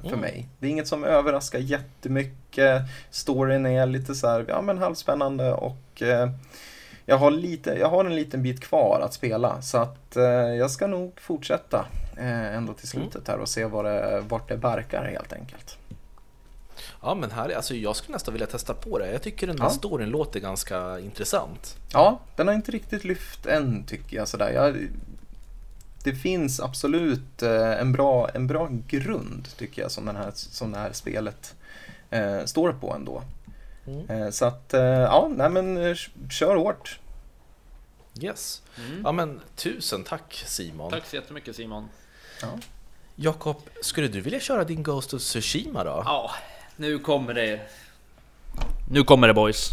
för 0.00 0.06
Mm. 0.08 0.20
mig. 0.20 0.48
Det 0.58 0.66
är 0.66 0.70
inget 0.70 0.88
som 0.88 1.04
överraskar 1.04 1.58
jättemycket. 1.58 2.82
Storyn 3.10 3.66
är 3.66 3.86
lite 3.86 4.14
så 4.14 4.26
här, 4.28 4.44
ja 4.48 4.62
men 4.62 4.78
halvspännande 4.78 5.52
och 5.52 6.02
uh, 6.02 6.30
jag, 7.06 7.16
har 7.18 7.30
lite, 7.30 7.70
jag 7.70 7.88
har 7.88 8.04
en 8.04 8.16
liten 8.16 8.42
bit 8.42 8.60
kvar 8.60 9.00
att 9.04 9.14
spela 9.14 9.62
så 9.62 9.78
att 9.78 10.16
jag 10.58 10.70
ska 10.70 10.86
nog 10.86 11.20
fortsätta 11.20 11.86
ändå 12.18 12.72
till 12.72 12.88
slutet 12.88 13.28
här 13.28 13.38
och 13.38 13.48
se 13.48 13.64
vad 13.64 13.84
det, 13.84 14.22
vart 14.28 14.48
det 14.48 14.56
barkar 14.56 15.04
helt 15.04 15.32
enkelt. 15.32 15.78
Ja 17.02 17.14
men 17.14 17.30
här, 17.30 17.56
alltså 17.56 17.74
jag 17.74 17.96
skulle 17.96 18.12
nästan 18.12 18.34
vilja 18.34 18.46
testa 18.46 18.74
på 18.74 18.98
det. 18.98 19.12
Jag 19.12 19.22
tycker 19.22 19.46
den 19.46 19.58
här 19.58 19.66
Ja. 19.66 19.70
storyn 19.70 20.08
låter 20.10 20.40
ganska 20.40 20.98
intressant. 21.00 21.76
Ja, 21.92 22.20
den 22.36 22.46
har 22.46 22.54
inte 22.54 22.72
riktigt 22.72 23.04
lyft 23.04 23.46
än 23.46 23.84
tycker 23.84 24.16
jag 24.16 24.28
sådär. 24.28 24.50
Jag, 24.50 24.76
det 26.06 26.14
finns 26.14 26.60
absolut 26.60 27.42
eh, 27.42 27.80
en 27.80 27.92
bra, 27.92 28.28
en 28.34 28.46
bra 28.46 28.68
grund 28.88 29.48
tycker 29.56 29.82
jag 29.82 29.90
som, 29.90 30.06
den 30.06 30.16
här, 30.16 30.32
som 30.34 30.72
det 30.72 30.78
här 30.78 30.92
spelet 30.92 31.54
eh, 32.10 32.44
står 32.44 32.72
på 32.72 32.94
ändå. 32.94 33.22
Mm. 33.86 34.10
Eh, 34.10 34.30
så 34.30 34.44
att, 34.44 34.74
eh, 34.74 34.80
ja, 34.82 35.30
nej 35.36 35.50
men 35.50 35.76
eh, 35.76 35.96
kör 36.30 36.56
hårt. 36.56 36.98
Yes. 38.20 38.62
Mm. 38.78 39.02
Ja 39.04 39.12
men 39.12 39.40
tusen 39.56 40.04
tack 40.04 40.44
Simon. 40.46 40.90
Tack 40.90 41.06
så 41.06 41.16
jättemycket 41.16 41.56
Simon. 41.56 41.88
Ja. 42.42 42.58
Jakob, 43.14 43.62
skulle 43.82 44.08
du 44.08 44.20
vilja 44.20 44.40
köra 44.40 44.64
din 44.64 44.82
Ghost 44.82 45.14
of 45.14 45.22
Tsushima 45.22 45.84
då? 45.84 46.02
Ja, 46.04 46.30
nu 46.76 46.98
kommer 46.98 47.34
det. 47.34 47.60
Nu 48.90 49.04
kommer 49.04 49.28
det 49.28 49.34
boys. 49.34 49.70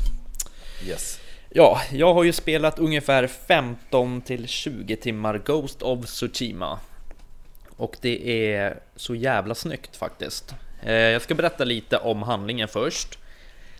Yes. 0.85 1.19
Ja, 1.55 1.81
jag 1.91 2.13
har 2.13 2.23
ju 2.23 2.33
spelat 2.33 2.79
ungefär 2.79 3.27
15 3.27 4.21
till 4.21 4.47
20 4.47 4.95
timmar 4.95 5.41
Ghost 5.45 5.81
of 5.81 6.05
Tsushima. 6.05 6.79
Och 7.77 7.97
det 8.01 8.53
är 8.53 8.79
så 8.95 9.15
jävla 9.15 9.55
snyggt 9.55 9.95
faktiskt. 9.95 10.55
Eh, 10.83 10.93
jag 10.93 11.21
ska 11.21 11.35
berätta 11.35 11.63
lite 11.63 11.97
om 11.97 12.23
handlingen 12.23 12.67
först. 12.67 13.19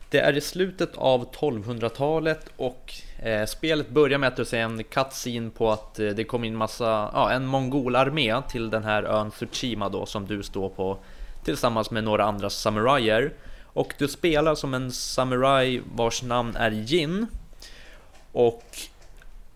Det 0.10 0.20
är 0.20 0.38
i 0.38 0.42
slutet 0.42 0.96
av 0.96 1.32
1200-talet 1.32 2.50
och 2.56 2.94
eh, 3.24 3.46
spelet 3.46 3.90
börjar 3.90 4.18
med 4.18 4.28
att 4.28 4.36
du 4.36 4.46
ser 4.46 4.60
en 4.60 4.84
cutscene 4.84 5.50
på 5.50 5.72
att 5.72 6.00
eh, 6.00 6.08
det 6.08 6.24
kom 6.24 6.44
in 6.44 6.56
massa, 6.56 7.12
ja, 7.14 7.32
en 7.32 7.46
mongolarmé 7.46 8.42
till 8.50 8.70
den 8.70 8.84
här 8.84 9.04
ön 9.04 9.32
Tsushima 9.32 9.90
då 9.90 10.06
som 10.06 10.26
du 10.26 10.44
står 10.44 10.70
på 10.70 10.98
tillsammans 11.44 11.92
med 11.92 12.04
några 12.04 12.24
andra 12.24 12.50
samurajer. 12.50 13.34
Och 13.64 13.94
du 13.98 14.08
spelar 14.08 14.56
som 14.56 14.74
en 14.74 14.92
samuraj 14.92 15.82
vars 15.96 16.24
namn 16.24 16.56
är 16.56 16.72
Jin. 16.72 17.28
Och 18.34 18.64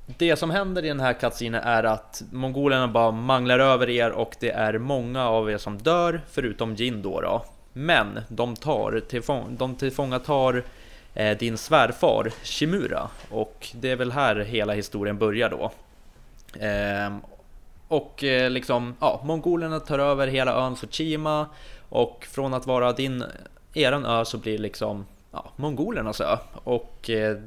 det 0.06 0.36
som 0.36 0.50
händer 0.50 0.86
i 0.86 0.88
den 0.88 1.00
här 1.00 1.14
katsinen 1.14 1.64
är 1.64 1.84
att 1.84 2.24
mongolerna 2.32 2.88
bara 2.88 3.12
manglar 3.12 3.60
över 3.60 3.90
er 3.90 4.12
och 4.12 4.36
det 4.40 4.52
är 4.52 4.78
många 4.78 5.30
av 5.30 5.52
er 5.52 5.58
som 5.58 5.78
dör 5.78 6.22
förutom 6.32 6.76
Jin 6.76 7.02
då. 7.02 7.22
då. 7.22 7.46
Men 7.74 8.20
de, 8.28 8.56
tar 8.56 9.00
tillfång, 9.00 9.56
de 9.58 9.76
tillfångatar 9.76 10.64
eh, 11.14 11.38
din 11.38 11.58
svärfar 11.58 12.32
Shimura 12.44 13.10
och 13.30 13.68
det 13.74 13.92
är 13.92 13.96
väl 13.96 14.12
här 14.12 14.36
hela 14.36 14.74
historien 14.74 15.18
börjar 15.18 15.50
då. 15.50 15.72
Eh, 16.66 17.18
och 17.88 18.24
eh, 18.24 18.50
liksom, 18.50 18.96
ja, 19.00 19.22
mongolerna 19.24 19.80
tar 19.80 20.00
över 20.00 20.28
hela 20.28 20.54
ön 20.66 20.76
Tsushima 20.76 21.48
och 21.90 22.28
från 22.32 22.54
att 22.54 22.68
vara 22.68 22.94
din, 22.94 23.22
eh, 23.22 23.28
eran 23.74 24.06
ö 24.06 24.26
så 24.26 24.38
blir 24.38 24.52
det 24.52 24.62
liksom 24.62 25.06
ja, 25.32 25.46
mongolernas 25.56 26.22
ö. 26.22 26.38
Och 26.54 27.10
eh, 27.10 27.38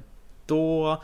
då 0.50 1.02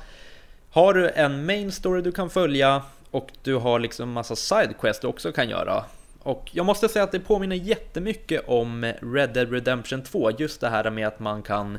har 0.70 0.94
du 0.94 1.11
en 1.11 1.46
main 1.46 1.72
story 1.72 2.02
du 2.02 2.12
kan 2.12 2.30
följa 2.30 2.82
och 3.11 3.28
du 3.42 3.54
har 3.54 3.78
liksom 3.78 4.12
massa 4.12 4.37
sidequests 4.37 5.00
du 5.00 5.06
också 5.06 5.32
kan 5.32 5.48
göra. 5.48 5.85
Och 6.22 6.50
jag 6.52 6.66
måste 6.66 6.88
säga 6.88 7.02
att 7.04 7.12
det 7.12 7.20
påminner 7.20 7.56
jättemycket 7.56 8.48
om 8.48 8.92
Red 9.02 9.30
Dead 9.32 9.52
Redemption 9.52 10.02
2, 10.02 10.30
just 10.38 10.61
det 10.61 10.68
här 10.68 10.90
med 10.90 11.06
att 11.06 11.20
man 11.20 11.42
kan 11.42 11.78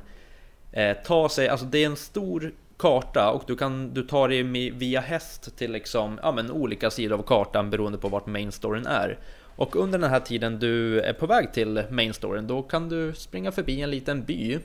eh, 0.71 0.97
ta 0.97 1.30
sig, 1.30 1.49
alltså 1.49 1.65
det 1.65 1.77
är 1.77 1.86
en 1.86 1.95
stor 1.95 2.51
karta 2.77 3.32
och 3.32 3.43
du 3.47 3.56
kan 3.56 3.93
du 3.93 4.03
tar 4.03 4.30
dig 4.30 4.43
via 4.71 4.99
häst 5.01 5.58
till 5.58 5.71
liksom, 5.71 6.19
ja, 6.23 6.32
men 6.32 6.51
olika 6.51 6.91
sidor 6.91 7.17
av 7.17 7.23
kartan 7.23 7.69
beroende 7.69 7.97
på 7.97 8.10
vart 8.10 8.25
main 8.25 8.51
storyn 8.51 8.86
är. 8.86 9.19
Och 9.56 9.75
under 9.75 9.99
den 9.99 10.10
här 10.10 10.19
tiden 10.19 10.60
du 10.60 11.01
är 11.01 11.13
på 11.13 11.27
väg 11.27 11.53
till 11.53 11.84
main 11.89 12.13
storyn 12.13 12.47
då 12.47 12.62
kan 12.62 12.89
du 12.89 13.13
springa 13.13 13.51
förbi 13.51 13.82
en 13.82 13.91
liten 13.91 14.23
by 14.23 14.60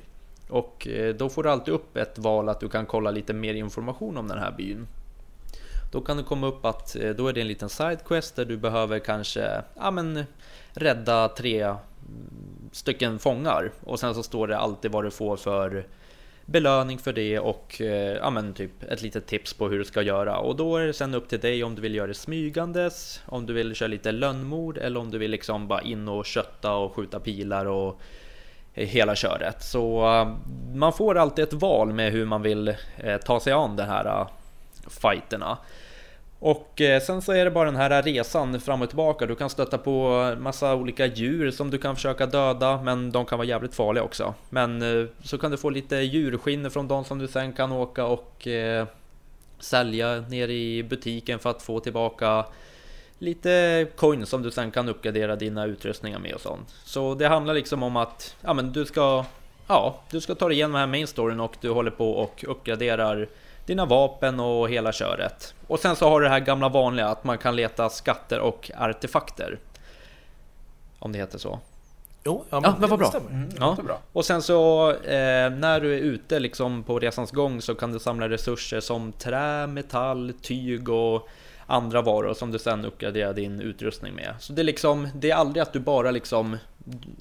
och 0.48 0.88
eh, 0.88 1.14
då 1.14 1.28
får 1.28 1.42
du 1.42 1.50
alltid 1.50 1.74
upp 1.74 1.96
ett 1.96 2.18
val 2.18 2.48
att 2.48 2.61
du 2.61 2.68
kan 2.68 2.87
kolla 2.87 3.11
lite 3.11 3.33
mer 3.33 3.55
information 3.55 4.16
om 4.16 4.28
den 4.28 4.38
här 4.38 4.52
byn. 4.52 4.87
Då 5.92 6.00
kan 6.00 6.16
det 6.16 6.22
komma 6.22 6.46
upp 6.46 6.64
att 6.64 6.96
eh, 6.96 7.11
då 7.11 7.28
är 7.28 7.33
det 7.33 7.40
en 7.40 7.48
liten 7.48 7.68
sidequest 7.68 8.37
där 8.37 8.44
du 8.44 8.57
behöver 8.57 8.98
kanske 8.98 9.62
ja, 9.76 9.90
men, 9.90 10.24
rädda 10.72 11.28
tre 11.28 11.62
mm, 11.62 11.78
stycken 12.72 13.18
fångar 13.18 13.72
och 13.85 14.00
sen 14.00 14.14
så 14.14 14.22
står 14.22 14.48
det 14.48 14.59
alltid 14.59 14.90
vad 14.90 15.05
du 15.05 15.11
får 15.11 15.37
för 15.37 15.87
belöning 16.46 16.98
för 16.98 17.12
det 17.12 17.38
och 17.38 17.81
eh, 17.81 18.16
ja, 18.16 18.31
men 18.31 18.55
typ 18.55 18.83
ett 18.83 19.02
litet 19.02 19.26
tips 19.26 19.55
på 19.55 19.68
hur 19.68 19.78
du 19.78 19.85
ska 19.85 20.02
göra. 20.02 20.38
Och 20.38 20.57
då 20.57 20.76
är 20.76 20.87
det 20.87 20.92
sen 20.92 21.14
upp 21.14 21.28
till 21.28 21.40
dig 21.40 21.64
om 21.64 21.74
du 21.74 21.83
vill 21.83 21.94
göra 21.94 22.07
det 22.07 22.14
smygandes, 22.14 23.22
om 23.26 23.46
du 23.46 23.52
vill 23.52 23.74
köra 23.74 23.88
lite 23.88 24.12
lönnmord 24.12 24.78
eller 24.78 25.00
om 25.00 25.11
du 25.11 25.18
vill 25.18 25.31
liksom 25.31 25.68
bara 25.68 25.83
in 25.83 26.09
och 26.09 26.26
kötta 26.26 26.74
och 26.74 26.94
skjuta 26.94 27.20
pilar 27.20 27.66
och 27.66 28.00
hela 28.74 29.14
köret. 29.14 29.62
Så 29.62 30.06
eh, 30.06 30.37
man 30.74 30.92
får 30.92 31.18
alltid 31.18 31.42
ett 31.42 31.52
val 31.52 31.92
med 31.92 32.12
hur 32.12 32.24
man 32.24 32.42
vill 32.42 32.68
eh, 32.96 33.16
ta 33.16 33.40
sig 33.40 33.52
an 33.52 33.76
de 33.76 33.82
här 33.82 34.06
eh, 34.06 34.26
fighterna. 34.88 35.58
Och 36.38 36.80
sen 37.02 37.22
så 37.22 37.32
är 37.32 37.44
det 37.44 37.50
bara 37.50 37.64
den 37.64 37.76
här 37.76 38.02
resan 38.02 38.61
fram 38.61 38.82
och 38.82 38.88
tillbaka. 38.88 39.26
Du 39.26 39.35
kan 39.35 39.50
stöta 39.50 39.78
på 39.78 40.35
massa 40.38 40.74
olika 40.74 41.06
djur 41.06 41.50
som 41.50 41.70
du 41.70 41.78
kan 41.78 41.96
försöka 41.96 42.26
döda, 42.26 42.82
men 42.82 43.12
de 43.12 43.24
kan 43.24 43.38
vara 43.38 43.48
jävligt 43.48 43.74
farliga 43.74 44.04
också. 44.04 44.35
Men 44.50 44.82
så 45.22 45.38
kan 45.38 45.50
du 45.50 45.56
få 45.56 45.70
lite 45.70 45.96
djurskinn 45.96 46.70
från 46.70 46.88
de 46.88 47.04
som 47.04 47.18
du 47.18 47.28
sen 47.28 47.52
kan 47.52 47.72
åka 47.72 48.04
och 48.04 48.48
sälja 49.58 50.20
ner 50.20 50.48
i 50.48 50.82
butiken 50.82 51.38
för 51.38 51.50
att 51.50 51.62
få 51.62 51.80
tillbaka 51.80 52.44
lite 53.22 53.87
coins 53.96 54.28
som 54.28 54.42
du 54.42 54.50
sen 54.50 54.70
kan 54.70 54.88
uppgradera 54.88 55.37
dina 55.37 55.64
utrustningar 55.66 56.18
med 56.18 56.35
och 56.35 56.40
sånt. 56.40 56.74
Så 56.85 57.14
det 57.14 57.28
handlar 57.28 57.54
liksom 57.54 57.82
om 57.82 57.96
att 57.96 58.37
ja, 58.40 58.54
men 58.54 58.72
du 58.72 58.87
ska 58.87 59.24
Ja, 59.66 60.00
du 60.11 60.20
ska 60.20 60.35
ta 60.35 60.48
dig 60.48 60.56
igenom 60.56 60.72
den 60.72 60.80
här 60.80 60.87
main 60.87 61.06
storyn 61.06 61.40
och 61.40 61.56
du 61.61 61.70
håller 61.70 61.90
på 61.90 62.11
och 62.11 62.44
uppgraderar 62.48 63.28
dina 63.66 63.87
vapen 63.87 64.40
och 64.40 64.70
hela 64.70 64.92
köret. 64.92 65.54
Och 65.66 65.78
sen 65.78 65.96
så 65.96 66.08
har 66.08 66.20
du 66.20 66.26
det 66.26 66.32
här 66.32 66.40
gamla 66.40 66.68
vanliga 66.68 67.08
att 67.08 67.24
man 67.24 67.38
kan 67.38 67.56
leta 67.56 67.90
skatter 67.90 68.40
och 68.40 68.70
artefakter. 68.78 69.58
Om 70.98 71.12
det 71.12 71.18
heter 71.18 71.38
så. 71.38 71.58
Jo, 72.24 72.44
ja, 72.50 72.61
men, 72.61 72.70
ja, 72.70 72.76
men 72.80 72.90
vad 72.90 72.98
bra. 72.98 73.12
Mm, 73.30 73.48
ja. 73.61 73.78
bra. 73.85 73.98
Och 74.12 74.24
sen 74.24 74.42
så 74.42 74.90
eh, 74.90 75.50
när 75.50 75.80
du 75.80 75.94
är 75.94 75.98
ute 75.98 76.40
liksom 76.40 76.82
på 76.82 76.98
resans 76.98 77.30
gång 77.30 77.62
så 77.62 77.74
kan 77.74 77.92
du 77.92 77.98
samla 77.98 78.28
resurser 78.28 78.80
som 78.80 79.12
trä, 79.12 79.66
metall, 79.66 80.32
tyg 80.42 80.88
och 80.88 81.28
andra 81.72 82.02
varor 82.02 82.35
som 82.35 82.50
du 82.50 82.58
sen 82.58 82.85
uppgraderar 82.85 83.35
din 83.35 83.61
utrustning 83.61 84.14
med. 84.14 84.35
Så 84.40 84.52
det 84.52 84.62
är 84.62 84.64
liksom, 84.64 85.08
det 85.14 85.30
är 85.30 85.35
aldrig 85.35 85.62
att 85.62 85.72
du 85.72 85.80
bara 85.80 86.11
liksom 86.11 86.56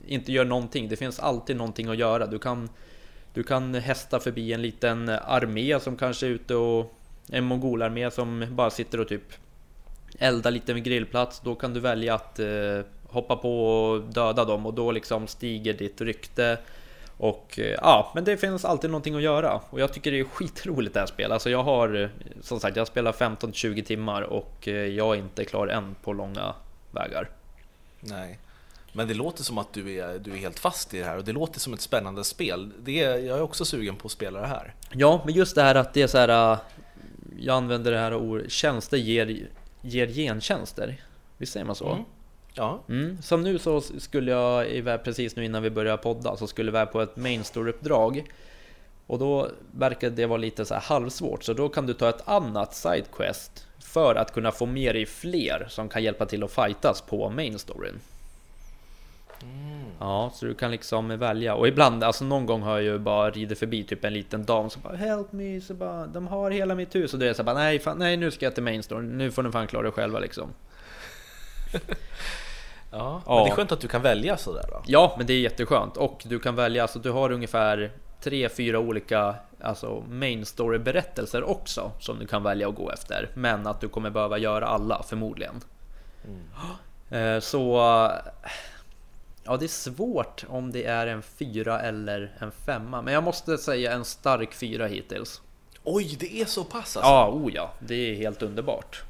inte 0.07 0.31
gör 0.31 0.45
någonting. 0.45 0.89
Det 0.89 0.95
finns 0.95 1.19
alltid 1.19 1.55
någonting 1.55 1.87
att 1.87 1.97
göra. 1.97 2.25
Du 2.25 2.39
kan 2.39 2.69
du 3.33 3.43
kan 3.43 3.73
hästa 3.75 4.19
förbi 4.19 4.53
en 4.53 4.61
liten 4.61 5.09
armé 5.09 5.79
som 5.79 5.97
kanske 5.97 6.25
är 6.25 6.29
ute 6.29 6.55
och 6.55 6.93
en 7.29 7.43
mongolarmé 7.43 8.11
som 8.11 8.45
bara 8.49 8.69
sitter 8.69 8.99
och 8.99 9.07
typ 9.07 9.33
eldar 10.19 10.51
lite 10.51 10.73
med 10.73 10.83
grillplats. 10.83 11.39
Då 11.39 11.55
kan 11.55 11.73
du 11.73 11.79
välja 11.79 12.15
att 12.15 12.39
eh, 12.39 12.79
hoppa 13.07 13.35
på 13.35 13.65
och 13.65 14.01
döda 14.01 14.45
dem 14.45 14.65
och 14.65 14.73
då 14.73 14.91
liksom 14.91 15.27
stiger 15.27 15.73
ditt 15.73 16.01
rykte. 16.01 16.57
Och 17.21 17.59
eh, 17.59 17.65
ja, 17.65 18.11
men 18.15 18.23
det 18.23 18.37
finns 18.37 18.65
alltid 18.65 18.89
någonting 18.89 19.15
att 19.15 19.21
göra 19.21 19.61
och 19.69 19.79
jag 19.79 19.93
tycker 19.93 20.11
det 20.11 20.19
är 20.19 20.23
skitroligt 20.23 20.93
det 20.93 20.99
här 20.99 21.07
spelet. 21.07 21.31
Alltså 21.31 21.49
jag 21.49 21.63
har 21.63 22.09
som 22.41 22.59
sagt, 22.59 22.77
jag 22.77 22.87
spelar 22.87 23.11
15-20 23.11 23.83
timmar 23.83 24.21
och 24.21 24.67
eh, 24.67 24.73
jag 24.73 25.15
är 25.15 25.19
inte 25.19 25.45
klar 25.45 25.67
än 25.67 25.95
på 26.03 26.13
långa 26.13 26.53
vägar. 26.91 27.29
Nej. 27.99 28.39
Men 28.93 29.07
det 29.07 29.13
låter 29.13 29.43
som 29.43 29.57
att 29.57 29.73
du 29.73 29.99
är, 29.99 30.19
du 30.19 30.31
är 30.31 30.35
helt 30.35 30.59
fast 30.59 30.93
i 30.93 30.99
det 30.99 31.05
här 31.05 31.17
och 31.17 31.23
det 31.23 31.31
låter 31.31 31.59
som 31.59 31.73
ett 31.73 31.81
spännande 31.81 32.23
spel. 32.23 32.71
Det 32.79 33.03
är, 33.03 33.17
jag 33.17 33.37
är 33.37 33.41
också 33.41 33.65
sugen 33.65 33.95
på 33.95 34.05
att 34.05 34.11
spela 34.11 34.41
det 34.41 34.47
här. 34.47 34.73
Ja, 34.91 35.21
men 35.25 35.33
just 35.33 35.55
det 35.55 35.61
här 35.61 35.75
att 35.75 35.93
det 35.93 36.01
är 36.01 36.07
så 36.07 36.17
här. 36.17 36.57
Jag 37.39 37.55
använder 37.55 37.91
det 37.91 37.99
här 37.99 38.13
ordet, 38.13 38.51
tjänster 38.51 38.97
ger, 38.97 39.47
ger 39.81 40.07
gentjänster. 40.07 41.01
Visst 41.37 41.53
säger 41.53 41.65
man 41.65 41.75
så? 41.75 41.91
Mm. 41.91 42.05
Ja. 42.53 42.79
Mm. 42.89 43.21
Som 43.21 43.43
nu 43.43 43.59
så 43.59 43.81
skulle 43.81 44.31
jag 44.31 44.69
iväg 44.69 45.03
precis 45.03 45.35
nu 45.35 45.45
innan 45.45 45.63
vi 45.63 45.69
började 45.69 45.97
podda 45.97 46.37
så 46.37 46.47
skulle 46.47 46.71
iväg 46.71 46.91
på 46.91 47.01
ett 47.01 47.15
main 47.15 47.43
store-uppdrag. 47.43 48.23
Och 49.07 49.19
då 49.19 49.49
verkade 49.71 50.15
det 50.15 50.25
vara 50.25 50.37
lite 50.37 50.65
så 50.65 50.73
här 50.73 50.81
halvsvårt, 50.81 51.43
så 51.43 51.53
då 51.53 51.69
kan 51.69 51.85
du 51.85 51.93
ta 51.93 52.09
ett 52.09 52.27
annat 52.27 52.75
sidequest 52.75 53.67
för 53.79 54.15
att 54.15 54.33
kunna 54.33 54.51
få 54.51 54.65
med 54.65 54.95
dig 54.95 55.05
fler 55.05 55.65
som 55.69 55.89
kan 55.89 56.03
hjälpa 56.03 56.25
till 56.25 56.43
att 56.43 56.51
fightas 56.51 57.01
på 57.01 57.29
main 57.29 57.59
storyn. 57.59 57.99
Mm. 59.43 59.85
Ja, 59.99 60.31
så 60.33 60.45
du 60.45 60.53
kan 60.53 60.71
liksom 60.71 61.19
välja. 61.19 61.55
Och 61.55 61.67
ibland, 61.67 62.03
alltså 62.03 62.25
någon 62.25 62.45
gång 62.45 62.61
har 62.61 62.71
jag 62.71 62.83
ju 62.83 62.99
bara 62.99 63.29
ridit 63.29 63.59
förbi 63.59 63.83
typ 63.83 64.05
en 64.05 64.13
liten 64.13 64.45
dam 64.45 64.69
som 64.69 64.81
bara 64.81 64.95
Help 64.95 65.31
me, 65.31 65.61
så 65.61 65.73
bara 65.73 66.07
De 66.07 66.27
har 66.27 66.51
hela 66.51 66.75
mitt 66.75 66.95
hus 66.95 67.13
och 67.13 67.19
då 67.19 67.25
är 67.25 67.27
jag 67.27 67.35
så 67.35 67.43
bara 67.43 67.55
nej, 67.55 67.79
fan, 67.79 67.97
nej 67.97 68.17
nu 68.17 68.31
ska 68.31 68.45
jag 68.45 68.53
till 68.53 68.63
main 68.63 68.83
store. 68.83 69.01
Nu 69.01 69.31
får 69.31 69.43
ni 69.43 69.51
fan 69.51 69.67
klara 69.67 69.87
er 69.87 69.91
själva 69.91 70.19
liksom. 70.19 70.53
ja, 72.91 73.21
men 73.25 73.43
det 73.43 73.49
är 73.49 73.55
skönt 73.55 73.71
att 73.71 73.81
du 73.81 73.87
kan 73.87 74.01
välja 74.01 74.37
sådär 74.37 74.65
då. 74.69 74.81
Ja, 74.85 75.15
men 75.17 75.27
det 75.27 75.33
är 75.33 75.39
jätteskönt. 75.39 75.97
Och 75.97 76.23
du 76.25 76.39
kan 76.39 76.55
välja, 76.55 76.81
alltså 76.81 76.99
du 76.99 77.11
har 77.11 77.31
ungefär 77.31 77.91
tre, 78.21 78.49
fyra 78.49 78.79
olika 78.79 79.35
alltså 79.61 80.03
main 80.09 80.45
story 80.45 80.79
berättelser 80.79 81.43
också 81.43 81.91
som 81.99 82.19
du 82.19 82.27
kan 82.27 82.43
välja 82.43 82.69
att 82.69 82.75
gå 82.75 82.91
efter. 82.91 83.29
Men 83.33 83.67
att 83.67 83.81
du 83.81 83.89
kommer 83.89 84.09
behöva 84.09 84.37
göra 84.37 84.67
alla 84.67 85.03
förmodligen. 85.03 85.61
Mm. 86.25 87.41
Så 87.41 87.77
Ja, 89.43 89.57
det 89.57 89.65
är 89.65 89.67
svårt 89.67 90.45
om 90.47 90.71
det 90.71 90.85
är 90.85 91.07
en 91.07 91.21
fyra 91.21 91.81
eller 91.81 92.35
en 92.39 92.51
femma, 92.51 93.01
men 93.01 93.13
jag 93.13 93.23
måste 93.23 93.57
säga 93.57 93.91
en 93.91 94.05
stark 94.05 94.53
fyra 94.53 94.87
hittills. 94.87 95.41
Oj, 95.83 96.17
det 96.19 96.41
är 96.41 96.45
så 96.45 96.63
pass 96.63 96.97
alltså? 96.97 96.99
Ja, 96.99 97.29
oh 97.29 97.53
ja, 97.53 97.73
det 97.79 97.95
är 97.95 98.15
helt 98.15 98.41
underbart. 98.41 99.03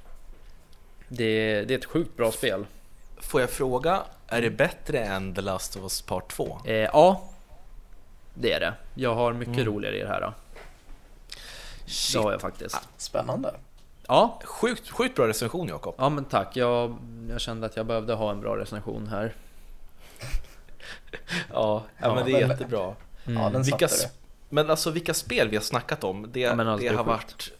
Det, 1.07 1.63
det 1.65 1.73
är 1.73 1.77
ett 1.77 1.85
sjukt 1.85 2.17
bra 2.17 2.31
spel. 2.31 2.65
Får 3.31 3.41
jag 3.41 3.49
fråga, 3.49 4.03
är 4.27 4.41
det 4.41 4.49
bättre 4.49 4.99
än 4.99 5.35
The 5.35 5.41
Last 5.41 5.75
of 5.75 5.81
Us 5.81 6.01
Part 6.01 6.31
2? 6.31 6.61
Eh, 6.65 6.73
ja, 6.73 7.29
det 8.33 8.53
är 8.53 8.59
det. 8.59 8.73
Jag 8.95 9.15
har 9.15 9.33
mycket 9.33 9.53
mm. 9.53 9.65
roligare 9.65 9.97
i 9.97 10.01
det 10.01 10.07
här. 10.07 10.21
Då. 10.21 10.33
Shit. 11.85 12.13
Det 12.13 12.23
har 12.23 12.31
jag 12.31 12.41
faktiskt. 12.41 12.75
Ah, 12.75 12.81
spännande. 12.97 13.53
Ja. 14.07 14.39
Sjukt, 14.43 14.89
sjukt 14.89 15.15
bra 15.15 15.27
recension 15.27 15.67
Jakob. 15.67 15.95
Ja 15.97 16.09
men 16.09 16.25
tack, 16.25 16.55
jag, 16.55 16.97
jag 17.29 17.41
kände 17.41 17.65
att 17.65 17.75
jag 17.75 17.85
behövde 17.85 18.13
ha 18.13 18.31
en 18.31 18.41
bra 18.41 18.57
recension 18.57 19.07
här. 19.07 19.33
ja, 21.53 21.83
ja, 21.97 22.15
men 22.15 22.25
det 22.25 22.31
är 22.31 22.49
jättebra. 22.49 22.95
Mm. 23.25 23.43
Ja, 23.43 23.49
den 23.49 23.63
vilka, 23.63 23.87
det. 23.87 24.11
Men 24.49 24.69
alltså 24.69 24.91
vilka 24.91 25.13
spel 25.13 25.49
vi 25.49 25.55
har 25.55 25.63
snackat 25.63 26.03
om, 26.03 26.31
det, 26.31 26.39
ja, 26.39 26.51
alltså, 26.51 26.87
det 26.87 26.95
har 26.95 27.03
varit 27.03 27.51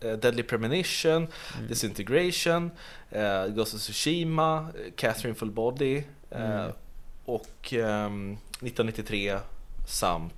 Deadly 0.00 0.42
Premonition, 0.42 1.16
mm. 1.56 1.68
Disintegration, 1.68 2.70
uh, 3.16 3.46
Ghost 3.46 3.74
of 3.74 3.80
Tsushima, 3.80 4.68
Catherine 4.96 5.34
Full 5.34 5.50
Body 5.50 5.96
uh, 6.32 6.40
mm. 6.40 6.72
och 7.24 7.72
um, 7.72 8.32
1993 8.32 9.38
samt 9.88 10.32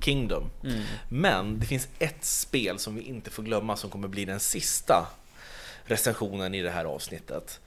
Kingdom. 0.00 0.50
Mm. 0.64 0.82
Men 1.08 1.60
det 1.60 1.66
finns 1.66 1.88
ett 1.98 2.24
spel 2.24 2.78
som 2.78 2.94
vi 2.94 3.02
inte 3.02 3.30
får 3.30 3.42
glömma 3.42 3.76
som 3.76 3.90
kommer 3.90 4.08
bli 4.08 4.24
den 4.24 4.40
sista 4.40 5.06
recensionen 5.84 6.54
i 6.54 6.62
det 6.62 6.70
här 6.70 6.84
avsnittet. 6.84 7.60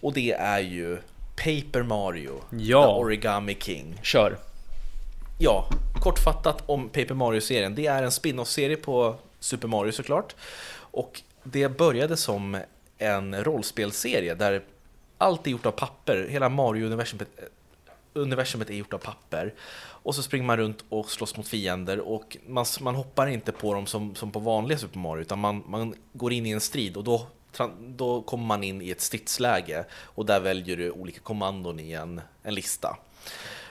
Och 0.00 0.12
det 0.12 0.32
är 0.32 0.58
ju 0.58 0.98
Paper 1.36 1.82
Mario, 1.82 2.40
ja. 2.50 2.82
The 2.82 2.88
Origami 2.88 3.56
King. 3.60 4.00
Kör! 4.02 4.38
Ja, 5.38 5.68
kortfattat 6.00 6.62
om 6.66 6.88
Paper 6.88 7.14
Mario-serien. 7.14 7.74
Det 7.74 7.86
är 7.86 8.02
en 8.02 8.12
spin-off-serie 8.12 8.76
på 8.76 9.16
Super 9.46 9.68
Mario 9.68 9.92
såklart. 9.92 10.34
Och 10.76 11.22
det 11.42 11.68
började 11.68 12.16
som 12.16 12.58
en 12.98 13.44
rollspelserie 13.44 14.34
där 14.34 14.62
allt 15.18 15.46
är 15.46 15.50
gjort 15.50 15.66
av 15.66 15.70
papper. 15.70 16.26
Hela 16.30 16.48
Mario-universumet 16.48 17.28
eh, 17.36 17.44
universumet 18.12 18.70
är 18.70 18.74
gjort 18.74 18.92
av 18.92 18.98
papper. 18.98 19.54
Och 19.78 20.14
så 20.14 20.22
springer 20.22 20.46
man 20.46 20.56
runt 20.56 20.84
och 20.88 21.10
slåss 21.10 21.36
mot 21.36 21.48
fiender 21.48 22.00
och 22.00 22.36
man, 22.46 22.66
man 22.80 22.94
hoppar 22.94 23.26
inte 23.26 23.52
på 23.52 23.74
dem 23.74 23.86
som, 23.86 24.14
som 24.14 24.30
på 24.30 24.38
vanliga 24.38 24.78
Super 24.78 24.98
Mario 24.98 25.22
utan 25.22 25.38
man, 25.38 25.62
man 25.66 25.94
går 26.12 26.32
in 26.32 26.46
i 26.46 26.50
en 26.50 26.60
strid 26.60 26.96
och 26.96 27.04
då 27.04 27.26
då 27.78 28.22
kommer 28.22 28.44
man 28.44 28.64
in 28.64 28.82
i 28.82 28.90
ett 28.90 29.00
stridsläge 29.00 29.84
och 29.92 30.26
där 30.26 30.40
väljer 30.40 30.76
du 30.76 30.90
olika 30.90 31.20
kommandon 31.20 31.80
i 31.80 31.92
en, 31.92 32.20
en 32.42 32.54
lista. 32.54 32.96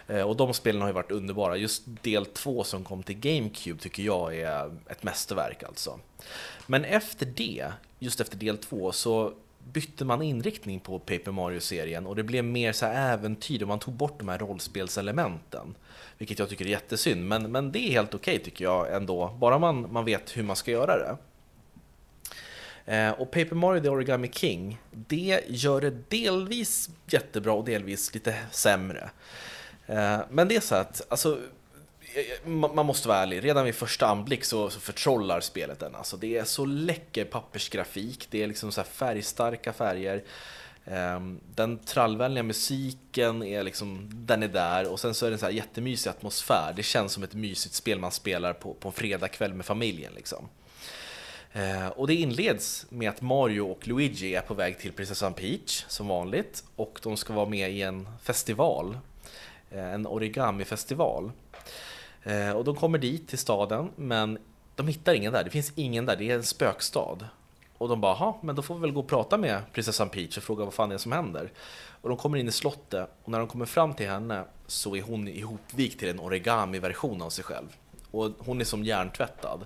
Eh, 0.08 0.22
och 0.22 0.36
de 0.36 0.53
spelen 0.53 0.82
har 0.82 0.89
ju 0.89 0.93
varit 0.93 1.12
underbara. 1.12 1.58
Just 1.58 1.84
del 1.86 2.26
2 2.26 2.64
som 2.64 2.84
kom 2.84 3.03
till 3.03 3.20
GameCube 3.20 3.80
tycker 3.80 4.03
jag 4.03 4.36
är 4.36 4.72
ett 4.89 5.03
mästerverk 5.03 5.64
alltså. 5.64 5.99
Men 6.68 6.86
efter 6.86 7.26
det, 7.26 7.72
just 7.99 8.22
efter 8.22 8.38
del 8.38 8.58
2, 8.58 8.91
så 8.91 9.34
bytte 9.74 10.06
man 10.06 10.22
inriktning 10.22 10.80
på 10.80 10.99
Paper 10.99 11.32
Mario-serien 11.32 12.08
och 12.08 12.16
det 12.16 12.24
blev 12.24 12.43
mer 12.43 12.72
så 12.72 12.86
äventyr 12.86 13.62
och 13.62 13.68
man 13.68 13.80
tog 13.80 13.93
bort 13.93 14.20
de 14.20 14.30
här 14.30 14.38
rollspelselementen. 14.38 15.76
Vilket 16.18 16.39
jag 16.39 16.49
tycker 16.49 16.66
är 16.66 16.70
jättesynd, 16.70 17.28
men, 17.28 17.51
men 17.51 17.72
det 17.72 17.80
är 17.80 17.91
helt 17.91 18.14
okej 18.14 18.36
okay, 18.36 18.45
tycker 18.45 18.66
jag 18.66 18.95
ändå, 18.95 19.36
bara 19.39 19.60
man, 19.60 19.91
man 19.91 20.06
vet 20.06 20.38
hur 20.38 20.43
man 20.43 20.56
ska 20.56 20.72
göra 20.72 20.97
det. 20.97 21.18
Eh, 22.86 23.12
och 23.12 23.32
Paper 23.32 23.56
Mario 23.56 23.82
The 23.82 23.89
Origami 23.89 24.30
King, 24.32 24.78
det 24.91 25.41
gör 25.47 25.82
det 25.82 26.10
delvis 26.10 26.89
jättebra 27.08 27.53
och 27.53 27.66
delvis 27.66 28.14
lite 28.14 28.36
sämre. 28.51 29.10
Eh, 29.88 30.20
men 30.30 30.48
det 30.48 30.56
är 30.56 30.60
så 30.60 30.76
att, 30.76 31.02
alltså, 31.10 31.40
eh, 32.16 32.24
eh, 32.44 32.50
man 32.50 32.86
måste 32.86 33.08
vara 33.08 33.18
ärlig, 33.18 33.44
redan 33.44 33.66
vid 33.66 33.76
första 33.76 34.08
anblick 34.08 34.44
så, 34.44 34.70
så 34.70 34.80
förtrollar 34.80 35.40
spelet 35.40 35.80
den. 35.80 35.96
Alltså, 35.96 36.18
det 36.18 36.38
är 36.38 36.44
så 36.44 36.66
läcker 36.66 37.26
pappersgrafik, 37.26 38.28
det 38.30 38.44
är 38.44 38.48
liksom 38.48 38.72
så 38.72 38.84
färgstarka 38.84 39.74
färger. 39.74 40.24
Ehm, 40.88 41.40
den 41.56 41.78
trallvänliga 41.78 42.44
musiken 42.44 43.44
är 43.44 43.64
liksom, 43.64 44.10
den 44.14 44.44
är 44.44 44.48
där 44.48 44.92
och 44.92 45.00
sen 45.00 45.14
så 45.14 45.26
är 45.26 45.30
det 45.30 45.36
en 45.36 45.40
så 45.40 45.46
här 45.46 45.54
jättemysig 45.54 46.10
atmosfär. 46.10 46.74
Det 46.76 46.84
känns 46.84 47.12
som 47.12 47.24
ett 47.24 47.34
mysigt 47.34 47.76
spel 47.76 48.00
man 48.00 48.12
spelar 48.12 48.54
på, 48.54 48.74
på 48.74 48.88
en 48.88 48.94
fredagkväll 48.94 49.54
med 49.54 49.66
familjen. 49.66 50.14
Liksom. 50.16 50.50
Och 51.96 52.08
det 52.08 52.16
inleds 52.16 52.86
med 52.90 53.10
att 53.10 53.22
Mario 53.22 53.62
och 53.62 53.88
Luigi 53.88 54.36
är 54.36 54.42
på 54.42 54.54
väg 54.54 54.80
till 54.80 54.92
prinsessan 54.92 55.34
Peach 55.34 55.86
som 55.88 56.08
vanligt 56.08 56.64
och 56.76 57.00
de 57.04 57.18
ska 57.18 57.34
vara 57.34 57.50
med 57.50 57.72
i 57.72 57.82
en 57.82 58.08
festival, 58.24 58.98
Eh, 59.76 59.93
en 59.93 60.07
origamifestival. 60.07 61.32
Eh, 62.23 62.51
och 62.51 62.63
de 62.63 62.76
kommer 62.76 62.97
dit 62.97 63.28
till 63.28 63.38
staden, 63.38 63.89
men 63.95 64.38
de 64.76 64.88
hittar 64.88 65.13
ingen 65.13 65.34
där. 65.34 65.43
Det 65.43 65.49
finns 65.49 65.71
ingen 65.76 66.05
där, 66.05 66.15
det 66.15 66.32
är 66.32 66.36
en 66.36 66.43
spökstad. 66.43 67.17
Och 67.78 67.89
de 67.89 68.01
bara, 68.01 68.34
men 68.41 68.55
då 68.55 68.61
får 68.61 68.76
vi 68.76 68.82
väl 68.82 68.91
gå 68.91 68.99
och 68.99 69.07
prata 69.07 69.38
med 69.38 69.61
prinsessan 69.73 70.09
Peach 70.09 70.38
och 70.38 70.43
fråga 70.43 70.65
vad 70.65 70.73
fan 70.73 70.89
det 70.89 70.95
är 70.95 70.99
som 70.99 71.11
händer. 71.11 71.51
Och 72.01 72.09
de 72.09 72.17
kommer 72.17 72.38
in 72.38 72.47
i 72.47 72.51
slottet 72.51 73.09
och 73.23 73.32
när 73.32 73.39
de 73.39 73.47
kommer 73.47 73.65
fram 73.65 73.93
till 73.93 74.09
henne 74.09 74.43
så 74.67 74.95
är 74.95 75.01
hon 75.01 75.28
ihopvikt 75.28 75.99
till 75.99 76.09
en 76.09 76.19
origami-version 76.19 77.21
av 77.21 77.30
sig 77.30 77.43
själv. 77.43 77.67
Och 78.11 78.32
hon 78.39 78.61
är 78.61 78.65
som 78.65 78.84
hjärntvättad. 78.84 79.65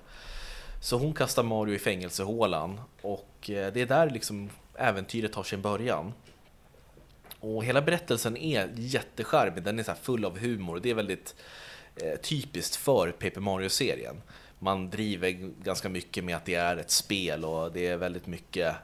Så 0.81 0.97
hon 0.97 1.13
kastar 1.13 1.43
Mario 1.43 1.75
i 1.75 1.79
fängelsehålan 1.79 2.81
och 3.01 3.49
eh, 3.49 3.73
det 3.73 3.81
är 3.81 3.85
där 3.85 4.09
liksom 4.09 4.49
äventyret 4.75 5.33
tar 5.33 5.43
sin 5.43 5.61
början. 5.61 6.13
Och 7.39 7.65
hela 7.65 7.81
berättelsen 7.81 8.37
är 8.37 8.69
jättecharmig, 8.75 9.63
den 9.63 9.79
är 9.79 9.83
så 9.83 9.93
full 10.01 10.25
av 10.25 10.39
humor. 10.39 10.79
Det 10.83 10.89
är 10.89 10.93
väldigt 10.95 11.35
Eh, 12.03 12.15
typiskt 12.15 12.75
för 12.75 13.11
Paper 13.11 13.41
Mario-serien. 13.41 14.21
Man 14.59 14.89
driver 14.89 15.29
ganska 15.63 15.89
mycket 15.89 16.23
med 16.23 16.35
att 16.35 16.45
det 16.45 16.55
är 16.55 16.77
ett 16.77 16.91
spel 16.91 17.45
och 17.45 17.71
det 17.71 17.87
är 17.87 17.97
väldigt 17.97 18.27
mycket 18.27 18.75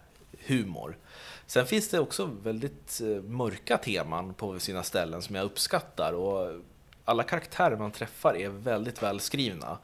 humor. 0.47 0.97
Sen 1.45 1.65
finns 1.65 1.89
det 1.89 1.99
också 1.99 2.25
väldigt 2.43 3.01
eh, 3.01 3.23
mörka 3.23 3.77
teman 3.77 4.33
på 4.33 4.59
sina 4.59 4.83
ställen 4.83 5.21
som 5.21 5.35
jag 5.35 5.45
uppskattar 5.45 6.13
och 6.13 6.61
alla 7.05 7.23
karaktärer 7.23 7.77
man 7.77 7.91
träffar 7.91 8.35
är 8.35 8.49
väldigt 8.49 9.03
välskrivna. 9.03 9.77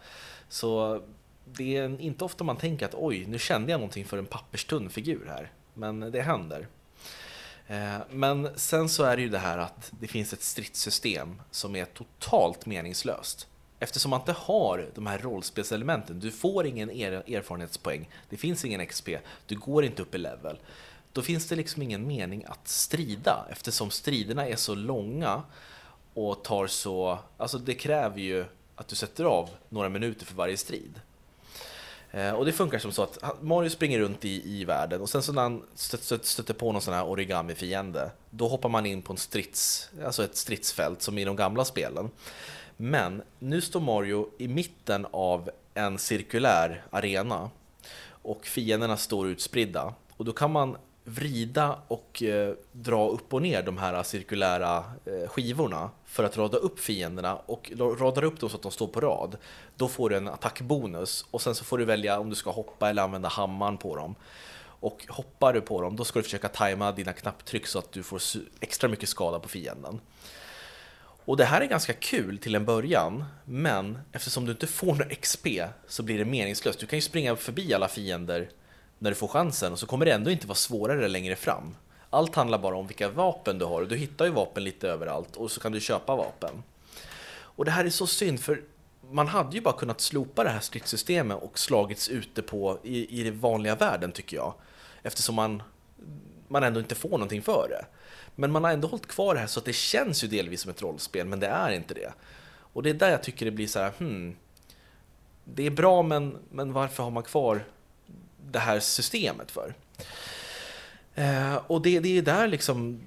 Så 0.50 1.02
det 1.46 1.78
är 1.78 2.02
inte 2.02 2.26
ofta 2.26 2.44
man 2.44 2.58
tänker 2.58 2.86
att 2.86 2.96
oj, 2.96 3.26
nu 3.26 3.40
kände 3.40 3.72
jag 3.72 3.80
någonting 3.80 4.06
för 4.06 4.18
en 4.18 4.26
papperstunn 4.26 4.90
figur 4.90 5.26
här. 5.28 5.52
Men 5.74 6.00
det 6.00 6.22
händer. 6.22 6.68
Eh, 7.72 8.00
men 8.10 8.50
sen 8.56 8.90
så 8.90 9.04
är 9.04 9.16
det 9.16 9.22
ju 9.22 9.30
det 9.30 9.40
här 9.40 9.58
att 9.58 9.92
det 10.00 10.08
finns 10.08 10.34
ett 10.34 10.42
stridssystem 10.42 11.42
som 11.52 11.76
är 11.76 11.86
totalt 11.86 12.66
meningslöst. 12.66 13.48
Eftersom 13.80 14.10
man 14.10 14.20
inte 14.20 14.32
har 14.32 14.90
de 14.96 15.08
här 15.08 15.20
rollspelselementen, 15.20 16.20
du 16.20 16.32
får 16.32 16.66
ingen 16.66 16.90
erfarenhetspoäng, 16.90 18.10
det 18.30 18.38
finns 18.38 18.66
ingen 18.66 18.86
XP, 18.86 19.10
du 19.46 19.56
går 19.56 19.86
inte 19.86 20.02
upp 20.02 20.16
i 20.16 20.18
level. 20.18 20.60
Då 21.14 21.22
finns 21.22 21.48
det 21.48 21.56
liksom 21.56 21.82
ingen 21.82 22.08
mening 22.08 22.46
att 22.48 22.68
strida 22.68 23.46
eftersom 23.52 23.90
striderna 23.90 24.48
är 24.48 24.56
så 24.56 24.76
långa 24.76 25.44
och 26.14 26.44
tar 26.44 26.68
så... 26.68 27.20
Alltså 27.38 27.58
det 27.58 27.74
kräver 27.74 28.20
ju 28.20 28.46
att 28.76 28.88
du 28.88 28.96
sätter 28.96 29.24
av 29.24 29.50
några 29.70 29.90
minuter 29.90 30.26
för 30.26 30.36
varje 30.36 30.58
strid. 30.58 31.02
Eh, 32.12 32.32
och 32.32 32.46
det 32.46 32.52
funkar 32.52 32.80
som 32.80 32.92
så 32.92 33.04
att 33.04 33.42
Mario 33.42 33.70
springer 33.70 34.00
runt 34.00 34.26
i, 34.26 34.60
i 34.60 34.66
världen 34.66 35.02
och 35.02 35.10
sen 35.10 35.24
så 35.24 35.34
när 35.34 35.42
han 35.42 35.64
stöter, 35.76 36.20
stöter 36.26 36.54
på 36.54 36.72
någon 36.72 36.82
sån 36.82 36.94
här 36.94 37.06
origami-fiende 37.06 38.12
då 38.30 38.48
hoppar 38.48 38.70
man 38.70 38.86
in 38.86 39.02
på 39.02 39.14
en 39.14 39.18
strids, 39.18 39.90
alltså 40.06 40.24
ett 40.24 40.36
stridsfält 40.36 41.02
som 41.02 41.18
i 41.18 41.26
de 41.26 41.36
gamla 41.36 41.66
spelen. 41.66 42.10
Men 42.78 43.22
nu 43.40 43.62
står 43.62 43.80
Mario 43.80 44.30
i 44.38 44.48
mitten 44.48 45.08
av 45.12 45.50
en 45.74 45.98
cirkulär 45.98 46.84
arena 46.90 47.50
och 48.08 48.46
fienderna 48.46 48.98
står 48.98 49.28
utspridda 49.28 49.94
och 50.18 50.26
då 50.26 50.34
kan 50.34 50.52
man 50.52 50.78
vrida 51.04 51.80
och 51.88 52.24
eh, 52.24 52.54
dra 52.72 53.10
upp 53.10 53.34
och 53.34 53.42
ner 53.42 53.64
de 53.64 53.78
här 53.78 54.04
cirkulära 54.04 54.84
eh, 55.06 55.30
skivorna 55.30 55.90
för 56.06 56.24
att 56.24 56.38
rada 56.38 56.58
upp 56.58 56.80
fienderna 56.80 57.36
och 57.36 57.72
radar 57.78 58.24
upp 58.24 58.40
dem 58.40 58.50
så 58.50 58.56
att 58.56 58.62
de 58.62 58.72
står 58.72 58.88
på 58.88 59.02
rad. 59.02 59.38
Då 59.76 59.88
får 59.88 60.10
du 60.10 60.18
en 60.18 60.28
attackbonus 60.28 61.26
och 61.32 61.42
sen 61.42 61.56
så 61.56 61.64
får 61.64 61.78
du 61.78 61.86
välja 61.86 62.20
om 62.20 62.30
du 62.30 62.36
ska 62.36 62.52
hoppa 62.52 62.90
eller 62.90 63.02
använda 63.04 63.30
hammaren 63.30 63.78
på 63.78 63.96
dem. 63.96 64.16
Och 64.64 65.06
hoppar 65.10 65.54
du 65.54 65.62
på 65.62 65.82
dem, 65.82 65.96
då 65.96 66.04
ska 66.04 66.20
du 66.20 66.24
försöka 66.24 66.50
tajma 66.50 66.92
dina 66.92 67.14
knapptryck 67.14 67.68
så 67.68 67.80
att 67.80 67.92
du 67.92 68.04
får 68.04 68.22
extra 68.60 68.90
mycket 68.90 69.10
skada 69.10 69.40
på 69.40 69.50
fienden. 69.50 70.00
Och 71.26 71.38
det 71.38 71.46
här 71.46 71.62
är 71.62 71.66
ganska 71.66 71.94
kul 71.94 72.38
till 72.38 72.56
en 72.56 72.66
början, 72.66 73.24
men 73.46 73.98
eftersom 74.12 74.46
du 74.46 74.52
inte 74.52 74.68
får 74.68 74.88
några 74.88 75.16
XP 75.16 75.48
så 75.88 76.04
blir 76.04 76.18
det 76.18 76.26
meningslöst. 76.26 76.80
Du 76.80 76.86
kan 76.86 76.98
ju 76.98 77.02
springa 77.02 77.36
förbi 77.36 77.74
alla 77.74 77.88
fiender 77.88 78.50
när 79.02 79.12
du 79.12 79.16
får 79.16 79.28
chansen 79.28 79.72
och 79.72 79.80
så 79.80 79.86
kommer 79.86 80.06
det 80.06 80.12
ändå 80.12 80.32
inte 80.32 80.48
vara 80.48 80.56
svårare 80.56 81.08
längre 81.08 81.36
fram. 81.36 81.76
Allt 82.10 82.36
handlar 82.36 82.58
bara 82.58 82.76
om 82.76 82.88
vilka 82.88 83.10
vapen 83.10 83.60
du 83.60 83.66
har 83.66 83.82
och 83.82 83.88
du 83.88 83.96
hittar 83.96 84.26
ju 84.26 84.32
vapen 84.32 84.64
lite 84.64 84.90
överallt 84.90 85.36
och 85.36 85.52
så 85.52 85.60
kan 85.60 85.72
du 85.72 85.80
köpa 85.80 86.16
vapen. 86.16 86.64
Och 87.34 87.66
det 87.66 87.72
här 87.72 87.86
är 87.86 87.90
så 87.90 88.08
synd 88.08 88.40
för 88.40 88.64
man 89.12 89.28
hade 89.28 89.56
ju 89.56 89.62
bara 89.62 89.78
kunnat 89.78 90.02
slopa 90.02 90.44
det 90.44 90.50
här 90.50 90.60
stridssystemet 90.60 91.38
och 91.42 91.60
slagits 91.60 92.10
ute 92.10 92.42
på 92.42 92.80
i, 92.84 93.20
i 93.20 93.24
den 93.24 93.40
vanliga 93.40 93.76
världen 93.76 94.12
tycker 94.12 94.38
jag. 94.38 94.54
Eftersom 95.04 95.36
man, 95.36 95.64
man 96.48 96.64
ändå 96.64 96.80
inte 96.80 96.96
får 96.96 97.10
någonting 97.10 97.42
för 97.42 97.68
det. 97.70 97.86
Men 98.36 98.52
man 98.52 98.64
har 98.64 98.72
ändå 98.72 98.88
hållit 98.88 99.08
kvar 99.08 99.34
det 99.34 99.40
här 99.40 99.48
så 99.48 99.60
att 99.60 99.66
det 99.66 99.76
känns 99.76 100.24
ju 100.24 100.28
delvis 100.28 100.62
som 100.62 100.72
ett 100.72 100.82
rollspel 100.82 101.28
men 101.28 101.40
det 101.40 101.48
är 101.48 101.72
inte 101.72 101.94
det. 101.94 102.14
Och 102.74 102.84
det 102.84 102.90
är 102.90 102.94
där 102.94 103.10
jag 103.10 103.24
tycker 103.24 103.46
det 103.46 103.52
blir 103.52 103.68
så 103.68 103.80
här, 103.80 103.92
hmm. 103.98 104.36
Det 105.44 105.66
är 105.66 105.72
bra 105.72 106.02
men, 106.02 106.38
men 106.52 106.74
varför 106.74 107.04
har 107.04 107.12
man 107.12 107.24
kvar 107.24 107.64
det 108.52 108.60
här 108.60 108.80
systemet 108.80 109.52
för? 109.52 109.74
Eh, 111.16 111.56
och 111.56 111.82
det, 111.82 112.00
det 112.00 112.18
är 112.18 112.22
där 112.22 112.48
liksom 112.48 113.02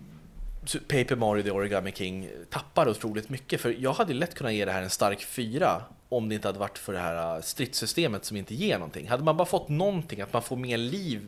Paper 0.89 1.17
Mario 1.17 1.43
The 1.43 1.51
Origami 1.51 1.93
King 1.93 2.29
tappar 2.51 2.89
otroligt 2.89 3.29
mycket. 3.29 3.61
För 3.61 3.77
jag 3.79 3.93
hade 3.93 4.15
lätt 4.15 4.35
kunnat 4.35 4.53
ge 4.53 4.65
det 4.65 4.73
här 4.73 4.83
en 4.83 4.91
stark 4.91 5.25
fyra 5.25 5.83
om 6.09 6.29
det 6.29 6.35
inte 6.35 6.49
hade 6.49 6.59
varit 6.59 6.79
för 6.79 6.93
det 6.93 6.99
här 6.99 7.37
eh, 7.37 7.43
stridssystemet 7.43 8.25
som 8.25 8.37
inte 8.37 8.55
ger 8.55 8.79
någonting. 8.79 9.09
Hade 9.09 9.25
man 9.25 9.37
bara 9.37 9.47
fått 9.49 9.69
någonting, 9.69 10.21
att 10.21 10.33
man 10.33 10.43
får 10.43 10.57
mer 10.57 10.79
liv 10.79 11.27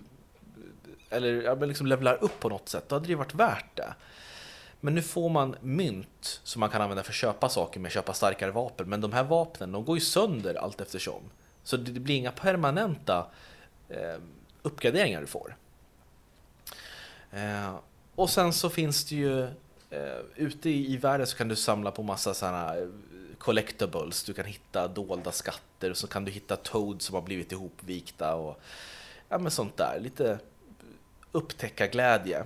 eller 1.11 1.67
liksom 1.67 1.87
levlar 1.87 2.25
upp 2.25 2.41
på 2.41 2.49
något 2.49 2.69
sätt, 2.69 2.85
då 2.89 2.95
hade 2.95 3.07
det 3.07 3.14
varit 3.14 3.35
värt 3.35 3.77
det. 3.77 3.95
Men 4.81 4.95
nu 4.95 5.03
får 5.03 5.29
man 5.29 5.57
mynt 5.61 6.41
som 6.45 6.61
man 6.61 6.71
kan 6.71 6.83
använda 6.83 7.03
för 7.03 7.11
att 7.11 7.17
köpa 7.17 7.49
saker 7.49 7.81
med, 7.81 7.93
köpa 7.93 8.12
starkare 8.12 8.51
vapen. 8.51 8.89
Men 8.89 9.01
de 9.01 9.12
här 9.12 9.25
vapnen, 9.25 9.73
de 9.73 9.85
går 9.85 9.97
ju 9.97 10.01
sönder 10.01 10.55
allt 10.55 10.81
eftersom. 10.81 11.23
Så 11.62 11.77
det 11.77 12.01
blir 12.01 12.17
inga 12.17 12.33
permanenta 12.33 13.27
Eh, 13.89 14.20
uppgraderingar 14.62 15.20
du 15.20 15.26
får. 15.26 15.57
Eh, 17.30 17.74
och 18.14 18.30
sen 18.30 18.53
så 18.53 18.70
finns 18.70 19.05
det 19.05 19.16
ju 19.16 19.43
eh, 19.91 20.20
ute 20.37 20.70
i, 20.70 20.97
världen 20.97 21.26
så 21.26 21.37
kan 21.37 21.49
du 21.49 21.57
samla 21.57 21.91
på 21.91 22.03
massa 22.03 22.34
sådana 22.34 22.76
eh, 22.76 22.89
collectibles. 23.39 24.24
Du 24.24 24.32
kan 24.32 24.45
hitta 24.45 24.89
dolda 24.89 25.32
skatter 25.32 25.91
och 25.91 25.97
så 25.97 26.07
kan 26.07 26.24
du 26.24 26.32
hitta 26.32 26.57
Toad 26.57 27.03
som 27.03 27.14
har 27.14 27.22
blivit 27.22 27.53
ihopvikta 27.53 28.34
och 28.34 28.61
ja, 29.28 29.39
men 29.39 29.51
sånt 29.51 29.76
där. 29.76 30.01
Lite 30.01 30.39
upptäcka 31.32 31.87
glädje. 31.87 32.45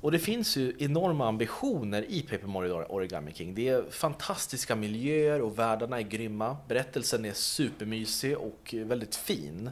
Och 0.00 0.12
det 0.12 0.18
finns 0.18 0.56
ju 0.56 0.76
enorma 0.78 1.28
ambitioner 1.28 2.04
i 2.08 2.22
Paper 2.22 2.46
Mario 2.46 2.72
Origami 2.72 3.32
King. 3.32 3.54
Det 3.54 3.68
är 3.68 3.84
fantastiska 3.90 4.76
miljöer 4.76 5.40
och 5.40 5.58
världarna 5.58 5.98
är 5.98 6.02
grymma. 6.02 6.56
Berättelsen 6.68 7.24
är 7.24 7.32
supermysig 7.32 8.38
och 8.38 8.74
väldigt 8.78 9.16
fin. 9.16 9.70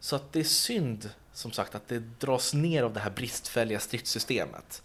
Så 0.00 0.16
att 0.16 0.32
det 0.32 0.40
är 0.40 0.44
synd 0.44 1.10
som 1.32 1.52
sagt 1.52 1.74
att 1.74 1.88
det 1.88 1.98
dras 1.98 2.54
ner 2.54 2.82
av 2.82 2.92
det 2.92 3.00
här 3.00 3.10
bristfälliga 3.10 3.80
stridssystemet. 3.80 4.82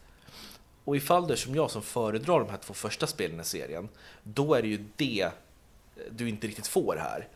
Och 0.84 0.96
ifall 0.96 1.28
du 1.28 1.34
är 1.34 1.38
som 1.38 1.56
jag 1.56 1.72
som 1.72 1.82
föredrar 1.82 2.40
de 2.40 2.50
här 2.50 2.58
två 2.58 2.74
första 2.74 3.08
spelen 3.08 3.40
i 3.40 3.44
serien, 3.44 3.90
då 4.24 4.54
är 4.54 4.62
det 4.62 4.68
ju 4.68 4.86
det 4.96 5.22
eh, 5.22 5.32
du 6.12 6.30
inte 6.30 6.48
riktigt 6.48 6.68
får 6.68 6.96
här. 6.96 7.28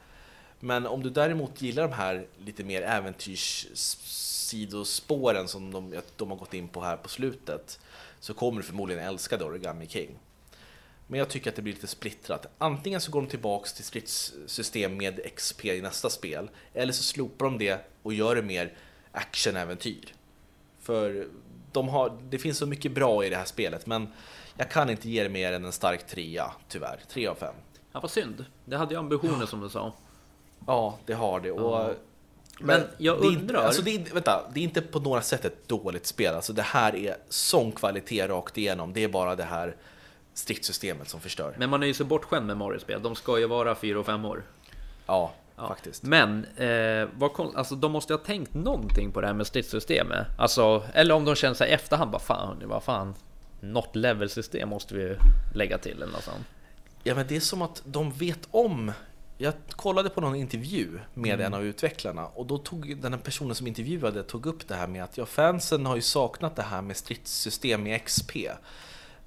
Men 0.60 0.88
om 0.88 1.04
du 1.04 1.10
däremot 1.10 1.62
gillar 1.62 1.84
de 1.84 1.94
här 1.94 2.28
lite 2.46 2.64
mer 2.64 2.82
äventyrssidospåren 2.82 5.48
som 5.48 5.72
de, 5.72 6.02
de 6.16 6.30
har 6.30 6.38
gått 6.38 6.54
in 6.54 6.68
på 6.68 6.82
här 6.82 6.98
på 6.98 7.10
slutet 7.10 7.80
så 8.20 8.34
kommer 8.34 8.62
du 8.62 8.68
förmodligen 8.68 9.04
älska 9.04 9.38
The 9.38 9.44
Origami 9.44 9.88
King. 9.88 10.10
Men 11.08 11.20
jag 11.20 11.30
tycker 11.30 11.50
att 11.50 11.56
det 11.56 11.62
blir 11.62 11.74
lite 11.74 11.88
splittrat. 11.88 12.46
Antingen 12.58 13.02
så 13.02 13.12
går 13.12 13.22
de 13.22 13.28
tillbaks 13.28 13.74
till 13.74 13.84
stridssystem 13.84 14.98
med 14.98 15.20
XP 15.36 15.66
i 15.66 15.82
nästa 15.82 16.10
spel, 16.10 16.50
eller 16.74 16.94
så 16.94 17.04
slopar 17.04 17.46
de 17.46 17.58
det 17.58 17.86
och 18.04 18.14
gör 18.14 18.36
det 18.36 18.42
mer 18.42 18.74
actionäventyr. 19.12 20.14
För 20.82 21.28
de 21.72 21.90
har, 21.90 22.18
det 22.30 22.38
finns 22.38 22.58
så 22.58 22.66
mycket 22.66 22.92
bra 22.92 23.26
i 23.26 23.30
det 23.30 23.36
här 23.36 23.46
spelet, 23.46 23.86
men 23.86 24.08
jag 24.58 24.72
kan 24.72 24.90
inte 24.90 25.10
ge 25.10 25.24
det 25.24 25.30
mer 25.30 25.54
än 25.54 25.66
en 25.66 25.72
stark 25.72 26.08
trea, 26.08 26.52
tyvärr. 26.68 27.00
Tre 27.10 27.28
av 27.28 27.36
fem. 27.36 27.56
Ja, 27.92 28.00
vad 28.00 28.12
synd. 28.12 28.46
Det 28.66 28.78
hade 28.78 28.94
ju 28.94 29.00
ambitioner 29.00 29.46
som 29.46 29.62
du 29.62 29.70
sa. 29.70 29.94
Ja, 30.68 30.98
det 31.06 31.14
har 31.14 31.40
det. 31.40 31.52
Och, 31.52 31.74
ja. 31.74 31.94
Men, 32.60 32.80
men 32.80 32.90
jag 32.98 33.22
det 33.22 33.28
undrar... 33.28 33.62
Är, 33.62 33.66
alltså 33.66 33.82
det, 33.82 33.96
är, 33.96 34.14
vänta, 34.14 34.50
det 34.54 34.60
är 34.60 34.64
inte 34.64 34.82
på 34.82 35.00
några 35.00 35.22
sätt 35.22 35.46
ett 35.46 35.68
dåligt 35.68 36.06
spel. 36.06 36.36
Alltså 36.36 36.54
det 36.54 36.62
här 36.62 36.96
är 36.96 37.18
sån 37.30 37.72
kvalitet 37.72 38.28
rakt 38.28 38.58
igenom. 38.58 38.94
Det 38.94 39.04
är 39.04 39.08
bara 39.08 39.36
det 39.36 39.44
här 39.44 39.76
stridssystemet 40.38 41.10
som 41.10 41.20
förstör. 41.20 41.56
Men 41.58 41.70
man 41.70 41.84
är 41.84 41.88
ju 41.88 41.94
så 41.94 42.06
bortskämd 42.06 42.48
med 42.48 42.58
Mario-spel. 42.58 43.02
De 43.04 43.16
ska 43.16 43.40
ju 43.40 43.48
vara 43.48 43.76
fyra 43.76 44.00
och 44.00 44.06
fem 44.06 44.26
år. 44.26 44.44
Ja, 45.06 45.34
ja. 45.56 45.68
faktiskt. 45.68 46.04
Men 46.04 46.46
eh, 46.46 47.08
vad, 47.18 47.56
alltså, 47.56 47.76
de 47.76 47.92
måste 47.92 48.14
ha 48.14 48.18
tänkt 48.18 48.54
någonting 48.54 49.12
på 49.12 49.22
det 49.22 49.28
här 49.28 49.34
med 49.34 49.48
stridssystemet. 49.48 50.28
Alltså, 50.38 50.84
eller 50.94 51.16
om 51.16 51.26
de 51.26 51.36
känner 51.36 51.56
sig 51.56 51.70
i 51.70 51.74
efterhand, 51.74 52.12
bara 52.12 52.20
fan, 52.20 52.64
vad 52.66 52.84
fan, 52.84 53.16
något 53.60 53.96
level-system 53.96 54.70
måste 54.70 54.96
vi 54.96 55.16
lägga 55.56 55.78
till 55.78 56.02
eller 56.02 56.14
något 56.14 56.24
sånt. 56.24 56.46
Ja, 57.04 57.16
men 57.16 57.28
det 57.28 57.36
är 57.36 57.40
som 57.40 57.62
att 57.62 57.82
de 57.86 58.12
vet 58.12 58.48
om 58.52 58.92
jag 59.38 59.54
kollade 59.70 60.10
på 60.10 60.22
någon 60.22 60.36
intervju 60.36 61.00
med 61.14 61.34
mm. 61.34 61.46
en 61.46 61.54
av 61.54 61.66
utvecklarna 61.66 62.26
och 62.26 62.46
då 62.46 62.58
tog 62.58 63.02
den 63.02 63.20
personen 63.20 63.56
som 63.56 63.68
intervjuade 63.68 64.24
tog 64.24 64.46
upp 64.46 64.68
det 64.68 64.76
här 64.76 64.88
med 64.88 65.04
att 65.04 65.18
ja, 65.18 65.26
fansen 65.26 65.86
har 65.86 65.96
ju 65.96 66.02
saknat 66.02 66.56
det 66.56 66.62
här 66.62 66.82
med 66.82 66.98
stridssystem 66.98 67.88
i 67.88 68.00
XP. 68.00 68.32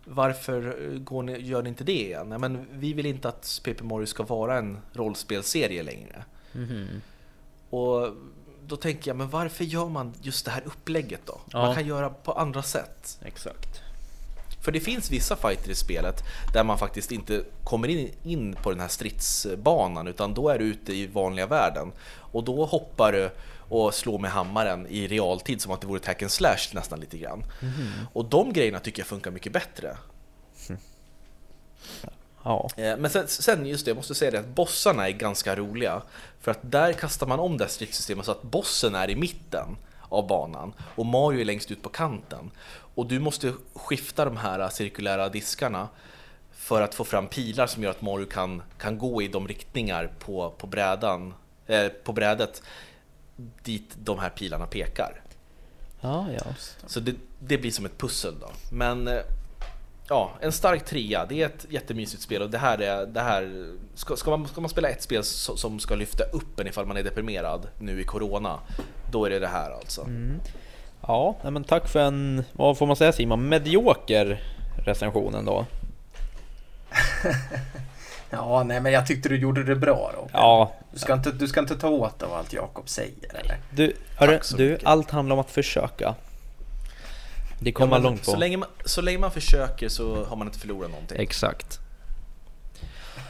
Varför 0.04 0.76
går 0.98 1.22
ni, 1.22 1.38
gör 1.38 1.62
ni 1.62 1.68
inte 1.68 1.84
det 1.84 2.02
igen? 2.02 2.28
Nej, 2.28 2.38
men 2.38 2.66
vi 2.72 2.92
vill 2.92 3.06
inte 3.06 3.28
att 3.28 3.60
Paper 3.64 3.84
Mario 3.84 4.06
ska 4.06 4.22
vara 4.22 4.58
en 4.58 4.78
rollspelserie 4.92 5.82
längre. 5.82 6.24
Mm. 6.54 7.02
Och 7.70 8.08
då 8.66 8.76
tänker 8.76 9.10
jag, 9.10 9.16
men 9.16 9.30
varför 9.30 9.64
gör 9.64 9.88
man 9.88 10.14
just 10.22 10.44
det 10.44 10.50
här 10.50 10.62
upplägget 10.66 11.20
då? 11.26 11.40
Ja. 11.52 11.66
Man 11.66 11.74
kan 11.74 11.86
göra 11.86 12.10
på 12.10 12.32
andra 12.32 12.62
sätt. 12.62 13.18
Exakt. 13.24 13.80
För 14.60 14.72
det 14.72 14.80
finns 14.80 15.10
vissa 15.10 15.36
fighter 15.36 15.70
i 15.70 15.74
spelet 15.74 16.22
där 16.52 16.64
man 16.64 16.78
faktiskt 16.78 17.12
inte 17.12 17.44
kommer 17.64 17.88
in, 17.88 18.10
in 18.22 18.56
på 18.62 18.70
den 18.70 18.80
här 18.80 18.88
stridsbanan 18.88 20.08
utan 20.08 20.34
då 20.34 20.48
är 20.48 20.58
du 20.58 20.64
ute 20.64 20.92
i 20.92 21.06
vanliga 21.06 21.46
världen. 21.46 21.92
Och 22.32 22.44
då 22.44 22.64
hoppar 22.64 23.12
du 23.12 23.30
och 23.70 23.94
slår 23.94 24.18
med 24.18 24.30
hammaren 24.30 24.86
i 24.86 25.06
realtid 25.06 25.62
som 25.62 25.72
att 25.72 25.80
det 25.80 25.86
vore 25.86 26.00
hack 26.06 26.22
and 26.22 26.30
slash 26.30 26.58
nästan 26.72 27.00
lite 27.00 27.18
grann. 27.18 27.44
Mm. 27.62 28.06
Och 28.12 28.24
de 28.24 28.52
grejerna 28.52 28.78
tycker 28.78 29.00
jag 29.00 29.06
funkar 29.06 29.30
mycket 29.30 29.52
bättre. 29.52 29.96
Mm. 30.68 30.80
Ja. 32.42 32.68
Eh, 32.76 32.96
men 32.96 33.10
sen, 33.10 33.28
sen, 33.28 33.66
just 33.66 33.84
det, 33.84 33.88
jag 33.88 33.96
måste 33.96 34.14
säga 34.14 34.30
det 34.30 34.38
att 34.38 34.46
bossarna 34.46 35.08
är 35.08 35.12
ganska 35.12 35.56
roliga. 35.56 36.02
För 36.40 36.50
att 36.50 36.58
där 36.62 36.92
kastar 36.92 37.26
man 37.26 37.40
om 37.40 37.58
det 37.58 37.64
här 37.64 37.70
stridssystemet 37.70 38.24
så 38.26 38.32
att 38.32 38.42
bossen 38.42 38.94
är 38.94 39.10
i 39.10 39.16
mitten 39.16 39.76
av 40.08 40.26
banan 40.26 40.72
och 40.94 41.06
Mario 41.06 41.40
är 41.40 41.44
längst 41.44 41.70
ut 41.70 41.82
på 41.82 41.88
kanten. 41.88 42.50
Och 42.94 43.06
du 43.06 43.18
måste 43.18 43.52
skifta 43.74 44.24
de 44.24 44.36
här 44.36 44.68
cirkulära 44.68 45.28
diskarna 45.28 45.88
för 46.52 46.82
att 46.82 46.94
få 46.94 47.04
fram 47.04 47.26
pilar 47.26 47.66
som 47.66 47.82
gör 47.82 47.90
att 47.90 48.02
Mario 48.02 48.26
kan, 48.26 48.62
kan 48.78 48.98
gå 48.98 49.22
i 49.22 49.28
de 49.28 49.48
riktningar 49.48 50.10
på, 50.18 50.50
på, 50.50 50.66
brädan, 50.66 51.34
eh, 51.66 51.88
på 51.88 52.12
brädet 52.12 52.62
dit 53.62 53.96
de 53.96 54.18
här 54.18 54.30
pilarna 54.30 54.66
pekar. 54.66 55.22
Ja, 56.00 56.26
ja. 56.32 56.54
Så 56.86 57.00
det, 57.00 57.14
det 57.38 57.58
blir 57.58 57.70
som 57.70 57.84
ett 57.84 57.98
pussel 57.98 58.34
då. 58.40 58.50
Men 58.72 59.08
eh, 59.08 59.22
ja, 60.08 60.30
en 60.40 60.52
stark 60.52 60.84
trea. 60.84 61.26
Det 61.26 61.42
är 61.42 61.46
ett 61.46 61.66
jättemysigt 61.68 62.22
spel 62.22 62.42
och 62.42 62.50
det 62.50 62.58
här 62.58 62.78
är, 62.78 63.06
det 63.06 63.20
här, 63.20 63.72
ska, 63.94 64.16
ska, 64.16 64.30
man, 64.30 64.48
ska 64.48 64.60
man 64.60 64.70
spela 64.70 64.88
ett 64.88 65.02
spel 65.02 65.24
som 65.24 65.78
ska 65.78 65.94
lyfta 65.94 66.24
upp 66.24 66.60
en 66.60 66.66
ifall 66.66 66.86
man 66.86 66.96
är 66.96 67.02
deprimerad 67.02 67.66
nu 67.78 68.00
i 68.00 68.04
Corona, 68.04 68.60
då 69.10 69.24
är 69.24 69.30
det 69.30 69.38
det 69.38 69.48
här 69.48 69.70
alltså. 69.70 70.02
Mm. 70.02 70.40
Ja, 71.00 71.36
men 71.42 71.64
tack 71.64 71.88
för 71.88 72.00
en, 72.00 72.44
vad 72.52 72.78
får 72.78 72.86
man 72.86 72.96
säga 72.96 73.12
Simon, 73.12 73.48
medioker 73.48 74.42
recensionen 74.84 75.44
då. 75.44 75.66
ja, 78.30 78.62
nej 78.62 78.80
men 78.80 78.92
jag 78.92 79.06
tyckte 79.06 79.28
du 79.28 79.36
gjorde 79.36 79.64
det 79.64 79.76
bra 79.76 80.12
då. 80.14 80.28
Ja. 80.32 80.72
Du 80.92 80.98
ska, 80.98 81.14
inte, 81.14 81.32
du 81.32 81.48
ska 81.48 81.60
inte 81.60 81.76
ta 81.76 81.88
åt 81.88 82.22
av 82.22 82.32
allt 82.32 82.52
Jakob 82.52 82.88
säger 82.88 83.34
eller? 83.34 83.58
Du, 83.70 83.96
hörru, 84.16 84.40
du 84.56 84.78
allt 84.84 85.10
handlar 85.10 85.34
om 85.34 85.40
att 85.40 85.50
försöka. 85.50 86.14
Det 87.60 87.72
kommer 87.72 87.96
ja, 87.96 88.02
långt 88.02 88.24
på. 88.24 88.30
Så 88.30 88.36
länge, 88.36 88.56
man, 88.56 88.68
så 88.84 89.00
länge 89.00 89.18
man 89.18 89.30
försöker 89.30 89.88
så 89.88 90.24
har 90.24 90.36
man 90.36 90.46
inte 90.46 90.58
förlorat 90.58 90.90
någonting. 90.90 91.20
Exakt. 91.20 91.80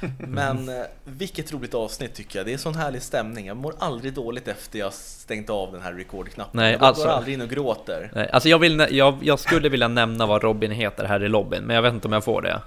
Men 0.19 0.69
eh, 0.69 0.85
vilket 1.05 1.53
roligt 1.53 1.75
avsnitt 1.75 2.15
tycker 2.15 2.39
jag. 2.39 2.47
Det 2.47 2.53
är 2.53 2.59
sån 2.59 2.75
härlig 2.75 3.03
stämning. 3.03 3.47
Jag 3.47 3.57
mår 3.57 3.75
aldrig 3.79 4.15
dåligt 4.15 4.49
efter 4.49 4.79
jag 4.79 4.93
stängt 4.93 5.51
av 5.51 5.73
den 5.73 5.83
här 5.83 5.93
record-knappen. 5.93 6.61
Nej, 6.61 6.73
jag 6.73 6.83
alltså, 6.83 7.05
går 7.05 7.11
aldrig 7.11 7.35
in 7.35 7.41
och 7.41 7.49
gråter. 7.49 8.11
Nej, 8.15 8.31
alltså 8.31 8.49
jag, 8.49 8.59
vill, 8.59 8.87
jag, 8.91 9.19
jag 9.23 9.39
skulle 9.39 9.69
vilja 9.69 9.89
nämna 9.89 10.27
vad 10.27 10.43
Robin 10.43 10.71
heter 10.71 11.05
här 11.05 11.25
i 11.25 11.29
lobbyn, 11.29 11.63
men 11.63 11.77
jag 11.77 11.83
vet 11.83 11.95
inte 11.95 12.09
om 12.09 12.13
jag 12.13 12.25
får 12.25 12.43
det. 12.43 12.61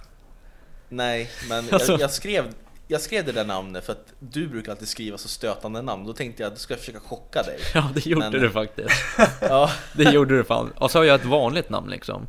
Nej, 0.96 1.30
men 1.50 1.66
alltså. 1.72 1.92
jag, 1.92 2.02
jag, 2.02 2.12
skrev, 2.12 2.54
jag 2.88 3.02
skrev 3.02 3.26
det 3.26 3.32
där 3.32 3.46
namnet 3.46 3.86
för 3.86 3.94
att 3.94 4.14
du 4.20 4.48
brukar 4.48 4.72
alltid 4.72 4.88
skriva 4.88 5.18
så 5.18 5.28
stötande 5.28 5.82
namn. 5.82 6.06
Då 6.06 6.14
tänkte 6.14 6.44
jag 6.44 6.48
att 6.48 6.56
du 6.56 6.62
ska 6.62 6.76
försöka 6.76 7.00
chocka 7.00 7.44
dig. 7.44 7.60
Ja, 7.74 7.90
det 7.94 8.06
gjorde 8.06 8.30
men... 8.30 8.42
du 8.42 8.52
faktiskt. 8.52 9.04
ja. 9.42 9.72
Det 9.94 10.04
gjorde 10.04 10.38
du 10.38 10.44
fan. 10.44 10.72
Och 10.72 10.92
så 10.92 11.00
har 11.00 11.06
jag 11.06 11.16
ett 11.16 11.26
vanligt 11.26 11.70
namn 11.70 11.90
liksom. 11.90 12.28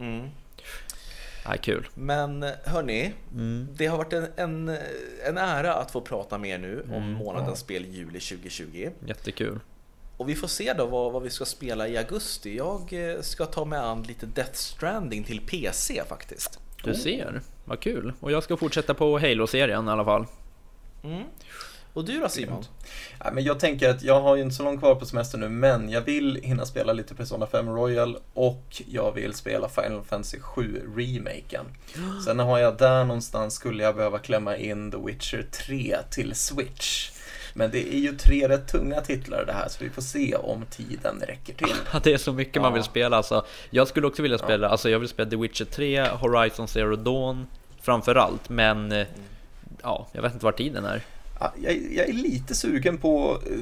Mm. 0.00 0.28
Ja, 1.44 1.56
kul. 1.62 1.88
Men 1.94 2.46
hörni, 2.64 3.12
mm. 3.32 3.68
det 3.72 3.86
har 3.86 3.98
varit 3.98 4.12
en, 4.12 4.28
en, 4.36 4.68
en 5.26 5.38
ära 5.38 5.74
att 5.74 5.90
få 5.90 6.00
prata 6.00 6.38
med 6.38 6.50
er 6.50 6.58
nu 6.58 6.82
om 6.88 7.02
mm. 7.02 7.12
månadens 7.12 7.58
spel 7.58 7.86
juli 7.86 8.20
2020. 8.20 8.90
Jättekul. 9.06 9.60
Och 10.16 10.28
vi 10.28 10.34
får 10.34 10.48
se 10.48 10.72
då 10.72 10.86
vad, 10.86 11.12
vad 11.12 11.22
vi 11.22 11.30
ska 11.30 11.44
spela 11.44 11.88
i 11.88 11.96
augusti. 11.96 12.56
Jag 12.56 12.92
eh, 12.92 13.20
ska 13.20 13.46
ta 13.46 13.64
mig 13.64 13.78
an 13.78 14.02
lite 14.02 14.26
Death 14.26 14.54
Stranding 14.54 15.24
till 15.24 15.40
PC 15.40 16.02
faktiskt. 16.08 16.60
Du 16.84 16.90
oh. 16.90 16.96
ser, 16.96 17.40
vad 17.64 17.80
kul. 17.80 18.12
Och 18.20 18.32
jag 18.32 18.42
ska 18.42 18.56
fortsätta 18.56 18.94
på 18.94 19.18
Halo-serien 19.18 19.88
i 19.88 19.90
alla 19.90 20.04
fall. 20.04 20.26
Mm. 21.04 21.24
Och 21.92 22.04
du 22.04 22.20
då 22.20 22.28
Simon? 22.28 22.64
Ja, 23.24 23.30
men 23.32 23.44
jag 23.44 23.60
tänker 23.60 23.90
att 23.90 24.02
jag 24.02 24.20
har 24.20 24.36
ju 24.36 24.42
inte 24.42 24.54
så 24.54 24.62
långt 24.62 24.80
kvar 24.80 24.94
på 24.94 25.06
semester 25.06 25.38
nu, 25.38 25.48
men 25.48 25.90
jag 25.90 26.00
vill 26.00 26.40
hinna 26.42 26.66
spela 26.66 26.92
lite 26.92 27.14
Persona 27.14 27.46
5 27.46 27.68
Royal 27.68 28.18
och 28.34 28.82
jag 28.88 29.12
vill 29.12 29.34
spela 29.34 29.68
Final 29.68 30.02
Fantasy 30.04 30.40
7 30.40 30.82
remaken. 30.96 31.64
Sen 32.24 32.38
har 32.38 32.58
jag 32.58 32.76
där 32.76 33.04
någonstans 33.04 33.54
skulle 33.54 33.82
jag 33.82 33.96
behöva 33.96 34.18
klämma 34.18 34.56
in 34.56 34.90
The 34.90 34.98
Witcher 35.06 35.46
3 35.50 35.96
till 36.10 36.34
Switch. 36.34 37.10
Men 37.60 37.70
det 37.70 37.94
är 37.94 37.98
ju 37.98 38.16
tre 38.16 38.48
rätt 38.48 38.68
tunga 38.68 39.00
titlar 39.00 39.44
det 39.46 39.52
här, 39.52 39.68
så 39.68 39.84
vi 39.84 39.90
får 39.90 40.02
se 40.02 40.34
om 40.34 40.64
tiden 40.70 41.22
räcker 41.26 41.54
till. 41.54 41.74
det 42.02 42.12
är 42.12 42.18
så 42.18 42.32
mycket 42.32 42.56
ja. 42.56 42.62
man 42.62 42.74
vill 42.74 42.82
spela 42.82 43.16
alltså. 43.16 43.46
Jag 43.70 43.88
skulle 43.88 44.06
också 44.06 44.22
vilja 44.22 44.38
spela, 44.38 44.66
ja. 44.66 44.70
alltså 44.70 44.90
jag 44.90 44.98
vill 44.98 45.08
spela 45.08 45.30
The 45.30 45.36
Witcher 45.36 45.64
3, 45.64 46.02
Horizon 46.02 46.68
Zero 46.68 46.96
Dawn 46.96 47.46
framför 47.80 48.14
allt, 48.14 48.48
men 48.48 48.92
mm. 48.92 49.06
ja, 49.82 50.08
jag 50.12 50.22
vet 50.22 50.32
inte 50.32 50.44
var 50.44 50.52
tiden 50.52 50.84
är 50.84 51.02
jag, 51.40 51.92
jag 51.92 52.08
är 52.08 52.12
lite 52.12 52.54
sugen 52.54 52.98
på 52.98 53.38
eh, 53.46 53.58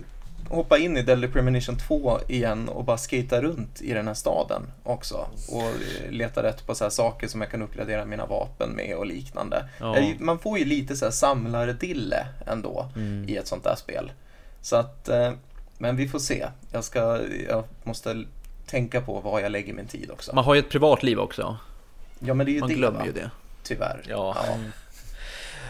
hoppa 0.50 0.78
in 0.78 0.96
i 0.96 1.02
Deadly 1.02 1.28
Premonition 1.28 1.76
2 1.76 2.20
igen 2.28 2.68
och 2.68 2.84
bara 2.84 2.98
skata 2.98 3.42
runt 3.42 3.80
i 3.80 3.92
den 3.92 4.06
här 4.06 4.14
staden 4.14 4.62
också. 4.82 5.28
Och 5.48 5.70
leta 6.10 6.42
rätt 6.42 6.66
på 6.66 6.74
så 6.74 6.90
saker 6.90 7.28
som 7.28 7.40
jag 7.40 7.50
kan 7.50 7.62
uppgradera 7.62 8.04
mina 8.04 8.26
vapen 8.26 8.70
med 8.70 8.96
och 8.96 9.06
liknande. 9.06 9.68
Ja. 9.78 9.96
Man 10.18 10.38
får 10.38 10.58
ju 10.58 10.64
lite 10.64 10.96
så 10.96 11.04
här 11.04 11.12
samlardille 11.12 12.26
ändå 12.46 12.90
mm. 12.96 13.28
i 13.28 13.36
ett 13.36 13.46
sånt 13.46 13.64
där 13.64 13.76
spel. 13.76 14.12
Så 14.60 14.76
att, 14.76 15.08
eh, 15.08 15.32
men 15.78 15.96
vi 15.96 16.08
får 16.08 16.18
se. 16.18 16.46
Jag, 16.72 16.84
ska, 16.84 17.20
jag 17.48 17.64
måste 17.82 18.24
tänka 18.66 19.00
på 19.00 19.20
var 19.20 19.40
jag 19.40 19.52
lägger 19.52 19.74
min 19.74 19.86
tid 19.86 20.10
också. 20.10 20.34
Man 20.34 20.44
har 20.44 20.54
ju 20.54 20.58
ett 20.58 20.70
privatliv 20.70 21.18
också. 21.18 21.56
Ja, 22.18 22.34
men 22.34 22.46
det 22.46 22.52
är 22.52 22.54
ju 22.54 22.60
Man 22.60 22.68
det. 22.68 22.74
Glömmer 22.74 23.06
ju 23.06 23.12
det. 23.12 23.30
Tyvärr. 23.62 24.02
Ja. 24.08 24.36
ja. 24.46 24.56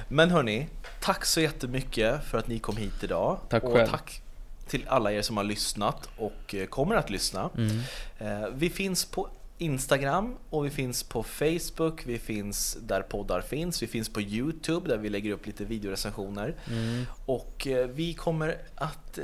Men 0.09 0.31
hörni, 0.31 0.68
tack 1.01 1.24
så 1.24 1.41
jättemycket 1.41 2.24
för 2.24 2.39
att 2.39 2.49
ni 2.49 2.59
kom 2.59 2.76
hit 2.76 3.05
idag. 3.05 3.39
Tack 3.49 3.64
och 3.64 3.72
själv. 3.72 3.91
tack 3.91 4.22
till 4.68 4.84
alla 4.88 5.12
er 5.12 5.22
som 5.22 5.36
har 5.36 5.44
lyssnat 5.44 6.08
och 6.16 6.54
eh, 6.54 6.66
kommer 6.66 6.94
att 6.94 7.10
lyssna. 7.10 7.50
Mm. 7.56 7.80
Eh, 8.18 8.48
vi 8.54 8.70
finns 8.70 9.04
på 9.04 9.28
Instagram 9.58 10.36
och 10.50 10.66
vi 10.66 10.70
finns 10.70 11.02
på 11.02 11.22
Facebook, 11.22 12.06
vi 12.06 12.18
finns 12.18 12.78
där 12.80 13.02
poddar 13.02 13.40
finns, 13.40 13.82
vi 13.82 13.86
finns 13.86 14.08
på 14.08 14.20
Youtube 14.20 14.88
där 14.88 14.96
vi 14.96 15.08
lägger 15.08 15.32
upp 15.32 15.46
lite 15.46 15.64
videorecensioner. 15.64 16.54
Mm. 16.70 17.04
Och 17.26 17.66
eh, 17.66 17.86
vi 17.86 18.14
kommer 18.14 18.58
att 18.74 19.18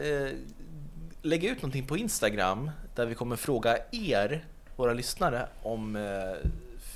lägga 1.22 1.50
ut 1.50 1.56
någonting 1.56 1.86
på 1.86 1.96
Instagram 1.96 2.70
där 2.94 3.06
vi 3.06 3.14
kommer 3.14 3.36
fråga 3.36 3.78
er, 3.92 4.44
våra 4.76 4.92
lyssnare, 4.92 5.48
om 5.62 5.96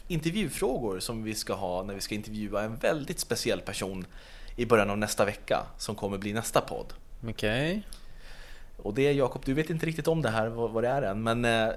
intervjufrågor 0.08 1.00
som 1.00 1.22
vi 1.22 1.34
ska 1.34 1.54
ha 1.54 1.82
när 1.82 1.94
vi 1.94 2.00
ska 2.00 2.14
intervjua 2.14 2.62
en 2.62 2.76
väldigt 2.76 3.20
speciell 3.20 3.60
person 3.60 4.06
i 4.56 4.66
början 4.66 4.90
av 4.90 4.98
nästa 4.98 5.24
vecka 5.24 5.66
som 5.78 5.94
kommer 5.94 6.18
bli 6.18 6.32
nästa 6.32 6.60
podd. 6.60 6.92
Okej. 7.28 7.82
Och 8.82 8.94
det 8.94 9.06
är 9.08 9.12
Jakob, 9.12 9.42
du 9.44 9.54
vet 9.54 9.70
inte 9.70 9.86
riktigt 9.86 10.08
om 10.08 10.22
det 10.22 10.30
här, 10.30 10.46
vad, 10.48 10.70
vad 10.70 10.84
det 10.84 10.88
är 10.88 11.02
än, 11.02 11.22
men 11.22 11.44
eh, 11.44 11.68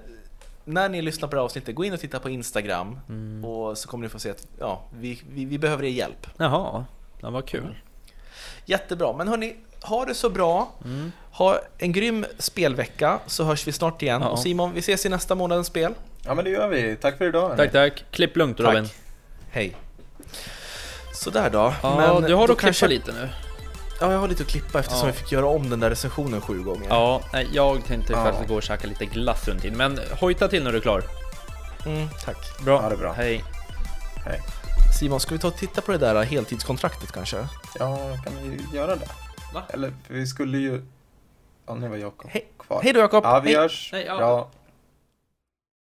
när 0.66 0.90
ni 0.90 1.02
lyssnar 1.02 1.28
på 1.28 1.36
det 1.36 1.42
här 1.42 1.46
avsnittet, 1.46 1.76
gå 1.76 1.86
in 1.86 1.94
och 1.94 2.00
titta 2.00 2.20
på 2.20 2.30
Instagram 2.30 3.00
och 3.46 3.78
så 3.78 3.88
kommer 3.88 4.04
ni 4.04 4.10
få 4.10 4.20
se 4.20 4.30
att 4.30 4.48
ja, 4.60 4.82
vi, 5.00 5.22
vi, 5.30 5.46
vi 5.46 5.58
behöver 5.58 5.84
er 5.84 5.90
hjälp. 5.90 6.28
Jaha, 6.38 6.86
det 7.22 7.30
var 7.30 7.42
kul. 7.42 7.76
Jättebra, 8.66 9.14
men 9.18 9.28
hörni, 9.28 9.56
ha 9.82 10.06
det 10.06 10.14
så 10.14 10.30
bra. 10.30 10.72
Ha 11.32 11.60
en 11.78 11.92
grym 11.92 12.26
spelvecka 12.38 13.20
så 13.28 13.44
hörs 13.44 13.68
vi 13.68 13.72
snart 13.72 14.02
igen. 14.02 14.22
Ja. 14.22 14.30
Och 14.30 14.40
Simon, 14.40 14.74
vi 14.74 14.80
ses 14.80 15.06
i 15.06 15.10
nästa 15.10 15.36
månadens 15.36 15.68
spel. 15.68 15.94
Ja 16.26 16.34
men 16.34 16.46
det 16.46 16.52
gör 16.52 16.68
vi. 16.68 16.96
Tack 16.96 17.18
för 17.18 17.26
idag. 17.26 17.58
Tack, 17.58 17.72
tack. 17.72 18.06
Klipp 18.12 18.38
lugnt 18.38 18.60
Robin. 18.60 18.84
Tack. 18.84 18.96
Hej. 19.52 19.76
Sådär 21.14 21.50
då. 21.50 21.74
Ja, 21.84 21.96
Men 21.98 22.30
du 22.30 22.36
har 22.36 22.48
då 22.48 22.54
att 22.54 22.60
klippa 22.60 22.88
lite 22.88 23.12
nu. 23.12 23.30
Ja, 24.02 24.12
jag 24.12 24.20
har 24.20 24.28
lite 24.28 24.44
att 24.44 24.50
klippa 24.50 24.80
eftersom 24.80 25.08
Ja. 25.08 25.14
vi 25.14 25.20
fick 25.20 25.32
göra 25.32 25.46
om 25.46 25.70
den 25.70 25.80
där 25.80 25.90
recensionen 25.90 26.42
sju 26.42 26.64
gånger. 26.64 26.88
Ja, 26.90 27.22
nej, 27.34 27.48
jag 27.54 27.86
tänkte 27.86 28.14
Ja. 28.14 28.24
faktiskt 28.24 28.48
gå 28.50 28.56
och 28.56 28.64
käka 28.64 28.88
lite 28.88 29.06
glass 29.06 29.48
runt 29.48 29.66
in. 29.66 29.78
Men 29.78 30.00
hojta 30.20 30.48
till 30.48 30.64
när 30.64 30.72
du 30.72 30.78
är 30.78 30.82
klar. 30.82 31.04
Mm, 31.86 32.08
tack. 32.26 32.38
Bra. 32.66 32.84
Ja, 32.84 32.90
det 32.90 32.98
bra. 32.98 33.12
Hej. 33.14 33.44
Hej. 34.26 34.42
Simon, 35.00 35.20
ska 35.20 35.36
vi 35.36 35.40
ta 35.40 35.48
och 35.48 35.56
titta 35.58 35.82
på 35.82 35.92
det 35.92 35.98
där 35.98 36.24
heltidskontraktet 36.24 37.12
kanske? 37.12 37.38
Ja, 37.80 37.98
kan 38.24 38.34
vi 38.44 38.78
göra 38.78 38.96
det? 38.96 39.08
Va? 39.54 39.64
Eller, 39.70 39.94
vi 40.08 40.28
skulle 40.28 40.58
ju... 40.58 40.86
Ja, 41.68 41.74
nu 41.76 41.88
var 41.88 41.98
Jakob 41.98 42.30
Hej. 42.34 42.48
kvar. 42.60 42.82
Hej 42.84 42.94
då 42.94 43.00
Jakob! 43.00 43.24
Ja, 43.24 43.40
vi 43.40 43.50
Hej. 43.50 43.58
hörs. 43.62 43.90
Hej, 43.94 44.04
ja. 44.08 44.18
Bra. 44.18 44.50